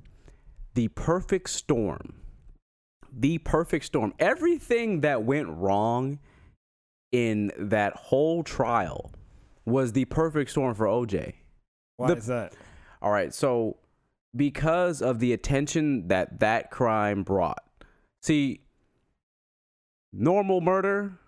the 0.75 0.89
perfect 0.89 1.49
storm. 1.51 2.15
The 3.17 3.39
perfect 3.39 3.85
storm. 3.85 4.15
Everything 4.19 5.03
that 5.03 5.23
went 5.23 5.49
wrong 5.49 6.19
in 7.13 7.53
that 7.59 7.95
whole 7.95 8.43
trial 8.43 9.13
was 9.65 9.93
the 9.93 10.05
perfect 10.07 10.51
storm 10.51 10.75
for 10.75 10.87
OJ." 10.87 11.35
Why 11.97 12.09
the- 12.09 12.17
is 12.17 12.27
that? 12.27 12.55
All 13.01 13.11
right, 13.13 13.33
so 13.33 13.77
because 14.35 15.03
of 15.03 15.19
the 15.19 15.33
attention 15.33 16.09
that 16.09 16.41
that 16.41 16.71
crime 16.71 17.23
brought. 17.23 17.63
See, 18.23 18.61
normal 20.13 20.61
murder, 20.61 21.19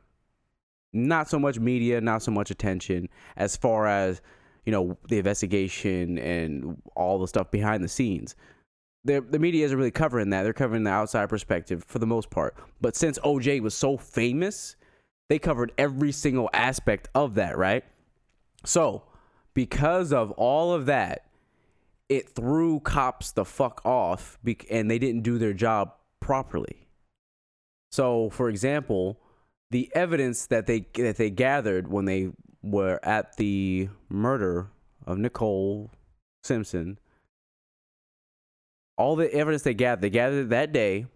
not 0.92 1.28
so 1.28 1.38
much 1.38 1.58
media, 1.58 2.00
not 2.00 2.22
so 2.22 2.30
much 2.30 2.50
attention 2.50 3.08
as 3.36 3.56
far 3.56 3.86
as, 3.86 4.22
you 4.64 4.72
know, 4.72 4.96
the 5.08 5.18
investigation 5.18 6.18
and 6.18 6.80
all 6.94 7.18
the 7.18 7.28
stuff 7.28 7.50
behind 7.50 7.82
the 7.82 7.88
scenes. 7.88 8.36
The, 9.04 9.20
the 9.20 9.38
media 9.38 9.66
isn't 9.66 9.76
really 9.76 9.90
covering 9.90 10.30
that. 10.30 10.44
They're 10.44 10.54
covering 10.54 10.84
the 10.84 10.90
outside 10.90 11.28
perspective 11.28 11.84
for 11.84 11.98
the 11.98 12.06
most 12.06 12.30
part. 12.30 12.54
But 12.80 12.96
since 12.96 13.18
OJ 13.18 13.60
was 13.60 13.74
so 13.74 13.98
famous, 13.98 14.76
they 15.28 15.38
covered 15.38 15.72
every 15.78 16.12
single 16.12 16.50
aspect 16.52 17.08
of 17.14 17.34
that, 17.34 17.56
right? 17.56 17.84
So, 18.64 19.04
because 19.54 20.12
of 20.12 20.30
all 20.32 20.72
of 20.72 20.86
that, 20.86 21.26
it 22.08 22.28
threw 22.28 22.80
cops 22.80 23.32
the 23.32 23.44
fuck 23.44 23.80
off 23.84 24.38
and 24.70 24.90
they 24.90 24.98
didn't 24.98 25.22
do 25.22 25.38
their 25.38 25.54
job 25.54 25.94
properly. 26.20 26.88
So, 27.90 28.30
for 28.30 28.48
example, 28.48 29.20
the 29.70 29.90
evidence 29.94 30.46
that 30.46 30.66
they 30.66 30.86
that 30.94 31.16
they 31.16 31.30
gathered 31.30 31.88
when 31.88 32.04
they 32.04 32.30
were 32.62 32.98
at 33.02 33.36
the 33.36 33.88
murder 34.08 34.70
of 35.06 35.18
Nicole 35.18 35.90
Simpson, 36.42 36.98
all 38.96 39.16
the 39.16 39.32
evidence 39.32 39.62
they 39.62 39.74
gathered, 39.74 40.02
they 40.02 40.10
gathered 40.10 40.50
that 40.50 40.72
day. 40.72 41.06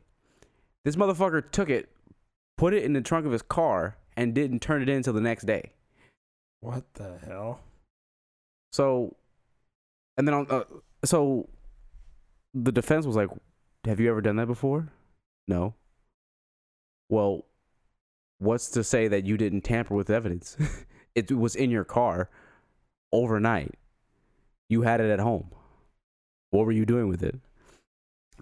This 0.85 0.97
motherfucker 0.97 1.51
took 1.51 1.69
it, 1.69 1.89
put 2.59 2.75
it 2.75 2.83
in 2.85 2.93
the 2.93 3.01
trunk 3.01 3.25
of 3.25 3.33
his 3.33 3.41
car, 3.41 3.97
and 4.17 4.35
didn't 4.35 4.61
turn 4.61 4.83
it 4.83 4.89
in 4.91 4.97
until 4.97 5.15
the 5.15 5.21
next 5.21 5.45
day. 5.45 5.73
What 6.61 6.85
the 6.95 7.19
hell? 7.25 7.61
So, 8.73 9.17
and 10.19 10.29
then 10.29 10.35
on, 10.35 10.47
uh, 10.51 10.65
so 11.05 11.49
the 12.53 12.73
defense 12.73 13.07
was 13.07 13.17
like, 13.17 13.31
"Have 13.85 14.01
you 14.01 14.11
ever 14.11 14.21
done 14.21 14.37
that 14.37 14.47
before?" 14.47 14.89
No. 15.47 15.75
Well, 17.09 17.47
what's 18.39 18.69
to 18.71 18.85
say 18.85 19.09
that 19.09 19.25
you 19.25 19.39
didn't 19.39 19.63
tamper 19.63 19.95
with 19.95 20.11
evidence? 20.11 20.57
it 21.15 21.33
was 21.33 21.55
in 21.55 21.71
your 21.71 21.85
car 21.85 22.29
overnight. 23.13 23.75
You 24.69 24.83
had 24.83 25.01
it 25.01 25.11
at 25.11 25.21
home. 25.21 25.51
What 26.51 26.67
were 26.67 26.73
you 26.73 26.85
doing 26.85 27.09
with 27.09 27.23
it? 27.23 27.37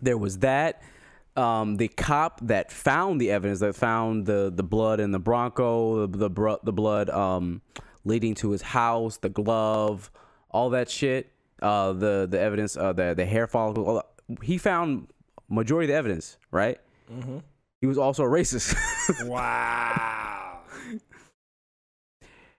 There 0.00 0.18
was 0.18 0.38
that. 0.38 0.82
Um, 1.36 1.76
the 1.76 1.88
cop 1.88 2.40
that 2.42 2.72
found 2.72 3.20
the 3.20 3.30
evidence, 3.30 3.60
that 3.60 3.76
found 3.76 4.26
the 4.26 4.50
the 4.54 4.62
blood 4.62 5.00
in 5.00 5.10
the 5.12 5.18
Bronco, 5.18 6.06
the 6.06 6.28
the, 6.28 6.58
the 6.62 6.72
blood 6.72 7.10
um, 7.10 7.60
leading 8.04 8.34
to 8.36 8.50
his 8.50 8.62
house, 8.62 9.18
the 9.18 9.28
glove, 9.28 10.10
all 10.50 10.70
that 10.70 10.88
shit. 10.90 11.32
Uh, 11.60 11.92
the 11.92 12.26
the 12.30 12.38
evidence, 12.38 12.76
uh, 12.76 12.92
the 12.92 13.14
the 13.14 13.26
hair 13.26 13.46
follicle. 13.46 14.02
He 14.42 14.58
found 14.58 15.08
majority 15.48 15.86
of 15.86 15.94
the 15.94 15.98
evidence, 15.98 16.38
right? 16.50 16.78
Mm-hmm. 17.12 17.38
He 17.80 17.86
was 17.86 17.98
also 17.98 18.24
a 18.24 18.28
racist. 18.28 18.74
wow. 19.26 20.60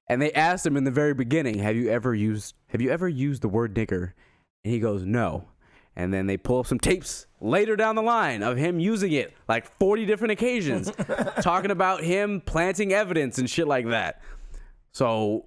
and 0.07 0.21
they 0.21 0.31
asked 0.31 0.65
him 0.65 0.77
in 0.77 0.83
the 0.83 0.91
very 0.91 1.13
beginning, 1.13 1.59
"Have 1.59 1.75
you 1.75 1.89
ever 1.89 2.13
used 2.13 2.55
Have 2.67 2.81
you 2.81 2.89
ever 2.89 3.07
used 3.07 3.41
the 3.41 3.49
word 3.49 3.73
nigger?" 3.75 4.13
And 4.63 4.73
he 4.73 4.79
goes, 4.79 5.05
"No." 5.05 5.45
And 5.97 6.13
then 6.13 6.27
they 6.27 6.37
pull 6.37 6.59
up 6.59 6.67
some 6.67 6.77
tapes 6.77 7.25
later 7.41 7.75
down 7.75 7.95
the 7.95 8.03
line 8.03 8.43
of 8.43 8.55
him 8.55 8.79
using 8.79 9.11
it 9.13 9.33
like 9.49 9.65
40 9.79 10.05
different 10.05 10.31
occasions, 10.31 10.91
talking 11.41 11.71
about 11.71 12.03
him 12.03 12.39
planting 12.45 12.93
evidence 12.93 13.39
and 13.39 13.49
shit 13.49 13.67
like 13.67 13.87
that. 13.89 14.21
So 14.93 15.45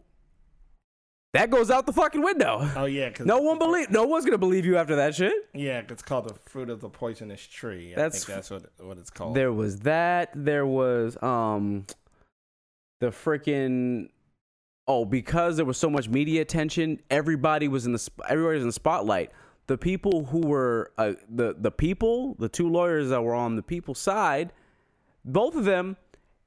that 1.34 1.50
goes 1.50 1.70
out 1.70 1.86
the 1.86 1.92
fucking 1.92 2.20
window. 2.22 2.68
Oh 2.74 2.86
yeah, 2.86 3.10
No 3.20 3.38
one 3.38 3.60
believe. 3.60 3.90
No 3.90 4.02
one's 4.06 4.24
gonna 4.24 4.38
believe 4.38 4.66
you 4.66 4.76
after 4.76 4.96
that 4.96 5.14
shit. 5.14 5.32
Yeah, 5.54 5.82
it's 5.88 6.02
called 6.02 6.28
the 6.28 6.34
fruit 6.34 6.68
of 6.68 6.80
the 6.80 6.88
poisonous 6.88 7.46
tree. 7.46 7.92
I 7.92 7.96
That's- 7.96 8.24
think 8.24 8.34
that's 8.34 8.50
what 8.50 8.64
what 8.80 8.98
it's 8.98 9.10
called. 9.10 9.36
There 9.36 9.52
was 9.52 9.78
that. 9.80 10.30
There 10.34 10.66
was 10.66 11.16
um 11.22 11.86
the 13.00 13.10
freaking 13.12 14.08
oh 14.88 15.04
because 15.04 15.56
there 15.58 15.64
was 15.64 15.78
so 15.78 15.88
much 15.88 16.08
media 16.08 16.42
attention, 16.42 16.98
everybody 17.08 17.68
was 17.68 17.86
in 17.86 17.92
the 17.92 18.10
everybody 18.28 18.54
was 18.56 18.62
in 18.64 18.68
the 18.68 18.72
spotlight. 18.72 19.30
The 19.70 19.78
people 19.78 20.24
who 20.24 20.40
were 20.40 20.90
uh, 20.98 21.12
the 21.28 21.54
the 21.56 21.70
people, 21.70 22.34
the 22.40 22.48
two 22.48 22.68
lawyers 22.68 23.10
that 23.10 23.22
were 23.22 23.36
on 23.36 23.54
the 23.54 23.62
people's 23.62 24.00
side, 24.00 24.52
both 25.24 25.54
of 25.54 25.64
them 25.64 25.96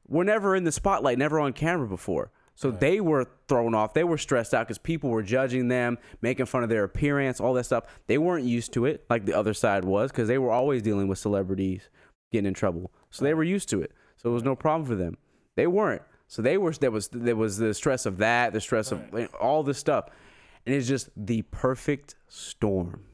were 0.10 0.26
never 0.26 0.58
in 0.58 0.66
the 0.66 0.74
spotlight, 0.74 1.18
never 1.18 1.40
on 1.40 1.54
camera 1.54 1.88
before. 1.88 2.32
So 2.56 2.70
they 2.70 3.00
were 3.00 3.30
thrown 3.48 3.74
off. 3.74 3.94
They 3.94 4.04
were 4.04 4.18
stressed 4.18 4.54
out 4.54 4.68
because 4.68 4.78
people 4.78 5.10
were 5.10 5.24
judging 5.24 5.70
them, 5.70 6.00
making 6.22 6.48
fun 6.48 6.64
of 6.64 6.70
their 6.70 6.84
appearance, 6.84 7.40
all 7.40 7.54
that 7.54 7.64
stuff. 7.64 7.86
They 8.08 8.18
weren't 8.18 8.44
used 8.44 8.74
to 8.74 8.84
it 8.84 9.06
like 9.10 9.24
the 9.24 9.38
other 9.38 9.54
side 9.54 9.86
was 9.86 10.12
because 10.12 10.28
they 10.28 10.38
were 10.38 10.52
always 10.52 10.82
dealing 10.82 11.08
with 11.08 11.18
celebrities 11.18 11.88
getting 12.30 12.48
in 12.48 12.54
trouble. 12.54 12.92
So 13.10 13.24
they 13.24 13.34
were 13.34 13.46
used 13.46 13.70
to 13.70 13.82
it. 13.82 13.94
So 14.18 14.32
it 14.32 14.34
was 14.34 14.44
no 14.44 14.58
problem 14.58 14.86
for 14.86 14.96
them. 14.96 15.18
They 15.56 15.68
weren't. 15.68 16.02
So 16.28 16.42
they 16.42 16.58
were. 16.58 16.74
There 16.74 16.92
was 16.92 17.08
there 17.08 17.38
was 17.38 17.56
the 17.56 17.74
stress 17.74 18.06
of 18.06 18.18
that, 18.18 18.52
the 18.52 18.60
stress 18.60 18.92
of 18.92 19.14
like, 19.14 19.32
all 19.42 19.64
this 19.64 19.78
stuff, 19.78 20.10
and 20.66 20.76
it's 20.76 20.90
just 20.90 21.08
the 21.16 21.44
perfect 21.44 22.16
storm. 22.28 23.06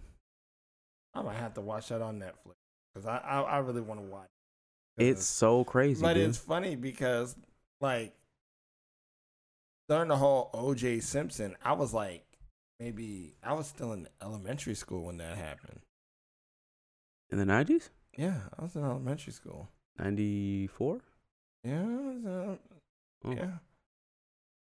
I 1.13 1.21
might 1.21 1.35
have 1.37 1.53
to 1.55 1.61
watch 1.61 1.89
that 1.89 2.01
on 2.01 2.19
Netflix 2.19 2.55
because 2.93 3.07
I, 3.07 3.17
I 3.17 3.41
I 3.41 3.57
really 3.59 3.81
want 3.81 3.99
to 4.01 4.05
watch. 4.05 4.29
it. 4.97 5.07
It's 5.07 5.25
so 5.25 5.63
crazy, 5.63 6.01
but 6.01 6.13
dude. 6.13 6.29
it's 6.29 6.37
funny 6.37 6.75
because 6.75 7.35
like 7.81 8.13
during 9.87 10.09
the 10.09 10.17
whole 10.17 10.49
OJ 10.53 11.01
Simpson, 11.03 11.55
I 11.63 11.73
was 11.73 11.93
like 11.93 12.23
maybe 12.79 13.33
I 13.43 13.53
was 13.53 13.67
still 13.67 13.93
in 13.93 14.07
elementary 14.21 14.75
school 14.75 15.05
when 15.05 15.17
that 15.17 15.37
happened. 15.37 15.79
in 17.31 17.37
the 17.37 17.45
nineties, 17.45 17.89
Yeah, 18.17 18.41
I 18.57 18.61
was 18.63 18.75
in 18.75 18.83
elementary 18.83 19.33
school. 19.33 19.69
ninety 19.97 20.67
four. 20.67 21.01
Yeah, 21.63 21.83
was 21.83 22.23
in- 22.25 22.59
Oh. 23.25 23.31
yeah. 23.33 23.57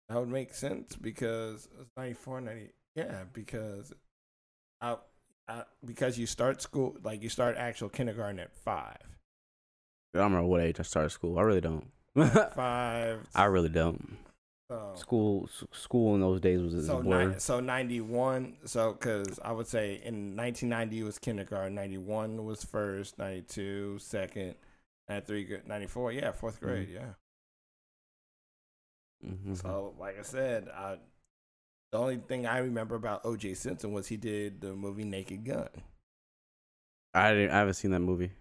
That 0.09 0.19
would 0.19 0.27
make 0.29 0.53
sense 0.53 0.97
because 0.97 1.69
it's 1.79 1.89
94, 1.95 2.41
90. 2.41 2.69
Yeah, 2.95 3.23
because 3.31 3.93
I, 4.81 4.97
I 5.47 5.63
because 5.85 6.17
you 6.17 6.25
start 6.27 6.61
school 6.61 6.95
like 7.03 7.21
you 7.23 7.29
start 7.29 7.57
actual 7.57 7.89
kindergarten 7.89 8.39
at 8.39 8.53
five. 8.53 8.97
I 10.13 10.17
don't 10.19 10.31
remember 10.31 10.47
what 10.47 10.61
age 10.61 10.79
I 10.79 10.83
started 10.83 11.09
school. 11.11 11.39
I 11.39 11.41
really 11.43 11.61
don't. 11.61 11.87
Five. 12.15 13.25
I 13.33 13.45
really 13.45 13.69
don't. 13.69 14.17
so, 14.69 14.91
School, 14.95 15.49
school 15.71 16.15
in 16.15 16.19
those 16.21 16.41
days 16.41 16.59
was 16.61 16.85
so, 16.85 17.01
ni- 17.01 17.39
so 17.39 17.61
91. 17.61 18.57
So, 18.65 18.91
because 18.91 19.39
I 19.41 19.53
would 19.53 19.67
say 19.67 20.01
in 20.03 20.35
1990 20.35 21.03
was 21.03 21.17
kindergarten, 21.17 21.73
91 21.75 22.43
was 22.43 22.65
first, 22.65 23.17
92 23.17 23.99
second, 23.99 24.55
93, 25.07 25.43
gr- 25.45 25.55
94. 25.65 26.11
Yeah, 26.11 26.31
fourth 26.33 26.59
grade. 26.59 26.89
Yeah. 26.93 27.13
Mhm. 29.25 29.55
So, 29.61 29.93
like 29.97 30.19
I 30.19 30.23
said, 30.23 30.67
I, 30.67 30.97
the 31.91 31.97
only 31.97 32.17
thing 32.17 32.45
I 32.45 32.59
remember 32.59 32.95
about 32.95 33.25
O.J. 33.25 33.55
Simpson 33.55 33.91
was 33.91 34.07
he 34.07 34.17
did 34.17 34.61
the 34.61 34.73
movie 34.73 35.03
Naked 35.03 35.45
Gun. 35.45 35.69
I 37.13 37.33
didn't, 37.33 37.51
I 37.51 37.59
haven't 37.59 37.73
seen 37.73 37.91
that 37.91 37.99
movie. 37.99 38.31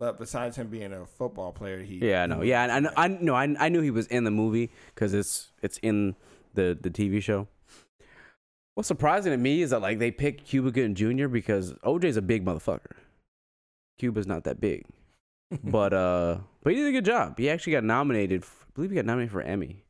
But 0.00 0.18
besides 0.18 0.56
him 0.56 0.68
being 0.68 0.92
a 0.92 1.06
football 1.06 1.52
player, 1.52 1.80
he 1.80 1.96
Yeah, 1.96 2.22
I 2.22 2.26
know. 2.26 2.42
Yeah, 2.42 2.62
I, 2.62 2.76
I 2.76 2.80
know. 2.80 2.90
I 2.96 3.08
know. 3.08 3.34
I, 3.34 3.54
I 3.58 3.68
knew 3.68 3.80
he 3.80 3.90
was 3.90 4.06
in 4.06 4.24
the 4.24 4.30
movie 4.30 4.70
because 4.94 5.12
it's 5.12 5.50
it's 5.60 5.78
in 5.78 6.14
the 6.54 6.78
the 6.80 6.90
TV 6.90 7.20
show. 7.20 7.48
What's 8.74 8.86
surprising 8.86 9.32
to 9.32 9.36
me 9.36 9.62
is 9.62 9.70
that 9.70 9.82
like 9.82 9.98
they 9.98 10.12
picked 10.12 10.46
Cuba 10.46 10.70
Gooding 10.70 10.94
Jr. 10.94 11.26
because 11.26 11.72
OJ's 11.84 12.16
a 12.16 12.22
big 12.22 12.44
motherfucker. 12.44 12.94
Cuba's 13.98 14.28
not 14.28 14.44
that 14.44 14.60
big, 14.60 14.84
but 15.64 15.92
uh, 15.92 16.38
but 16.62 16.72
he 16.72 16.78
did 16.78 16.88
a 16.88 16.92
good 16.92 17.04
job. 17.04 17.36
He 17.36 17.50
actually 17.50 17.72
got 17.72 17.82
nominated. 17.82 18.44
I 18.44 18.70
believe 18.74 18.90
he 18.90 18.96
got 18.96 19.04
nominated 19.04 19.32
for 19.32 19.42
Emmy. 19.42 19.84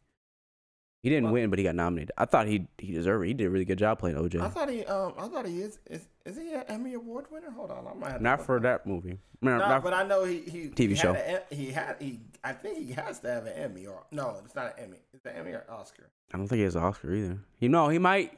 He 1.02 1.10
didn't 1.10 1.24
Well- 1.26 1.34
win, 1.34 1.50
but 1.50 1.58
he 1.60 1.62
got 1.64 1.76
nominated. 1.76 2.10
I 2.18 2.24
thought 2.24 2.48
he 2.48 2.66
he 2.78 2.92
deserved 2.92 3.24
it. 3.24 3.28
He 3.28 3.34
did 3.34 3.46
a 3.46 3.50
really 3.50 3.64
good 3.64 3.78
job 3.78 3.98
playing 4.00 4.16
OJ. 4.16 4.40
I 4.40 4.48
thought 4.48 4.68
he 4.68 4.84
um 4.84 5.14
I 5.16 5.28
thought 5.28 5.46
he 5.46 5.60
is 5.60 5.78
is 5.88 6.08
is 6.26 6.36
he 6.36 6.52
an 6.52 6.64
Emmy 6.66 6.94
Award 6.94 7.26
winner? 7.30 7.50
Hold 7.52 7.70
on, 7.70 7.86
I 7.86 7.94
might 7.94 8.12
have 8.12 8.20
not 8.20 8.44
for 8.44 8.58
that 8.60 8.84
movie. 8.86 9.18
No, 9.40 9.52
No, 9.58 9.68
not- 9.68 9.82
but 9.84 9.94
I 9.94 10.02
know 10.02 10.24
he 10.24 10.40
he 10.40 10.68
TV 10.70 10.88
he 10.90 10.94
show. 10.96 11.14
A, 11.14 11.54
he 11.54 11.70
had 11.70 11.96
he. 12.00 12.18
I 12.42 12.52
think 12.52 12.78
he 12.78 12.92
has 12.94 13.20
to 13.20 13.30
have 13.30 13.46
an 13.46 13.52
Emmy 13.52 13.86
or 13.86 14.04
no, 14.10 14.40
it's 14.44 14.56
not 14.56 14.76
an 14.76 14.84
Emmy. 14.84 14.98
It's 15.14 15.24
an 15.24 15.36
Emmy 15.36 15.52
or 15.52 15.64
Oscar. 15.70 16.10
I 16.34 16.36
don't 16.36 16.48
think 16.48 16.58
he 16.58 16.64
has 16.64 16.74
an 16.74 16.82
Oscar 16.82 17.14
either. 17.14 17.38
You 17.60 17.68
know, 17.68 17.88
he 17.88 17.98
might. 17.98 18.36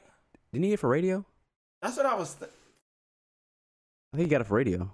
Didn't 0.53 0.63
he 0.65 0.69
get 0.69 0.73
it 0.75 0.77
for 0.81 0.89
radio? 0.89 1.25
That's 1.81 1.97
what 1.97 2.05
I 2.05 2.13
was 2.13 2.35
th- 2.35 2.51
I 4.13 4.17
think 4.17 4.27
he 4.27 4.31
got 4.31 4.41
it 4.41 4.43
for 4.47 4.55
radio. 4.55 4.91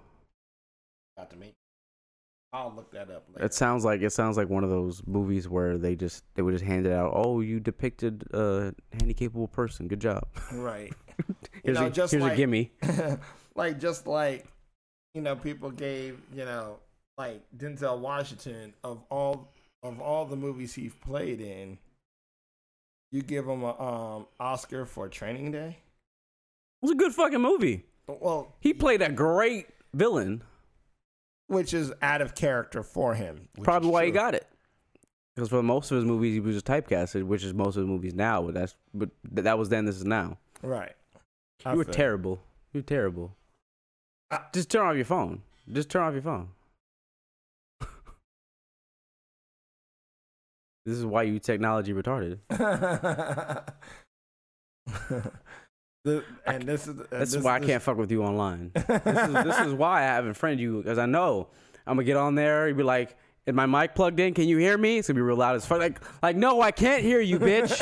about 1.16 1.28
to 1.30 1.36
make. 1.36 1.54
I'll 2.52 2.72
look 2.74 2.90
that 2.92 3.10
up 3.10 3.24
later. 3.34 3.44
It 3.44 3.52
sounds 3.54 3.84
like 3.84 4.00
it 4.00 4.10
sounds 4.10 4.36
like 4.36 4.48
one 4.48 4.64
of 4.64 4.70
those 4.70 5.02
movies 5.06 5.48
where 5.48 5.76
they 5.76 5.94
just 5.94 6.24
they 6.34 6.42
would 6.42 6.52
just 6.52 6.64
hand 6.64 6.86
it 6.86 6.92
out. 6.92 7.12
Oh, 7.14 7.40
you 7.40 7.60
depicted 7.60 8.24
a 8.32 8.74
handicapable 8.96 9.50
person. 9.52 9.86
Good 9.88 10.00
job. 10.00 10.26
right. 10.52 10.92
Here's, 11.64 11.78
know, 11.78 11.86
a, 11.86 11.90
just 11.90 12.12
here's 12.12 12.22
like- 12.22 12.32
a 12.34 12.36
gimme. 12.36 12.72
like 13.54 13.78
just 13.80 14.06
like 14.06 14.46
you 15.14 15.20
know 15.20 15.34
people 15.36 15.70
gave 15.70 16.18
you 16.34 16.44
know 16.44 16.78
like 17.18 17.42
Denzel 17.56 17.98
Washington 17.98 18.72
of 18.84 19.02
all 19.10 19.52
of 19.82 20.00
all 20.00 20.24
the 20.24 20.36
movies 20.36 20.74
he's 20.74 20.94
played 20.94 21.40
in 21.40 21.76
you 23.10 23.22
give 23.22 23.46
him 23.48 23.62
a 23.64 23.80
um 23.82 24.26
Oscar 24.38 24.86
for 24.86 25.08
Training 25.08 25.50
Day 25.50 25.76
It 25.76 26.82
was 26.82 26.92
a 26.92 26.94
good 26.94 27.12
fucking 27.12 27.40
movie. 27.40 27.84
well 28.06 28.54
He 28.60 28.72
played 28.72 29.02
a 29.02 29.10
great 29.10 29.66
villain. 29.92 30.42
Which 31.48 31.74
is 31.74 31.92
out 32.00 32.20
of 32.22 32.34
character 32.34 32.82
for 32.82 33.14
him 33.14 33.48
Probably 33.62 33.90
why 33.90 34.04
he 34.06 34.10
got 34.10 34.34
it. 34.34 34.46
Because 35.34 35.48
for 35.50 35.62
most 35.62 35.90
of 35.90 35.96
his 35.96 36.04
movies, 36.04 36.34
he 36.34 36.40
was 36.40 36.54
just 36.56 36.66
typecasted, 36.66 37.22
which 37.24 37.44
is 37.44 37.52
most 37.54 37.76
of 37.76 37.82
his 37.82 37.86
movies 37.88 38.14
now. 38.14 38.42
But 38.42 38.54
that's 38.54 38.74
but 38.94 39.10
th- 39.34 39.44
that 39.44 39.58
was 39.58 39.68
then. 39.68 39.84
This 39.84 39.96
is 39.96 40.04
now. 40.04 40.36
right 40.62 40.94
I 41.64 41.72
You 41.72 41.78
were 41.78 41.84
feel- 41.84 41.94
terrible. 41.94 42.40
You 42.72 42.78
were 42.80 42.82
terrible. 42.86 43.36
I- 44.30 44.40
just 44.52 44.68
turn 44.70 44.86
off 44.86 44.96
your 44.96 45.04
phone. 45.04 45.42
Just 45.72 45.88
turn 45.90 46.02
off 46.02 46.12
your 46.12 46.22
phone. 46.22 46.48
this 50.84 50.96
is 50.96 51.04
why 51.06 51.22
you 51.22 51.38
technology 51.38 51.92
retarded. 51.92 52.38
The- 56.08 56.24
and 56.46 56.62
this 56.64 56.82
is 56.88 56.98
and 56.98 57.06
That's 57.10 57.32
this- 57.32 57.44
why 57.44 57.56
I 57.56 57.58
this- 57.60 57.68
can't 57.68 57.82
fuck 57.82 57.96
with 57.98 58.10
you 58.10 58.22
online. 58.24 58.72
This 58.74 58.84
is, 58.88 59.34
this 59.44 59.58
is 59.66 59.72
why 59.74 60.00
I 60.00 60.04
haven't 60.04 60.34
friended 60.34 60.60
you 60.60 60.78
because 60.82 60.98
I 60.98 61.06
know 61.06 61.48
I'm 61.86 61.96
gonna 61.96 62.04
get 62.04 62.16
on 62.16 62.34
there. 62.34 62.68
You'd 62.68 62.76
be 62.76 62.82
like, 62.82 63.16
"Is 63.46 63.54
my 63.54 63.66
mic 63.66 63.94
plugged 63.94 64.20
in? 64.20 64.34
Can 64.34 64.48
you 64.48 64.58
hear 64.58 64.76
me?" 64.78 64.98
It's 64.98 65.08
gonna 65.08 65.16
be 65.18 65.22
real 65.22 65.36
loud 65.36 65.56
as 65.56 65.66
fuck. 65.66 65.78
Like, 65.78 66.00
like, 66.22 66.36
no, 66.36 66.60
I 66.60 66.70
can't 66.70 67.02
hear 67.02 67.20
you, 67.20 67.38
bitch. 67.38 67.78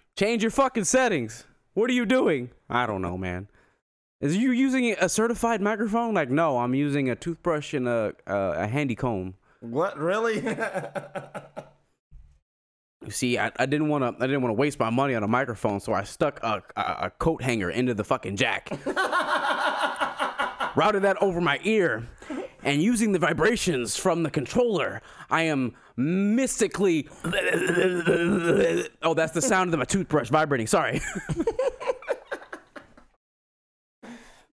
Change 0.16 0.42
your 0.42 0.50
fucking 0.50 0.84
settings. 0.84 1.44
What 1.74 1.88
are 1.88 1.92
you 1.94 2.04
doing? 2.04 2.50
I 2.68 2.86
don't 2.86 3.00
know, 3.02 3.16
man. 3.16 3.48
Is 4.20 4.36
you 4.36 4.52
using 4.52 4.92
a 5.00 5.08
certified 5.08 5.62
microphone? 5.62 6.12
Like, 6.14 6.30
no, 6.30 6.58
I'm 6.58 6.74
using 6.74 7.08
a 7.08 7.16
toothbrush 7.16 7.72
and 7.74 7.88
a 7.88 8.14
a, 8.26 8.36
a 8.36 8.66
handy 8.66 8.94
comb. 8.94 9.34
what 9.60 9.98
really 9.98 10.40
see, 13.08 13.38
I, 13.38 13.50
I 13.56 13.66
didn't 13.66 13.88
want 13.88 14.02
to 14.02 14.22
I 14.22 14.26
didn't 14.26 14.42
want 14.42 14.50
to 14.50 14.60
waste 14.60 14.78
my 14.78 14.90
money 14.90 15.14
on 15.14 15.22
a 15.22 15.28
microphone, 15.28 15.80
so 15.80 15.92
I 15.92 16.04
stuck 16.04 16.40
a, 16.42 16.62
a, 16.76 16.80
a 16.80 17.10
coat 17.18 17.42
hanger 17.42 17.70
into 17.70 17.94
the 17.94 18.04
fucking 18.04 18.36
jack. 18.36 18.70
routed 20.76 21.02
that 21.02 21.16
over 21.20 21.40
my 21.40 21.58
ear, 21.64 22.06
and 22.62 22.82
using 22.82 23.12
the 23.12 23.18
vibrations 23.18 23.96
from 23.96 24.22
the 24.22 24.30
controller, 24.30 25.02
I 25.30 25.42
am 25.42 25.74
mystically. 25.96 27.08
oh, 29.02 29.14
that's 29.14 29.32
the 29.32 29.42
sound 29.42 29.72
of 29.72 29.78
my 29.78 29.84
toothbrush 29.84 30.28
vibrating. 30.28 30.66
Sorry. 30.66 31.00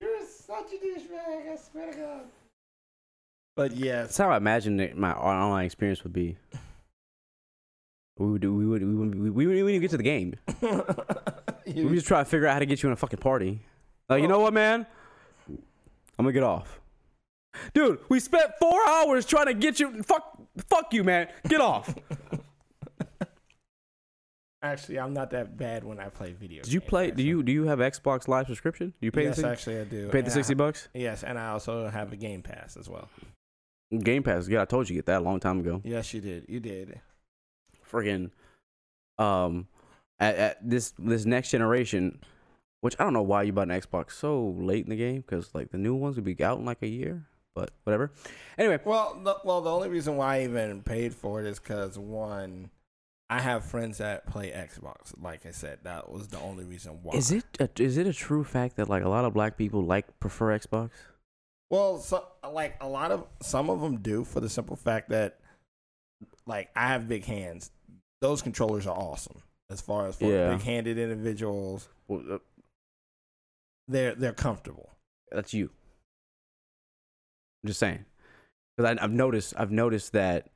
You're 0.01 0.20
such 0.26 0.72
a 0.72 0.76
douchebag, 0.76 1.53
I 1.53 1.57
swear 1.57 1.92
to 1.92 1.99
God. 1.99 2.20
But 3.57 3.76
yeah 3.76 4.03
That's 4.03 4.16
how 4.16 4.30
I 4.30 4.36
imagined 4.36 4.80
it, 4.80 4.97
my 4.97 5.12
online 5.12 5.66
experience 5.66 6.03
would 6.03 6.12
be. 6.12 6.36
We 8.18 8.26
would 8.30 8.40
do. 8.42 8.54
We 8.54 8.66
would. 8.66 8.82
We 8.82 8.94
would. 8.94 9.14
We, 9.14 9.30
we 9.30 9.46
wouldn't 9.46 9.68
even 9.68 9.80
get 9.80 9.90
to 9.90 9.96
the 9.96 10.02
game. 10.02 10.34
We 11.66 11.82
would 11.82 11.94
just 11.94 12.06
try 12.06 12.18
to 12.18 12.26
figure 12.26 12.46
out 12.46 12.52
how 12.52 12.58
to 12.58 12.66
get 12.66 12.82
you 12.82 12.90
in 12.90 12.92
a 12.92 12.96
fucking 12.96 13.20
party. 13.20 13.60
Like, 14.10 14.20
you 14.20 14.28
know 14.28 14.40
what, 14.40 14.52
man? 14.52 14.86
I'm 15.48 15.56
gonna 16.18 16.32
get 16.32 16.42
off. 16.42 16.78
Dude, 17.72 18.00
we 18.10 18.20
spent 18.20 18.50
four 18.60 18.86
hours 18.86 19.24
trying 19.24 19.46
to 19.46 19.54
get 19.54 19.80
you. 19.80 20.02
Fuck, 20.02 20.38
fuck 20.68 20.92
you, 20.92 21.04
man. 21.04 21.28
Get 21.48 21.62
off. 21.62 21.94
Actually, 24.62 24.98
I'm 24.98 25.12
not 25.12 25.30
that 25.32 25.56
bad 25.58 25.84
when 25.84 26.00
I 26.00 26.08
play 26.08 26.32
video. 26.32 26.62
Did 26.62 26.72
you 26.72 26.80
games, 26.80 26.88
play? 26.88 27.06
Do 27.06 27.12
actually. 27.12 27.24
you 27.24 27.42
do 27.42 27.52
you 27.52 27.64
have 27.64 27.78
Xbox 27.80 28.28
Live 28.28 28.46
subscription? 28.46 28.94
Do 28.98 29.06
you 29.06 29.12
pay 29.12 29.24
Yes, 29.24 29.36
the 29.36 29.48
actually, 29.48 29.80
I 29.80 29.84
do. 29.84 30.08
pay 30.08 30.22
the 30.22 30.30
sixty 30.30 30.54
I, 30.54 30.56
bucks? 30.56 30.88
Yes, 30.94 31.22
and 31.22 31.38
I 31.38 31.50
also 31.50 31.88
have 31.88 32.12
a 32.12 32.16
Game 32.16 32.42
Pass 32.42 32.76
as 32.78 32.88
well. 32.88 33.10
Game 34.02 34.22
Pass. 34.22 34.48
Yeah, 34.48 34.62
I 34.62 34.64
told 34.64 34.88
you 34.88 34.94
to 34.94 34.98
get 34.98 35.06
that 35.06 35.20
a 35.20 35.24
long 35.24 35.38
time 35.38 35.60
ago. 35.60 35.82
Yes, 35.84 36.14
you 36.14 36.20
did. 36.22 36.46
You 36.48 36.60
did. 36.60 37.00
Friggin', 37.95 38.30
um, 39.18 39.68
at, 40.18 40.36
at 40.36 40.68
this 40.68 40.92
this 40.99 41.24
next 41.24 41.51
generation, 41.51 42.18
which 42.80 42.97
I 42.99 43.05
don't 43.05 43.12
know 43.12 43.22
why 43.22 43.45
you 43.45 43.53
bought 43.53 43.70
an 43.70 43.80
Xbox 43.80 44.12
so 44.12 44.55
late 44.59 44.84
in 44.84 44.90
the 44.90 44.97
game 44.97 45.20
because 45.22 45.55
like 45.55 45.70
the 45.70 45.78
new 45.78 45.95
ones 45.95 46.16
would 46.16 46.24
be 46.24 46.42
out 46.42 46.59
in 46.59 46.64
like 46.64 46.82
a 46.82 46.88
year, 46.88 47.26
but 47.55 47.70
whatever. 47.84 48.12
Anyway, 48.59 48.80
Well, 48.84 49.20
the, 49.22 49.36
well, 49.45 49.61
the 49.61 49.70
only 49.70 49.88
reason 49.88 50.16
why 50.16 50.36
I 50.36 50.42
even 50.45 50.82
paid 50.82 51.14
for 51.14 51.40
it 51.40 51.47
is 51.47 51.59
because 51.59 51.99
one, 51.99 52.70
I 53.30 53.40
have 53.40 53.64
friends 53.64 53.99
that 53.99 54.26
play 54.26 54.51
Xbox. 54.51 55.14
Like 55.20 55.47
I 55.47 55.51
said, 55.51 55.78
that 55.84 56.11
was 56.11 56.28
the 56.28 56.38
only 56.40 56.64
reason 56.64 56.99
why. 57.03 57.14
is 57.14 57.30
it 57.32 57.45
a, 57.61 57.68
is 57.78 57.97
it 57.97 58.07
a 58.07 58.12
true 58.12 58.45
fact 58.45 58.76
that 58.76 58.88
like 58.88 59.05
a 59.05 59.09
lot 59.09 59.24
of 59.24 59.32
black 59.32 59.57
people 59.57 59.84
like 59.84 60.18
prefer 60.20 60.59
Xbox? 60.59 60.90
Well, 61.70 61.99
so, 61.99 62.26
like 62.53 62.76
a 62.80 62.88
lot 62.88 63.11
of 63.11 63.26
some 63.42 63.70
of 63.70 63.80
them 63.80 63.97
do 63.99 64.24
for 64.24 64.40
the 64.40 64.49
simple 64.49 64.76
fact 64.76 65.09
that, 65.09 65.40
like, 66.47 66.70
I 66.76 66.88
have 66.88 67.09
big 67.09 67.24
hands. 67.24 67.70
Those 68.24 68.40
controllers 68.40 68.86
are 68.86 68.96
awesome. 68.96 69.42
As 69.68 69.82
far 69.82 70.06
as 70.06 70.16
for 70.16 70.24
Yeah. 70.24 70.56
big-handed 70.56 70.96
individuals, 70.96 71.90
Well, 72.08 72.22
uh, 72.32 72.38
they're 73.86 74.14
they're 74.14 74.32
comfortable. 74.32 74.88
that's 75.30 75.52
you. 75.52 75.68
I'm 77.62 77.68
just 77.68 77.80
saying, 77.80 78.06
because 78.78 78.96
I've 78.98 79.10
noticed 79.12 79.52
I've 79.58 79.70
noticed 79.70 80.12
that 80.12 80.50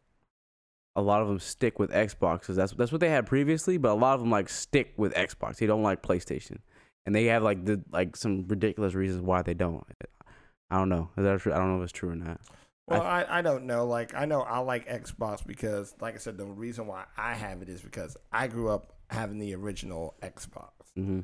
a 0.96 1.02
lot 1.02 1.20
of 1.20 1.28
them 1.28 1.38
stick 1.40 1.78
with 1.78 1.90
Xboxes. 1.90 2.54
That's 2.54 2.72
that's 2.72 2.90
what 2.90 3.02
they 3.02 3.10
had 3.10 3.26
previously, 3.26 3.76
but 3.76 3.90
a 3.90 4.00
lot 4.00 4.14
of 4.14 4.20
them 4.20 4.30
like 4.30 4.48
stick 4.48 4.94
with 4.96 5.12
Xbox. 5.12 5.56
They 5.56 5.66
don't 5.66 5.82
like 5.82 6.02
PlayStation, 6.02 6.60
and 7.04 7.14
they 7.14 7.26
have 7.26 7.42
like 7.42 7.66
the 7.66 7.84
like 7.90 8.16
some 8.16 8.48
ridiculous 8.48 8.94
reasons 8.94 9.20
why 9.22 9.42
they 9.42 9.52
don't. 9.54 9.84
I 10.70 10.78
don't 10.78 10.88
know. 10.88 11.10
Is 11.18 11.24
that 11.24 11.38
true? 11.40 11.52
I 11.52 11.58
don't 11.58 11.68
know 11.68 11.82
if 11.82 11.84
it's 11.84 11.92
true 11.92 12.08
or 12.12 12.16
not. 12.16 12.40
Well, 12.88 13.02
I, 13.02 13.26
I 13.28 13.42
don't 13.42 13.64
know. 13.66 13.86
Like 13.86 14.14
I 14.14 14.24
know 14.24 14.40
I 14.42 14.58
like 14.58 14.88
Xbox 14.88 15.46
because, 15.46 15.94
like 16.00 16.14
I 16.14 16.18
said, 16.18 16.38
the 16.38 16.46
reason 16.46 16.86
why 16.86 17.04
I 17.16 17.34
have 17.34 17.62
it 17.62 17.68
is 17.68 17.80
because 17.82 18.16
I 18.32 18.46
grew 18.46 18.68
up 18.70 18.94
having 19.10 19.38
the 19.38 19.54
original 19.54 20.14
Xbox. 20.22 20.70
hmm 20.94 21.20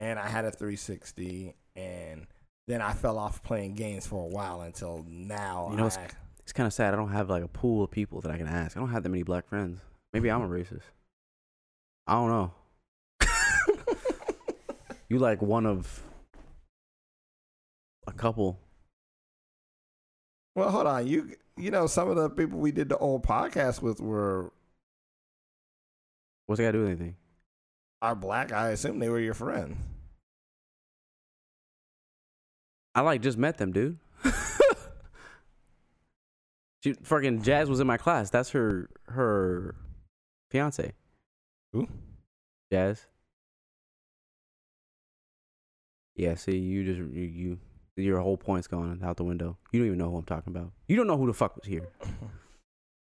and 0.00 0.18
I 0.18 0.26
had 0.28 0.44
a 0.44 0.50
360, 0.50 1.54
and 1.76 2.26
then 2.66 2.82
I 2.82 2.92
fell 2.92 3.18
off 3.18 3.40
playing 3.44 3.74
games 3.74 4.04
for 4.04 4.24
a 4.24 4.26
while 4.26 4.62
until 4.62 5.04
now. 5.08 5.68
You 5.70 5.76
know, 5.76 5.86
it's- 5.86 6.14
It's 6.42 6.52
kind 6.52 6.66
of 6.66 6.72
sad. 6.72 6.92
I 6.92 6.96
don't 6.96 7.12
have 7.12 7.30
like 7.30 7.44
a 7.44 7.48
pool 7.48 7.84
of 7.84 7.90
people 7.92 8.20
that 8.22 8.32
I 8.32 8.36
can 8.36 8.48
ask. 8.48 8.76
I 8.76 8.80
don't 8.80 8.90
have 8.90 9.04
that 9.04 9.08
many 9.10 9.22
black 9.22 9.46
friends. 9.48 9.80
Maybe 10.12 10.28
I'm 10.28 10.42
a 10.42 10.48
racist. 10.48 10.82
I 12.08 12.14
don't 12.14 12.28
know. 12.30 12.52
You 15.08 15.18
like 15.18 15.42
one 15.42 15.66
of 15.66 16.02
a 18.06 18.12
couple. 18.12 18.58
Well, 20.54 20.70
hold 20.70 20.86
on. 20.86 21.06
You 21.06 21.34
you 21.56 21.70
know 21.70 21.86
some 21.86 22.08
of 22.08 22.16
the 22.16 22.30
people 22.30 22.58
we 22.58 22.72
did 22.72 22.88
the 22.88 22.98
old 22.98 23.24
podcast 23.24 23.82
with 23.82 24.00
were 24.00 24.52
What's 26.46 26.58
that 26.58 26.64
got 26.64 26.72
to 26.72 26.78
do 26.78 26.82
with 26.82 26.90
anything? 26.90 27.16
are 28.02 28.14
black. 28.16 28.52
I 28.52 28.70
assume 28.70 28.98
they 28.98 29.08
were 29.08 29.20
your 29.20 29.32
friends. 29.32 29.78
I 32.94 33.00
like 33.00 33.22
just 33.22 33.38
met 33.38 33.56
them, 33.56 33.72
dude. 33.72 33.98
she 36.82 36.92
fucking 36.92 37.42
Jazz 37.42 37.70
was 37.70 37.80
in 37.80 37.86
my 37.86 37.96
class. 37.96 38.28
That's 38.28 38.50
her 38.50 38.90
her 39.06 39.76
fiance. 40.50 40.92
Who? 41.72 41.88
Jazz. 42.70 43.06
Yeah, 46.14 46.34
see, 46.34 46.58
you 46.58 46.84
just 46.84 46.98
you, 46.98 47.22
you 47.22 47.58
your 47.96 48.20
whole 48.20 48.36
point's 48.36 48.66
gone 48.66 49.00
out 49.04 49.16
the 49.16 49.24
window. 49.24 49.56
You 49.72 49.80
don't 49.80 49.86
even 49.88 49.98
know 49.98 50.10
who 50.10 50.16
I'm 50.16 50.24
talking 50.24 50.52
about. 50.54 50.72
You 50.88 50.96
don't 50.96 51.06
know 51.06 51.16
who 51.18 51.26
the 51.26 51.32
fuck 51.34 51.56
was 51.56 51.66
here. 51.66 51.88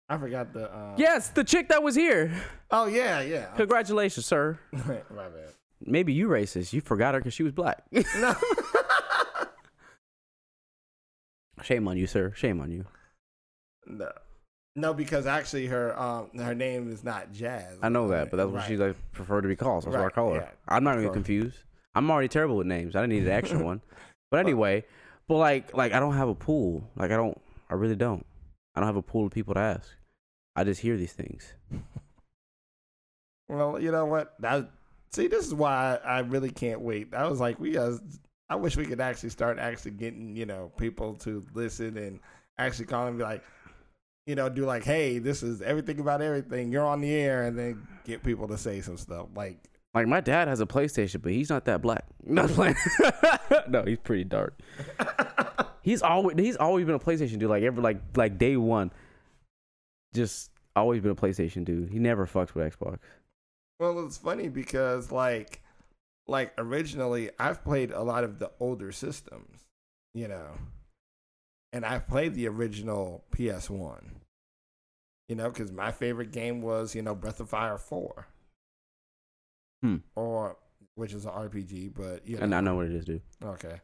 I 0.10 0.18
forgot 0.18 0.52
the. 0.54 0.72
Uh, 0.74 0.96
Yes, 0.98 1.30
the 1.30 1.44
chick 1.44 1.70
that 1.70 1.82
was 1.84 1.96
here. 1.96 2.32
Oh 2.70 2.86
yeah, 2.88 3.22
yeah. 3.22 3.46
Congratulations, 3.56 4.26
sir. 4.26 4.60
My 4.72 4.80
bad. 4.82 5.54
Maybe 5.84 6.14
you 6.14 6.28
racist. 6.28 6.74
You 6.74 6.82
forgot 6.82 7.14
her 7.16 7.20
because 7.22 7.34
she 7.34 7.44
was 7.44 7.54
black. 7.54 7.84
No. 8.18 8.36
Shame 11.64 11.88
on 11.88 11.98
you, 11.98 12.08
sir. 12.08 12.34
Shame 12.36 12.60
on 12.62 12.72
you. 12.72 12.86
no. 13.88 14.12
No, 14.74 14.94
because 14.94 15.28
actually 15.28 15.68
her 15.68 16.00
um 16.00 16.30
her 16.38 16.56
name 16.56 16.90
is 16.92 17.04
not 17.04 17.34
Jazz. 17.34 17.78
I 17.84 17.90
know 17.90 18.08
that, 18.08 18.32
but 18.32 18.38
that's 18.38 18.48
what 18.48 18.60
Right. 18.60 18.68
she 18.70 18.78
like 18.78 18.96
preferred 19.12 19.42
to 19.42 19.50
be 19.50 19.56
called. 19.58 19.84
So 19.84 19.90
that's 19.90 19.96
what 19.98 20.02
I 20.02 20.06
Right, 20.06 20.14
call 20.14 20.34
her. 20.34 20.40
yeah, 20.42 20.50
I'm 20.68 20.84
not 20.86 20.98
even 20.98 21.12
confused. 21.12 21.58
I'm 21.94 22.10
already 22.10 22.30
terrible 22.30 22.56
with 22.56 22.68
names. 22.68 22.96
I 22.96 23.02
didn't 23.02 23.14
need 23.14 23.24
an 23.24 23.34
extra 23.34 23.62
one. 23.62 23.82
But 24.32 24.40
anyway, 24.40 24.86
but 25.28 25.36
like 25.36 25.76
like 25.76 25.92
I 25.94 26.00
don't 26.00 26.16
have 26.16 26.30
a 26.30 26.36
pool. 26.36 26.90
Like 26.96 27.12
I 27.12 27.18
don't. 27.18 27.40
I 27.70 27.76
really 27.76 27.96
don't. 27.96 28.26
I 28.74 28.80
don't 28.80 28.88
have 28.88 28.96
a 28.96 29.02
pool 29.02 29.28
of 29.28 29.32
people 29.32 29.54
to 29.54 29.60
ask. 29.60 29.88
I 30.56 30.64
just 30.64 30.82
hear 30.82 30.98
these 30.98 31.14
things. 31.14 31.54
Well, 33.52 33.82
you 33.82 33.92
know 33.92 34.06
what? 34.06 34.34
That 34.40 34.72
see, 35.12 35.28
this 35.28 35.46
is 35.46 35.54
why 35.54 36.00
I, 36.06 36.20
I 36.20 36.20
really 36.20 36.52
can't 36.52 36.80
wait. 36.80 37.14
I 37.14 37.28
was 37.28 37.42
like, 37.42 37.60
we 37.60 37.72
guys. 37.72 38.00
I 38.50 38.56
wish 38.56 38.78
we 38.78 38.86
could 38.86 39.02
actually 39.02 39.30
start 39.30 39.60
actually 39.60 39.92
getting 39.92 40.38
you 40.38 40.46
know 40.46 40.72
people 40.78 41.16
to 41.16 41.46
listen 41.54 41.98
and 41.98 42.22
actually 42.58 42.86
call 42.86 43.08
and 43.08 43.18
be 43.18 43.26
like, 43.26 43.44
you 44.26 44.36
know, 44.36 44.48
do 44.48 44.64
like, 44.66 44.86
hey, 44.86 45.20
this 45.20 45.44
is 45.44 45.62
everything 45.62 46.00
about 46.00 46.22
everything. 46.22 46.72
You're 46.72 46.86
on 46.86 47.02
the 47.02 47.12
air, 47.14 47.44
and 47.44 47.60
then 47.60 47.86
get 48.06 48.24
people 48.24 48.48
to 48.48 48.58
say 48.58 48.80
some 48.80 48.96
stuff 48.98 49.28
like. 49.36 49.58
Like 49.94 50.08
my 50.08 50.22
dad 50.22 50.48
has 50.48 50.62
a 50.62 50.66
PlayStation, 50.66 51.22
but 51.22 51.32
he's 51.34 51.50
not 51.50 51.66
that 51.66 51.82
black. 51.82 52.06
Not 52.24 52.50
playing. 52.50 52.76
no, 53.68 53.84
he's 53.84 54.00
pretty 54.00 54.24
dark. 54.24 54.60
He's 55.84 56.04
always 56.04 56.38
he's 56.38 56.58
always 56.58 56.86
been 56.86 56.94
a 56.94 57.00
PlayStation 57.00 57.40
dude. 57.40 57.50
Like 57.50 57.64
ever 57.64 57.82
like 57.82 58.00
like 58.16 58.38
day 58.38 58.56
one, 58.56 58.92
just 60.14 60.52
always 60.76 61.02
been 61.02 61.10
a 61.10 61.16
PlayStation 61.16 61.66
dude. 61.66 61.90
He 61.90 61.98
never 61.98 62.28
fucks 62.28 62.54
with 62.54 62.78
Xbox. 62.78 63.00
Well, 63.80 64.06
it's 64.06 64.18
funny 64.18 64.48
because 64.48 65.12
like, 65.12 65.64
like 66.28 66.54
originally, 66.60 67.32
I've 67.40 67.64
played 67.64 67.90
a 67.90 68.04
lot 68.04 68.24
of 68.24 68.38
the 68.38 68.52
older 68.60 68.92
systems, 68.92 69.62
you 70.14 70.28
know, 70.28 70.52
and 71.74 71.84
I've 71.84 72.08
played 72.08 72.36
the 72.36 72.48
original 72.48 73.24
PS 73.32 73.68
One. 73.68 74.18
You 75.28 75.36
know, 75.36 75.50
because 75.50 75.72
my 75.72 75.92
favorite 75.92 76.32
game 76.32 76.62
was 76.62 76.94
you 76.94 77.02
know 77.02 77.16
Breath 77.16 77.40
of 77.40 77.50
Fire 77.50 77.80
Four. 77.80 78.28
Hmm. 79.82 79.98
Or 80.16 80.58
which 80.96 81.14
is 81.14 81.26
an 81.26 81.32
RPG, 81.32 81.94
but 81.96 82.28
you 82.28 82.38
know, 82.38 82.44
And 82.44 82.54
I 82.56 82.62
know 82.62 82.76
what 82.76 82.86
it 82.88 82.94
is, 82.94 83.06
dude. 83.06 83.22
okay. 83.44 83.80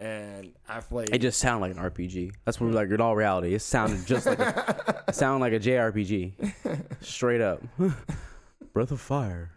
And 0.00 0.52
I 0.68 0.80
played. 0.80 1.14
It 1.14 1.18
just 1.20 1.38
sounded 1.38 1.60
like 1.68 1.76
an 1.76 1.82
RPG. 1.82 2.32
That's 2.44 2.60
what 2.60 2.66
we're 2.68 2.72
like 2.74 2.90
in 2.90 3.00
all 3.00 3.14
reality, 3.14 3.54
it 3.54 3.60
sounded 3.60 4.04
just 4.06 4.26
like 4.26 4.40
a, 4.40 5.04
it 5.08 5.14
sounded 5.14 5.38
like 5.40 5.52
a 5.52 5.60
JRPG, 5.60 6.94
straight 7.00 7.40
up. 7.40 7.62
Breath 8.72 8.90
of 8.90 9.00
Fire, 9.00 9.52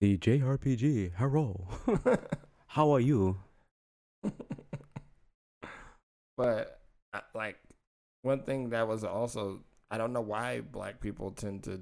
the 0.00 0.18
JRPG. 0.18 1.12
Hello, 1.16 1.66
how 2.66 2.90
are 2.90 3.00
you? 3.00 3.38
But 6.36 6.80
like 7.34 7.56
one 8.22 8.42
thing 8.42 8.70
that 8.70 8.86
was 8.86 9.04
also 9.04 9.60
I 9.90 9.98
don't 9.98 10.12
know 10.12 10.20
why 10.20 10.60
black 10.60 11.00
people 11.00 11.30
tend 11.30 11.64
to, 11.64 11.80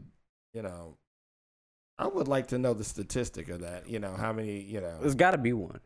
you 0.55 0.63
know, 0.63 0.97
I 1.99 2.07
would 2.07 2.29
like 2.29 2.49
to 2.49 2.59
know 2.59 2.75
the 2.75 2.85
statistic 2.85 3.49
of 3.49 3.61
that. 3.61 3.89
You 3.89 3.99
know, 3.99 4.13
how 4.13 4.33
many, 4.33 4.61
you 4.61 4.81
know, 4.81 4.99
There's 5.01 5.15
got 5.15 5.31
to 5.33 5.39
be 5.39 5.53
one. 5.53 5.81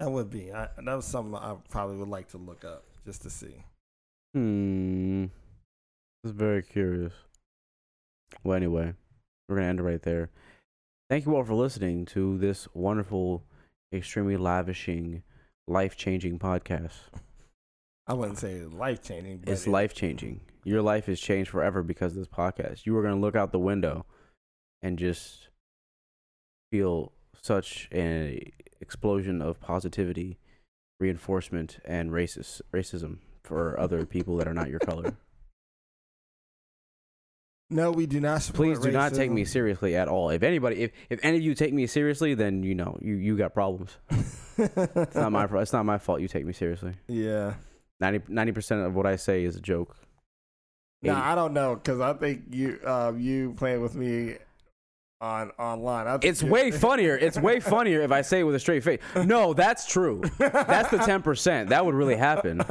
that 0.00 0.10
would 0.10 0.30
be. 0.30 0.52
I, 0.52 0.68
that 0.84 0.94
was 0.94 1.06
something 1.06 1.34
I 1.34 1.56
probably 1.70 1.96
would 1.96 2.08
like 2.08 2.28
to 2.28 2.38
look 2.38 2.64
up 2.64 2.84
just 3.06 3.22
to 3.22 3.30
see. 3.30 3.64
Hmm. 4.34 5.26
That's 6.22 6.34
very 6.36 6.62
curious. 6.62 7.12
Well, 8.42 8.56
anyway, 8.56 8.94
we're 9.48 9.56
gonna 9.56 9.68
end 9.68 9.78
it 9.80 9.82
right 9.84 10.02
there. 10.02 10.30
Thank 11.08 11.26
you 11.26 11.36
all 11.36 11.44
for 11.44 11.54
listening 11.54 12.06
to 12.06 12.36
this 12.38 12.66
wonderful, 12.74 13.44
extremely 13.92 14.36
lavishing, 14.36 15.22
life-changing 15.68 16.38
podcast. 16.38 16.94
I 18.06 18.14
wouldn't 18.14 18.38
say 18.38 18.62
life 18.62 19.02
changing, 19.02 19.38
but 19.38 19.50
It's 19.50 19.66
it- 19.66 19.70
life 19.70 19.94
changing. 19.94 20.40
Your 20.64 20.82
life 20.82 21.08
is 21.08 21.20
changed 21.20 21.50
forever 21.50 21.82
because 21.82 22.12
of 22.12 22.18
this 22.18 22.28
podcast. 22.28 22.86
You 22.86 22.96
are 22.96 23.02
going 23.02 23.14
to 23.14 23.20
look 23.20 23.36
out 23.36 23.52
the 23.52 23.58
window 23.58 24.06
and 24.82 24.98
just 24.98 25.48
feel 26.70 27.12
such 27.40 27.88
an 27.92 28.40
explosion 28.80 29.42
of 29.42 29.60
positivity, 29.60 30.38
reinforcement, 30.98 31.78
and 31.84 32.10
racist 32.10 32.62
racism 32.72 33.18
for 33.42 33.78
other 33.78 34.06
people 34.06 34.36
that 34.38 34.48
are 34.48 34.54
not 34.54 34.70
your 34.70 34.80
color. 34.80 35.14
No, 37.70 37.90
we 37.90 38.06
do 38.06 38.20
not 38.20 38.42
support 38.42 38.68
Please 38.68 38.78
do 38.78 38.90
not 38.92 39.14
take 39.14 39.30
me 39.30 39.44
seriously 39.44 39.96
at 39.96 40.06
all. 40.06 40.30
If 40.30 40.42
anybody, 40.42 40.82
if, 40.82 40.92
if 41.08 41.18
any 41.22 41.38
of 41.38 41.42
you 41.42 41.54
take 41.54 41.72
me 41.72 41.86
seriously, 41.86 42.34
then 42.34 42.62
you 42.62 42.74
know 42.74 42.98
you 43.00 43.14
you 43.14 43.36
got 43.36 43.54
problems. 43.54 43.96
It's 44.58 45.14
not 45.14 45.32
my 45.32 45.44
it's 45.60 45.72
not 45.72 45.84
my 45.84 45.98
fault. 45.98 46.20
You 46.20 46.28
take 46.28 46.44
me 46.44 46.52
seriously. 46.52 46.94
yeah. 47.08 47.54
90 48.00 48.52
percent 48.52 48.82
of 48.82 48.94
what 48.94 49.06
I 49.06 49.16
say 49.16 49.44
is 49.44 49.56
a 49.56 49.60
joke. 49.60 49.96
No, 51.04 51.12
80. 51.12 51.20
I 51.20 51.34
don't 51.34 51.52
know 51.54 51.74
because 51.76 52.00
I 52.00 52.12
think 52.14 52.42
you 52.50 52.78
um 52.84 53.18
you 53.20 53.54
playing 53.56 53.80
with 53.82 53.94
me 53.94 54.36
on 55.20 55.50
online. 55.58 56.18
It's 56.22 56.42
you- 56.42 56.48
way 56.48 56.70
funnier. 56.70 57.16
It's 57.16 57.38
way 57.38 57.60
funnier 57.74 58.00
if 58.02 58.10
I 58.12 58.22
say 58.22 58.40
it 58.40 58.42
with 58.44 58.54
a 58.54 58.60
straight 58.60 58.82
face. 58.84 59.00
No, 59.24 59.54
that's 59.54 59.86
true. 59.86 60.22
That's 60.38 60.90
the 60.90 60.98
ten 60.98 61.22
percent. 61.22 61.70
That 61.70 61.84
would 61.86 61.94
really 61.94 62.16
happen. 62.16 62.62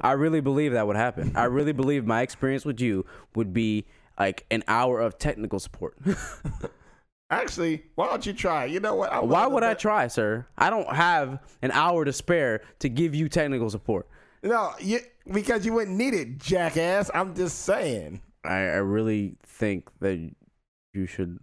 I 0.00 0.12
really 0.12 0.40
believe 0.40 0.72
that 0.72 0.86
would 0.86 0.96
happen. 0.96 1.32
I 1.34 1.44
really 1.44 1.72
believe 1.72 2.04
my 2.06 2.22
experience 2.22 2.64
with 2.64 2.80
you 2.80 3.04
would 3.34 3.52
be 3.52 3.84
like 4.18 4.46
an 4.50 4.64
hour 4.68 5.00
of 5.00 5.18
technical 5.18 5.58
support. 5.60 5.96
Actually, 7.30 7.82
why 7.94 8.08
don't 8.08 8.24
you 8.24 8.32
try? 8.32 8.64
You 8.64 8.80
know 8.80 8.94
what? 8.94 9.26
Why 9.28 9.46
would 9.46 9.62
I 9.62 9.74
try, 9.74 10.08
sir? 10.08 10.46
I 10.56 10.70
don't 10.70 10.88
have 10.88 11.40
an 11.60 11.70
hour 11.72 12.04
to 12.06 12.12
spare 12.12 12.62
to 12.78 12.88
give 12.88 13.14
you 13.14 13.28
technical 13.28 13.68
support. 13.68 14.08
No, 14.42 14.72
you 14.80 15.00
because 15.32 15.66
you 15.66 15.72
wouldn't 15.72 15.96
need 15.96 16.14
it, 16.14 16.38
jackass. 16.38 17.10
I'm 17.14 17.34
just 17.34 17.60
saying. 17.60 18.22
I, 18.44 18.54
I 18.56 18.76
really 18.76 19.36
think 19.44 19.88
that 20.00 20.18
you 20.94 21.06
should 21.06 21.38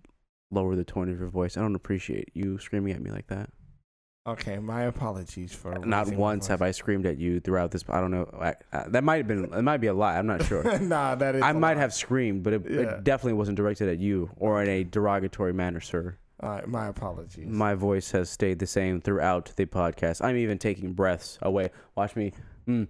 lower 0.51 0.75
the 0.75 0.83
tone 0.85 1.09
of 1.09 1.19
your 1.19 1.29
voice. 1.29 1.57
I 1.57 1.61
don't 1.61 1.75
appreciate 1.75 2.29
you 2.33 2.57
screaming 2.57 2.93
at 2.93 3.01
me 3.01 3.11
like 3.11 3.27
that. 3.27 3.49
Okay, 4.27 4.57
my 4.57 4.83
apologies 4.83 5.53
for 5.53 5.77
Not 5.85 6.07
once 6.15 6.47
have 6.47 6.63
I 6.63 6.71
screamed 6.71 7.05
at 7.05 7.19
you 7.19 7.39
throughout 7.39 7.69
this. 7.69 7.83
I 7.87 8.01
don't 8.01 8.09
know. 8.09 8.27
I, 8.41 8.55
I, 8.73 8.87
that 8.87 9.03
might 9.03 9.17
have 9.17 9.27
been. 9.27 9.53
It 9.53 9.61
might 9.61 9.77
be 9.77 9.87
a 9.87 9.93
lie. 9.93 10.17
I'm 10.17 10.25
not 10.25 10.43
sure. 10.43 10.63
Nah, 10.79 11.13
that 11.15 11.35
is. 11.35 11.43
I 11.43 11.51
might 11.51 11.75
lie. 11.75 11.81
have 11.81 11.93
screamed, 11.93 12.41
but 12.41 12.53
it, 12.53 12.63
Yeah. 12.67 12.79
it 12.79 13.03
definitely 13.03 13.33
wasn't 13.33 13.57
directed 13.57 13.87
at 13.87 13.99
you 13.99 14.31
or 14.37 14.63
in 14.63 14.69
a 14.69 14.83
derogatory 14.83 15.53
manner, 15.53 15.79
sir. 15.79 16.17
All 16.39 16.49
right, 16.49 16.67
my 16.67 16.87
apologies. 16.87 17.45
My 17.47 17.75
voice 17.75 18.11
has 18.11 18.29
stayed 18.31 18.57
the 18.57 18.65
same 18.67 18.99
throughout 18.99 19.53
the 19.57 19.67
podcast. 19.67 20.25
I'm 20.25 20.37
even 20.37 20.57
taking 20.57 20.93
breaths 20.93 21.37
away. 21.43 21.69
Watch 21.95 22.15
me. 22.15 22.33
Mm. 22.67 22.87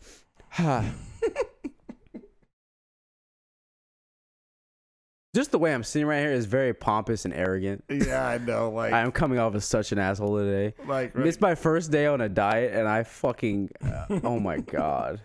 Just 5.36 5.51
the 5.51 5.59
way 5.59 5.73
I'm 5.73 5.84
sitting 5.84 6.07
right 6.07 6.21
here 6.21 6.32
is 6.32 6.45
very 6.45 6.73
pompous 6.73 7.26
and 7.26 7.34
arrogant. 7.34 7.84
yeah, 7.89 8.26
I 8.26 8.38
know. 8.38 8.69
Like, 8.76 8.93
I 8.93 9.01
am 9.01 9.11
coming 9.11 9.38
off 9.38 9.53
as 9.55 9.65
such 9.65 9.91
an 9.91 9.99
asshole 9.99 10.38
today. 10.38 10.73
like 10.88 11.11
It's 11.15 11.41
my 11.41 11.55
first 11.55 11.91
day 11.91 12.05
on 12.05 12.21
a 12.21 12.30
diet, 12.30 12.73
and 12.73 12.88
I 12.88 13.03
fucking. 13.03 13.71
oh 14.23 14.39
my 14.39 14.59
god. 14.59 15.19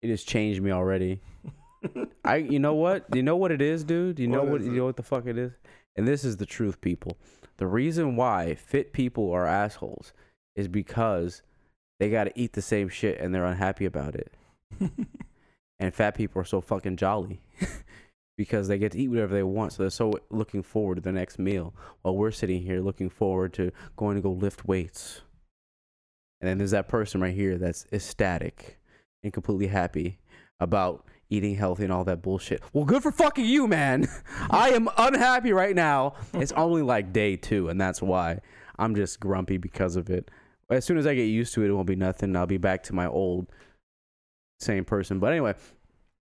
It 0.00 0.10
has 0.10 0.22
changed 0.22 0.62
me 0.62 0.70
already. 0.70 1.20
I, 2.24 2.36
you 2.36 2.60
know 2.60 2.74
what? 2.74 3.04
You 3.12 3.22
know 3.24 3.36
what 3.36 3.50
it 3.50 3.60
is, 3.60 3.82
dude. 3.82 4.20
You 4.20 4.28
know 4.28 4.42
What 4.42 4.50
what? 4.52 4.62
You 4.62 4.70
know 4.72 4.84
what 4.84 4.96
the 4.96 5.02
fuck 5.02 5.26
it 5.26 5.36
is. 5.36 5.52
And 5.96 6.06
this 6.06 6.24
is 6.24 6.36
the 6.36 6.46
truth, 6.46 6.80
people. 6.80 7.18
The 7.56 7.66
reason 7.66 8.14
why 8.14 8.54
fit 8.54 8.92
people 8.92 9.32
are 9.32 9.44
assholes 9.46 10.12
is 10.54 10.68
because 10.68 11.42
they 11.98 12.10
got 12.10 12.24
to 12.24 12.32
eat 12.34 12.52
the 12.52 12.62
same 12.62 12.88
shit 12.88 13.20
and 13.20 13.34
they're 13.34 13.44
unhappy 13.44 13.84
about 13.84 14.14
it. 14.14 14.32
and 15.80 15.94
fat 15.94 16.14
people 16.14 16.40
are 16.40 16.44
so 16.44 16.60
fucking 16.60 16.96
jolly 16.96 17.40
because 18.36 18.68
they 18.68 18.78
get 18.78 18.92
to 18.92 18.98
eat 18.98 19.08
whatever 19.08 19.34
they 19.34 19.42
want. 19.42 19.72
So 19.72 19.82
they're 19.82 19.90
so 19.90 20.12
looking 20.30 20.62
forward 20.62 20.96
to 20.96 21.00
the 21.00 21.12
next 21.12 21.38
meal 21.38 21.74
while 22.02 22.16
we're 22.16 22.30
sitting 22.30 22.62
here 22.62 22.80
looking 22.80 23.10
forward 23.10 23.52
to 23.54 23.72
going 23.96 24.16
to 24.16 24.22
go 24.22 24.30
lift 24.30 24.66
weights. 24.66 25.22
And 26.40 26.48
then 26.48 26.58
there's 26.58 26.70
that 26.70 26.88
person 26.88 27.20
right 27.20 27.34
here 27.34 27.58
that's 27.58 27.86
ecstatic 27.92 28.78
and 29.22 29.32
completely 29.32 29.66
happy 29.66 30.18
about 30.60 31.04
eating 31.30 31.56
healthy 31.56 31.84
and 31.84 31.92
all 31.92 32.04
that 32.04 32.22
bullshit. 32.22 32.62
Well, 32.72 32.84
good 32.84 33.02
for 33.02 33.12
fucking 33.12 33.44
you, 33.44 33.66
man. 33.66 34.08
I 34.50 34.70
am 34.70 34.88
unhappy 34.96 35.52
right 35.52 35.74
now. 35.74 36.14
It's 36.32 36.52
only 36.52 36.82
like 36.82 37.12
day 37.12 37.36
two, 37.36 37.68
and 37.68 37.80
that's 37.80 38.00
why 38.00 38.40
I'm 38.78 38.94
just 38.94 39.20
grumpy 39.20 39.58
because 39.58 39.96
of 39.96 40.08
it. 40.10 40.30
As 40.70 40.84
soon 40.84 40.98
as 40.98 41.06
I 41.06 41.14
get 41.14 41.24
used 41.24 41.54
to 41.54 41.62
it, 41.64 41.68
it 41.68 41.72
won't 41.72 41.86
be 41.86 41.96
nothing. 41.96 42.36
I'll 42.36 42.46
be 42.46 42.58
back 42.58 42.82
to 42.84 42.94
my 42.94 43.06
old 43.06 43.46
same 44.60 44.84
person. 44.84 45.18
But 45.18 45.32
anyway. 45.32 45.54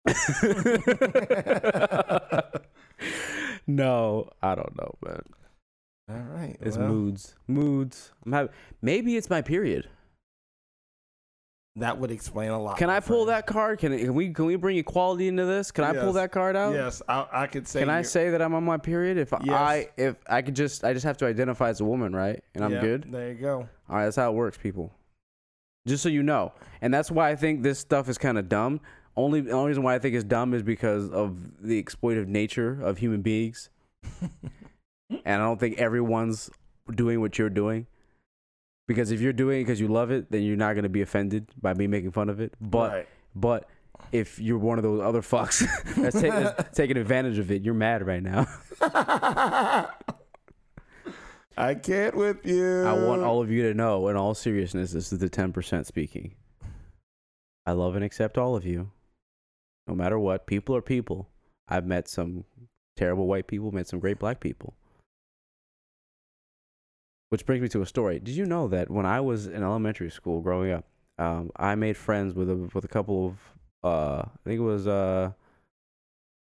no, 3.66 4.28
I 4.43 4.55
don't 4.55 4.76
know, 4.76 4.95
man. 5.05 5.22
All 6.11 6.16
right. 6.16 6.57
It's 6.61 6.76
well, 6.76 6.89
moods. 6.89 7.35
Moods. 7.47 8.12
I'm 8.26 8.32
having, 8.32 8.53
maybe 8.82 9.16
it's 9.16 9.30
my 9.30 9.41
period. 9.41 9.89
That 11.77 11.99
would 11.99 12.12
explain 12.12 12.51
a 12.51 12.61
lot. 12.62 12.79
Can 12.79 12.89
I 12.89 13.01
pull 13.01 13.25
that 13.25 13.47
card? 13.49 13.81
Can, 13.81 13.99
can 13.99 14.14
we 14.14 14.31
can 14.33 14.45
we 14.47 14.55
bring 14.55 14.77
equality 14.77 15.27
into 15.27 15.45
this? 15.45 15.72
Can 15.72 15.83
I 15.83 15.93
pull 15.93 16.07
Yes. 16.07 16.14
that 16.14 16.33
card 16.33 16.55
out? 16.55 16.72
Yes, 16.72 17.03
I, 17.09 17.27
I 17.33 17.47
could 17.49 17.66
say. 17.66 17.81
Can 17.81 17.91
I 17.91 17.95
you're- 17.97 18.05
say 18.05 18.31
that 18.31 18.41
I'm 18.41 18.55
on 18.55 18.62
my 18.64 18.77
period? 18.77 19.18
If. 19.18 19.33
I 19.35 19.89
if 19.97 20.14
I 20.29 20.43
could 20.43 20.55
just 20.55 20.85
I 20.85 20.93
just 20.93 21.05
have 21.05 21.16
to 21.18 21.27
identify 21.27 21.70
as 21.70 21.81
a 21.81 21.85
woman, 21.85 22.14
right? 22.14 22.43
And 22.55 22.64
I'm 22.64 22.72
Yeah, 22.75 22.81
good. 22.81 23.07
There 23.11 23.29
you 23.33 23.35
go. 23.35 23.68
All 23.89 23.97
right, 23.97 24.05
that's 24.05 24.14
how 24.16 24.31
it 24.31 24.35
works, 24.35 24.57
people. 24.57 24.93
Just 25.85 26.03
so 26.05 26.09
you 26.09 26.22
know, 26.22 26.53
and 26.81 26.95
that's 26.95 27.11
why 27.11 27.31
I 27.31 27.35
think 27.37 27.62
this 27.64 27.81
stuff 27.81 28.09
is 28.09 28.18
kind 28.18 28.39
of 28.39 28.49
dumb. 28.49 28.81
Only 29.16 29.41
the 29.41 29.51
only 29.51 29.68
reason 29.68 29.83
why 29.83 29.97
I 29.97 29.99
think 29.99 30.14
it's 30.14 30.25
dumb 30.25 30.55
is 30.55 30.62
because 30.62 31.11
of 31.11 31.37
the 31.61 31.83
exploitive 31.83 32.29
nature 32.29 32.81
of 32.83 32.99
human 32.99 33.20
beings, 33.20 33.68
and 34.22 34.31
I 35.25 35.39
don't 35.39 35.59
think 35.59 35.79
everyone's 35.79 36.51
doing 36.95 37.20
what 37.20 37.37
you're 37.37 37.51
doing. 37.51 37.89
Because 38.87 39.11
if 39.11 39.20
you're 39.20 39.32
doing 39.32 39.61
it 39.61 39.64
because 39.64 39.80
you 39.80 39.89
love 39.89 40.11
it, 40.11 40.30
then 40.30 40.43
you're 40.43 40.57
not 40.57 40.74
gonna 40.74 40.89
be 40.89 41.01
offended 41.03 41.47
by 41.61 41.72
me 41.74 41.87
making 41.87 42.11
fun 42.12 42.28
of 42.28 42.41
it. 42.41 42.53
But 42.61 42.91
Right. 42.93 43.09
but 43.35 43.68
if 44.12 44.39
you're 44.39 44.59
one 44.59 44.78
of 44.78 44.82
those 44.85 45.01
other 45.01 45.22
fucks 45.22 45.61
that's, 45.97 46.20
that's 46.20 46.76
taking 46.76 46.97
advantage 46.97 47.39
of 47.39 47.51
it, 47.51 47.62
you're 47.62 47.74
mad 47.74 48.07
right 48.07 48.22
now. 48.22 48.47
I 51.57 51.74
can't 51.76 52.16
with 52.16 52.45
you. 52.45 52.82
I 52.85 52.93
want 53.07 53.22
all 53.22 53.41
of 53.41 53.51
you 53.51 53.62
to 53.62 53.74
know, 53.74 54.09
in 54.09 54.16
all 54.16 54.35
seriousness, 54.35 54.91
this 54.93 55.12
is 55.12 55.18
the 55.20 55.30
10% 55.30 55.87
speaking. 55.87 56.35
I 57.64 57.72
love 57.72 57.95
and 57.95 58.05
accept 58.05 58.37
all 58.39 58.57
of 58.57 58.66
you, 58.66 58.91
no 59.87 59.95
matter 59.95 60.18
what. 60.18 60.47
People 60.47 60.74
are 60.74 60.82
people. 60.82 61.28
I've 61.68 61.87
met 61.87 62.09
some 62.09 62.45
terrible 62.97 63.26
white 63.28 63.47
people, 63.47 63.70
met 63.70 63.87
some 63.87 64.01
great 64.01 64.18
black 64.18 64.41
people. 64.41 64.74
Which 67.35 67.47
brings 67.47 67.62
me 67.62 67.68
to 67.70 67.82
a 67.82 67.87
story. 67.87 68.20
Did 68.20 68.37
you 68.37 68.47
know 68.47 68.68
that 68.68 68.89
when 68.89 69.07
I 69.07 69.20
was 69.20 69.49
in 69.49 69.64
elementary 69.64 70.09
school 70.09 70.41
growing 70.41 70.70
up, 70.70 70.85
um, 71.18 71.51
I 71.57 71.74
made 71.74 71.97
friends 71.97 72.32
with 72.32 72.49
a 72.49 72.55
with 72.72 72.85
a 72.85 72.89
couple 72.89 73.26
of 73.26 73.35
uh, 73.82 74.22
I 74.24 74.49
think 74.49 74.61
it 74.61 74.62
was 74.62 74.87
uh, 74.87 75.32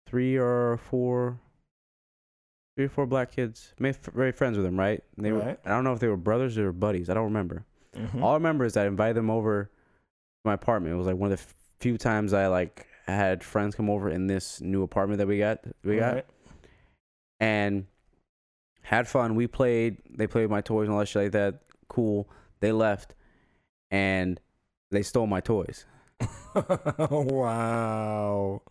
three 0.06 0.36
or 0.38 0.76
four, 0.90 1.40
three 2.76 2.84
or 2.84 2.90
four 2.90 3.06
black 3.06 3.32
kids. 3.32 3.74
Made 3.80 3.96
f- 3.96 4.14
very 4.14 4.34
friends 4.34 4.58
with 4.58 4.66
them, 4.66 4.78
right? 4.78 5.02
And 5.16 5.26
they 5.26 5.32
were, 5.32 5.40
Right. 5.40 5.60
I 5.64 5.70
don't 5.70 5.86
know 5.86 5.94
if 5.94 6.02
they 6.02 6.10
were 6.10 6.18
brothers 6.18 6.58
or 6.58 6.74
buddies. 6.74 7.10
I 7.10 7.14
don't 7.14 7.24
remember. 7.24 7.64
Mhm. 7.96 8.22
All 8.22 8.32
I 8.32 8.34
remember 8.34 8.66
is 8.66 8.74
that 8.74 8.84
I 8.84 8.88
invited 8.88 9.16
them 9.16 9.30
over 9.32 9.64
to 9.64 9.70
my 10.44 10.54
apartment. 10.56 10.94
It 10.96 10.98
was 10.98 11.08
like 11.08 11.16
one 11.16 11.32
of 11.32 11.40
the 11.40 11.46
few 11.80 11.98
times 11.98 12.34
I 12.34 12.48
like 12.48 12.88
had 13.08 13.42
friends 13.42 13.74
come 13.74 13.90
over 13.90 14.10
in 14.10 14.28
this 14.28 14.60
new 14.60 14.84
apartment 14.84 15.20
that 15.20 15.28
we 15.28 15.38
got. 15.40 15.64
We 15.86 15.96
got 15.96 16.16
Right. 16.16 16.26
and 17.40 17.86
had 18.84 19.08
fun. 19.08 19.36
We 19.36 19.48
played. 19.48 19.98
They 20.10 20.28
played 20.28 20.44
with 20.44 20.52
my 20.52 20.62
toys 20.62 20.86
and 20.86 20.94
all 20.94 21.00
that 21.00 21.08
shit 21.08 21.24
like 21.24 21.32
that. 21.32 21.62
Cool. 21.88 22.30
They 22.60 22.72
left, 22.72 23.16
and 23.90 24.40
they 24.92 25.02
stole 25.02 25.26
my 25.28 25.42
toys. 25.42 25.86
wow. 26.56 28.62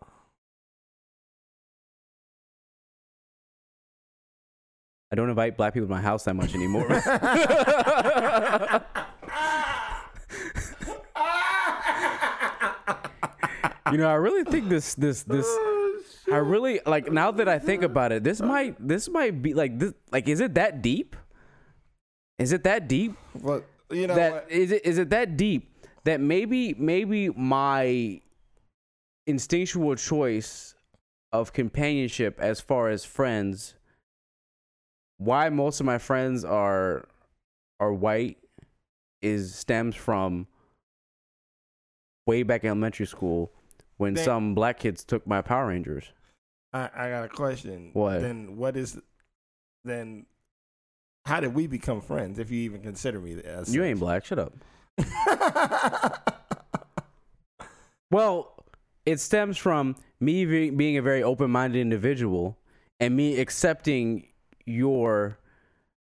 I 5.10 5.14
don't 5.14 5.28
invite 5.28 5.58
black 5.58 5.74
people 5.74 5.88
to 5.88 5.92
my 5.92 6.00
house 6.00 6.24
that 6.24 6.34
much 6.34 6.54
anymore. 6.54 6.88
you 13.92 13.98
know, 13.98 14.08
I 14.08 14.14
really 14.14 14.44
think 14.44 14.70
this 14.70 14.94
this 14.94 15.22
this 15.24 15.46
I 16.32 16.38
really 16.38 16.80
like 16.86 17.10
now 17.12 17.30
that 17.32 17.48
I 17.48 17.58
think 17.58 17.82
about 17.82 18.12
it, 18.12 18.24
this 18.24 18.40
might 18.40 18.76
this 18.78 19.08
might 19.08 19.42
be 19.42 19.54
like 19.54 19.78
this 19.78 19.92
like 20.10 20.28
is 20.28 20.40
it 20.40 20.54
that 20.54 20.82
deep? 20.82 21.16
Is 22.38 22.52
it 22.52 22.64
that 22.64 22.88
deep? 22.88 23.16
But 23.34 23.64
you 23.90 24.06
know 24.06 24.14
that 24.14 24.32
what? 24.32 24.50
is 24.50 24.72
it 24.72 24.84
is 24.84 24.98
it 24.98 25.10
that 25.10 25.36
deep 25.36 25.68
that 26.04 26.20
maybe 26.20 26.74
maybe 26.74 27.28
my 27.30 28.20
instinctual 29.26 29.94
choice 29.96 30.74
of 31.32 31.52
companionship 31.52 32.38
as 32.40 32.60
far 32.60 32.88
as 32.88 33.04
friends 33.04 33.74
why 35.18 35.48
most 35.48 35.78
of 35.80 35.86
my 35.86 35.98
friends 35.98 36.44
are 36.44 37.06
are 37.78 37.92
white 37.92 38.38
is 39.20 39.54
stems 39.54 39.94
from 39.94 40.46
way 42.26 42.42
back 42.42 42.64
in 42.64 42.68
elementary 42.68 43.06
school 43.06 43.52
when 43.98 44.14
They- 44.14 44.24
some 44.24 44.54
black 44.54 44.78
kids 44.80 45.04
took 45.04 45.26
my 45.26 45.40
Power 45.42 45.68
Rangers. 45.68 46.12
I, 46.72 46.90
I 46.94 47.10
got 47.10 47.24
a 47.24 47.28
question. 47.28 47.90
What? 47.92 48.20
Then 48.20 48.56
what 48.56 48.76
is? 48.76 48.98
Then 49.84 50.26
how 51.26 51.40
did 51.40 51.54
we 51.54 51.66
become 51.66 52.00
friends? 52.00 52.38
If 52.38 52.50
you 52.50 52.60
even 52.60 52.82
consider 52.82 53.20
me 53.20 53.40
as 53.44 53.74
You 53.74 53.84
ain't 53.84 54.00
black, 54.00 54.24
shut 54.24 54.38
up. 54.38 54.54
Well, 58.12 58.52
it 59.06 59.20
stems 59.20 59.56
from 59.56 59.96
me 60.20 60.44
be- 60.44 60.68
being 60.68 60.98
a 60.98 61.02
very 61.02 61.22
open-minded 61.22 61.80
individual 61.80 62.58
and 63.00 63.16
me 63.16 63.40
accepting 63.40 64.26
your 64.66 65.38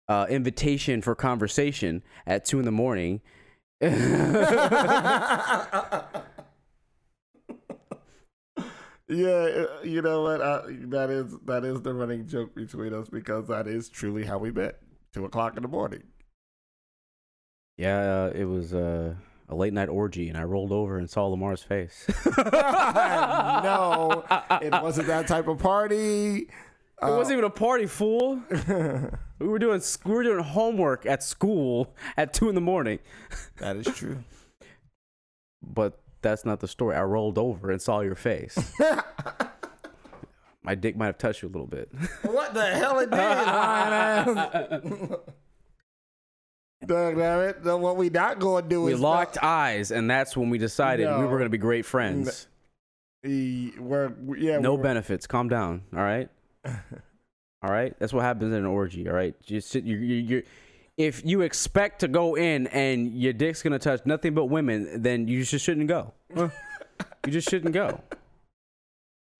uh, 0.08 0.24
invitation 0.30 1.02
for 1.02 1.14
conversation 1.14 2.02
at 2.26 2.46
two 2.46 2.60
in 2.60 2.64
the 2.64 2.72
morning. 2.72 3.20
Yeah, 9.08 9.28
uh, 9.30 9.82
you 9.82 10.02
know 10.02 10.22
what? 10.22 10.42
I, 10.42 10.60
that 10.68 11.08
is 11.08 11.34
that 11.46 11.64
is 11.64 11.80
the 11.80 11.94
running 11.94 12.26
joke 12.26 12.54
between 12.54 12.92
us 12.92 13.08
because 13.08 13.48
that 13.48 13.66
is 13.66 13.88
truly 13.88 14.24
how 14.24 14.38
we 14.38 14.50
met. 14.50 14.80
Two 15.14 15.24
o'clock 15.24 15.56
in 15.56 15.62
the 15.62 15.68
morning. 15.68 16.02
Yeah, 17.78 17.98
uh, 17.98 18.32
it 18.34 18.44
was 18.44 18.74
uh, 18.74 19.14
a 19.48 19.54
late 19.54 19.72
night 19.72 19.88
orgy, 19.88 20.28
and 20.28 20.36
I 20.36 20.42
rolled 20.42 20.72
over 20.72 20.98
and 20.98 21.08
saw 21.08 21.26
Lamar's 21.26 21.62
face. 21.62 22.06
no, 22.36 24.24
it 24.60 24.72
wasn't 24.82 25.06
that 25.06 25.26
type 25.26 25.48
of 25.48 25.58
party. 25.58 26.48
It 27.00 27.06
wasn't 27.06 27.38
even 27.38 27.44
a 27.44 27.50
party, 27.50 27.86
fool. 27.86 28.42
we 29.38 29.46
were 29.46 29.58
doing 29.58 29.80
we 30.04 30.12
were 30.12 30.22
doing 30.24 30.42
homework 30.42 31.06
at 31.06 31.22
school 31.22 31.94
at 32.16 32.34
two 32.34 32.48
in 32.48 32.54
the 32.56 32.60
morning. 32.60 32.98
That 33.58 33.76
is 33.76 33.86
true. 33.86 34.18
But 35.62 36.00
that's 36.22 36.44
not 36.44 36.60
the 36.60 36.68
story. 36.68 36.96
I 36.96 37.02
rolled 37.02 37.38
over 37.38 37.70
and 37.70 37.80
saw 37.80 38.00
your 38.00 38.14
face. 38.14 38.72
My 40.62 40.74
dick 40.74 40.96
might 40.96 41.06
have 41.06 41.18
touched 41.18 41.42
you 41.42 41.48
a 41.48 41.52
little 41.52 41.66
bit. 41.66 41.88
what 42.22 42.52
the 42.52 42.66
hell 42.66 42.98
it 42.98 43.10
did, 43.10 43.16
lying? 43.16 45.16
Doug, 46.86 47.16
damn 47.16 47.40
it. 47.48 47.64
What 47.64 47.96
we 47.96 48.10
not 48.10 48.38
going 48.38 48.64
to 48.64 48.68
do 48.68 48.82
we 48.82 48.92
is 48.92 49.00
locked 49.00 49.38
eyes, 49.42 49.90
and 49.90 50.10
that's 50.10 50.36
when 50.36 50.50
we 50.50 50.58
decided 50.58 51.06
we 51.06 51.12
No. 51.12 51.20
were 51.26 51.38
going 51.38 51.44
to 51.44 51.48
be 51.50 51.58
great 51.58 51.84
friends. 51.84 52.46
E- 53.26 53.72
we're, 53.78 54.12
yeah, 54.36 54.58
No 54.58 54.72
we're- 54.74 54.82
benefits. 54.82 55.26
Calm 55.26 55.48
down. 55.48 55.82
All 55.92 56.00
right. 56.02 56.28
All 56.64 57.70
right. 57.70 57.98
That's 57.98 58.12
what 58.12 58.22
happens 58.22 58.52
in 58.52 58.58
an 58.60 58.66
orgy. 58.66 59.08
All 59.08 59.14
right. 59.14 59.34
You 59.46 59.60
sit. 59.60 59.84
You. 59.84 59.96
You. 59.96 60.14
you 60.16 60.42
if 60.98 61.24
you 61.24 61.42
expect 61.42 62.00
to 62.00 62.08
go 62.08 62.34
in 62.36 62.66
and 62.66 63.14
your 63.14 63.32
dick's 63.32 63.62
gonna 63.62 63.78
touch 63.78 64.04
nothing 64.04 64.34
but 64.34 64.46
women, 64.46 65.00
then 65.00 65.28
you 65.28 65.44
just 65.44 65.64
shouldn't 65.64 65.86
go. 65.86 66.12
you 66.34 66.50
just 67.28 67.48
shouldn't 67.48 67.72
go. 67.72 68.02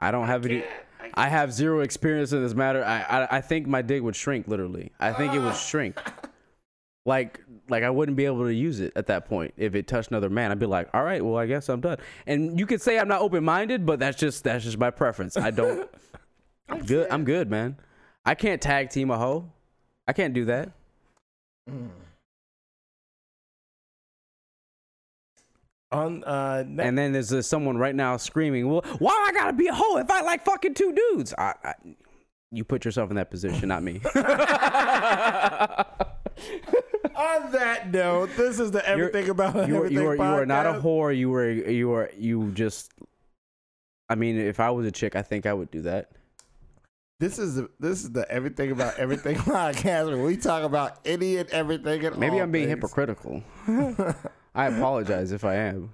I 0.01 0.13
don't 0.13 0.29
have 0.29 0.47
any. 0.47 0.65
I 1.15 1.29
have 1.29 1.53
zero 1.53 1.81
experience 1.81 2.33
in 2.33 2.43
this 2.43 2.55
matter. 2.55 2.85
I, 2.85 3.01
I 3.03 3.39
I 3.39 3.41
think 3.41 3.67
my 3.67 3.83
dick 3.83 4.03
would 4.03 4.15
shrink. 4.15 4.47
Literally, 4.47 4.93
I 5.01 5.13
think 5.13 5.35
it 5.35 5.41
would 5.41 5.49
ah. 5.49 5.53
shrink. 5.53 6.01
Like 7.05 7.41
like 7.69 7.83
I 7.83 7.91
wouldn't 7.91 8.17
be 8.17 8.27
able 8.27 8.45
to 8.45 8.55
use 8.55 8.79
it 8.79 8.93
at 8.95 9.09
that 9.09 9.27
point 9.27 9.53
if 9.57 9.75
it 9.75 9.89
touched 9.89 10.11
another 10.11 10.31
man. 10.31 10.53
I'd 10.53 10.61
be 10.61 10.67
like, 10.67 10.89
all 10.95 11.03
right, 11.03 11.25
well 11.25 11.37
I 11.37 11.47
guess 11.47 11.69
I'm 11.69 11.81
done. 11.81 11.99
And 12.29 12.59
you 12.59 12.67
could 12.67 12.81
say 12.81 13.01
I'm 13.01 13.09
not 13.09 13.21
open 13.21 13.43
minded, 13.43 13.85
but 13.85 13.99
that's 13.99 14.17
just 14.17 14.45
that's 14.45 14.63
just 14.65 14.79
my 14.79 14.91
preference. 14.91 15.37
I 15.37 15.51
don't. 15.51 15.91
I'm 16.69 16.85
good. 16.85 17.09
I'm 17.11 17.25
good, 17.25 17.51
man. 17.51 17.79
I 18.25 18.37
can't 18.37 18.61
tag 18.63 18.91
team 18.91 19.11
a 19.11 19.19
hoe. 19.19 19.51
I 20.07 20.13
can't 20.13 20.35
do 20.35 20.45
that. 20.45 20.71
On 25.91 26.23
uh, 26.25 26.65
ne- 26.67 26.85
And 26.87 26.99
then 26.99 27.13
there's 27.13 27.33
uh, 27.33 27.41
someone 27.41 27.79
right 27.79 27.95
now 27.95 28.19
screaming, 28.19 28.69
"Well, 28.69 28.83
why 28.99 29.13
I 29.29 29.33
gotta 29.33 29.55
be 29.55 29.69
a 29.69 29.75
hoe 29.75 29.97
if 29.97 30.11
I 30.11 30.21
like 30.21 30.45
fucking 30.45 30.75
two 30.75 30.93
dudes?" 30.93 31.33
I, 31.39 31.55
I, 31.65 31.75
you 32.51 32.63
put 32.65 32.85
yourself 32.85 33.09
in 33.11 33.17
that 33.17 33.31
position, 33.31 33.69
not 33.69 33.83
me. 33.83 34.01
on 34.15 34.23
that 37.53 37.91
note, 37.91 38.29
this 38.37 38.61
is 38.61 38.71
the 38.71 38.87
everything 38.87 39.31
about 39.31 39.55
you, 39.67 39.77
are- 39.77 39.87
everything 39.87 39.93
you 39.99 40.09
are 40.11 40.17
you 40.17 40.23
are 40.23 40.45
not 40.47 40.67
a 40.67 40.73
whore. 40.75 41.17
You 41.17 41.31
were 41.31 41.51
you 41.51 41.93
are 41.93 42.11
you 42.19 42.51
just. 42.53 42.93
I 44.11 44.15
mean, 44.15 44.39
if 44.39 44.61
I 44.61 44.71
was 44.71 44.87
a 44.87 44.91
chick, 44.93 45.17
I 45.17 45.23
think 45.23 45.47
I 45.47 45.55
would 45.55 45.71
do 45.71 45.83
that. 45.83 46.11
This 47.21 47.39
is 47.41 47.57
the, 47.57 47.69
this 47.81 48.05
is 48.05 48.13
the 48.13 48.31
everything 48.31 48.71
about 48.71 48.97
everything 48.99 49.37
podcast 49.39 50.07
where 50.07 50.19
we 50.25 50.37
talk 50.37 50.63
about 50.63 50.99
any 51.05 51.37
and 51.39 51.51
everything 51.51 52.05
and 52.05 52.17
Maybe 52.19 52.37
all 52.37 52.43
I'm 52.43 52.53
being 52.53 52.69
things. 52.69 52.77
hypocritical. 52.77 53.43
I 54.55 54.67
apologize 54.67 55.33
if 55.33 55.45
I 55.45 55.57
am. 55.57 55.91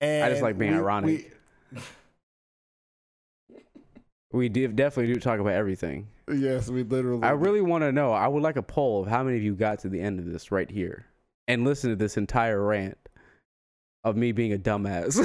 and 0.00 0.30
just 0.32 0.42
like 0.42 0.58
being 0.58 0.72
we- 0.72 0.78
ironic. 0.78 1.32
We 4.32 4.48
did 4.48 4.74
definitely 4.74 5.14
do 5.14 5.20
talk 5.20 5.38
about 5.38 5.52
everything. 5.52 6.08
yes, 6.28 6.68
we 6.68 6.82
literally. 6.82 7.22
I 7.22 7.30
really 7.30 7.60
want 7.60 7.82
to 7.82 7.92
know. 7.92 8.12
I 8.12 8.26
would 8.26 8.42
like 8.42 8.56
a 8.56 8.62
poll 8.62 9.02
of 9.02 9.08
how 9.08 9.22
many 9.22 9.36
of 9.36 9.42
you 9.44 9.54
got 9.54 9.78
to 9.80 9.88
the 9.88 10.00
end 10.00 10.18
of 10.18 10.26
this 10.26 10.50
right 10.50 10.68
here 10.70 11.06
and 11.46 11.64
listen 11.64 11.90
to 11.90 11.96
this 11.96 12.16
entire 12.16 12.60
rant 12.62 12.98
of 14.02 14.16
me 14.16 14.32
being 14.32 14.52
a 14.52 14.58
dumbass. 14.58 15.16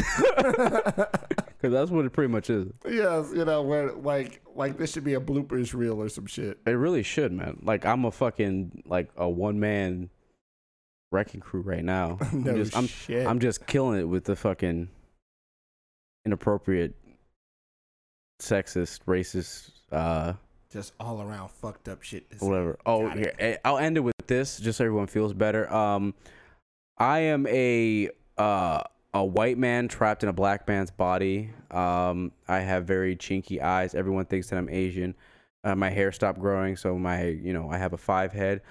Because 1.64 1.74
that's 1.76 1.91
what 1.91 2.03
it 2.03 2.09
pretty 2.11 2.30
much 2.30 2.49
is. 2.49 2.68
yes, 2.86 3.32
you 3.34 3.45
know 3.45 3.61
where 3.61 3.93
like 3.93 4.41
like 4.53 4.78
this 4.78 4.91
should 4.91 5.05
be 5.05 5.14
a 5.14 5.22
bloopers 5.22 5.74
reel 5.74 6.01
or 6.01 6.09
some 6.09 6.26
shit. 6.26 6.59
It 6.66 6.72
really 6.72 7.03
should, 7.03 7.32
man. 7.32 7.59
Like 7.64 7.86
I'm 7.86 8.03
a 8.03 8.11
fucking 8.11 8.84
like 8.86 9.09
a 9.16 9.30
one 9.30 9.61
man 9.61 10.09
wrecking 11.09 11.39
crew 11.39 11.61
right 11.61 11.86
now. 11.86 12.18
no 12.34 12.51
I'm 12.51 12.57
just 12.57 12.76
I'm 12.76 12.88
shit. 12.88 13.26
I'm 13.26 13.39
just 13.39 13.66
killing 13.66 13.97
it 13.97 14.03
with 14.03 14.26
the 14.26 14.36
fucking 14.36 14.89
inappropriate, 16.26 16.95
sexist, 18.41 18.99
racist, 19.07 19.72
uh, 19.93 20.34
just 20.70 20.91
all 20.99 21.22
around 21.22 21.49
fucked 21.49 21.88
up 21.88 22.03
shit. 22.03 22.26
Whatever. 22.39 22.78
Oh, 22.86 23.07
Got 23.07 23.18
here, 23.18 23.28
it. 23.28 23.36
eh, 23.39 23.57
I'll 23.64 23.78
end 23.78 23.95
it 23.95 24.01
with 24.01 24.16
this, 24.28 24.57
just 24.59 24.80
so 24.80 24.84
everyone 24.84 25.07
feels 25.07 25.32
better. 25.32 25.72
Um, 25.74 26.14
I 26.97 27.20
am 27.20 27.47
a 27.47 28.09
uh 28.38 28.82
a 29.14 29.24
white 29.24 29.57
man 29.57 29.88
trapped 29.88 30.24
in 30.24 30.30
a 30.30 30.34
black 30.34 30.68
man's 30.68 30.91
body. 30.91 31.51
Um, 31.72 32.32
I 32.47 32.59
have 32.59 32.86
very 32.86 33.16
chinky 33.16 33.61
eyes. 33.61 33.93
Everyone 33.93 34.26
thinks 34.26 34.49
that 34.49 34.57
I'm 34.57 34.70
Asian. 34.70 35.16
Uh, 35.64 35.76
my 35.76 35.89
hair 35.89 36.11
stopped 36.11 36.39
growing, 36.39 36.76
so 36.76 36.97
my 36.97 37.28
you 37.28 37.53
know 37.53 37.70
I 37.70 37.78
have 37.78 37.93
a 37.93 37.97
five 37.97 38.34
head. 38.34 38.61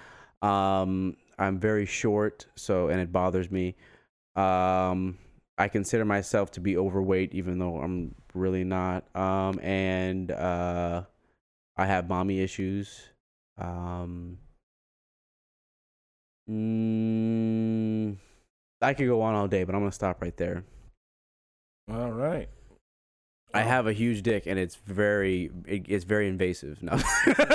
Um, 0.41 1.15
I'm 1.39 1.59
very 1.59 1.85
short, 1.85 2.45
so 2.55 2.89
and 2.89 2.99
it 2.99 3.11
bothers 3.11 3.49
me. 3.49 3.75
Um, 4.35 5.17
I 5.57 5.67
consider 5.69 6.05
myself 6.05 6.51
to 6.51 6.59
be 6.59 6.77
overweight, 6.77 7.33
even 7.33 7.59
though 7.59 7.77
I'm 7.77 8.15
really 8.33 8.63
not. 8.63 9.05
Um, 9.15 9.59
and 9.61 10.31
uh, 10.31 11.03
I 11.77 11.85
have 11.85 12.09
mommy 12.09 12.41
issues. 12.41 13.01
Um, 13.57 14.39
mm, 16.49 18.17
I 18.83 18.93
could 18.93 19.07
go 19.07 19.21
on 19.21 19.33
all 19.35 19.47
day, 19.47 19.63
but 19.63 19.73
I'm 19.75 19.81
gonna 19.81 19.91
stop 19.91 20.21
right 20.21 20.35
there. 20.37 20.63
All 21.91 22.11
right. 22.11 22.49
I 23.55 23.61
have 23.61 23.85
a 23.85 23.93
huge 23.93 24.23
dick, 24.23 24.47
and 24.47 24.57
it's 24.57 24.75
very, 24.77 25.51
it, 25.67 25.85
it's 25.87 26.05
very 26.05 26.27
invasive. 26.27 26.81
No, 26.81 26.97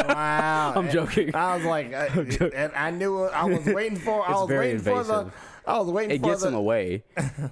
Wow. 0.08 0.72
I'm 0.76 0.90
joking. 0.90 1.34
I 1.34 1.56
was 1.56 1.64
like, 1.64 1.92
uh, 1.92 2.06
I, 2.14 2.50
and 2.54 2.72
I 2.74 2.90
knew 2.92 3.24
I 3.24 3.44
was 3.44 3.66
waiting 3.66 3.98
for. 3.98 4.24
I 4.28 4.32
was 4.32 4.48
very 4.48 4.66
waiting 4.68 4.78
for 4.80 5.02
the. 5.02 5.18
invasive. 5.20 5.32
I 5.66 5.78
was 5.80 5.88
waiting 5.88 6.16
It 6.16 6.20
for 6.20 6.28
gets 6.28 6.42
the. 6.42 6.48
in 6.48 6.54
the 6.54 6.60
way. 6.60 7.02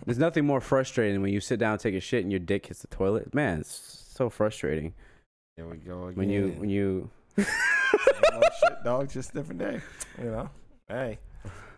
There's 0.05 0.19
nothing 0.19 0.47
more 0.47 0.61
frustrating 0.61 1.15
than 1.15 1.23
when 1.23 1.33
you 1.33 1.41
sit 1.41 1.59
down, 1.59 1.73
and 1.73 1.81
take 1.81 1.97
a 1.97 2.01
shit, 2.01 2.23
and 2.23 2.31
your 2.31 2.39
dick 2.39 2.67
hits 2.67 2.81
the 2.83 2.87
toilet. 2.87 3.35
Man, 3.35 3.61
it's 3.61 4.05
so 4.15 4.31
frustrating 4.31 4.95
Here 5.57 5.67
we 5.67 5.79
go 5.79 6.05
again. 6.07 6.17
when 6.17 6.31
you 6.31 6.55
when 6.59 6.71
you. 6.71 7.11
Shit, 7.37 8.85
dog. 8.85 9.11
Just 9.11 9.35
different 9.35 9.59
day. 9.61 9.81
You 10.19 10.31
know. 10.31 10.51
Hey, 10.89 11.19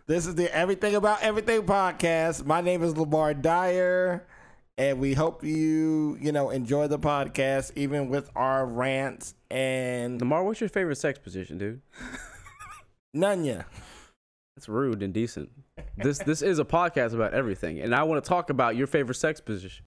this 0.09 0.25
is 0.25 0.33
the 0.33 0.51
Everything 0.51 0.95
About 0.95 1.21
Everything 1.21 1.61
podcast. 1.61 2.43
My 2.43 2.61
name 2.61 2.81
is 2.81 2.97
Lamar 2.97 3.35
Dyer, 3.35 4.25
and 4.75 4.99
we 4.99 5.13
hope 5.13 5.43
you 5.43 6.17
you 6.19 6.31
know 6.31 6.49
enjoy 6.49 6.87
the 6.87 6.97
podcast, 6.97 7.71
even 7.75 8.09
with 8.09 8.27
our 8.35 8.65
rants 8.65 9.35
and 9.51 10.19
Lamar, 10.19 10.43
what's 10.43 10.61
your 10.61 10.69
favorite 10.69 10.95
sex 10.95 11.19
position, 11.19 11.59
dude? 11.59 11.81
none 13.13 13.45
ya. 13.45 13.61
That's 14.55 14.67
rude 14.67 15.03
and 15.03 15.13
decent. 15.13 15.51
This 15.95 16.17
this 16.17 16.41
is 16.41 16.57
a 16.57 16.65
podcast 16.65 17.13
about 17.13 17.35
everything, 17.35 17.79
and 17.79 17.93
I 17.93 18.01
want 18.01 18.23
to 18.23 18.27
talk 18.27 18.49
about 18.49 18.75
your 18.75 18.87
favorite 18.87 19.13
sex 19.13 19.39
position. 19.39 19.85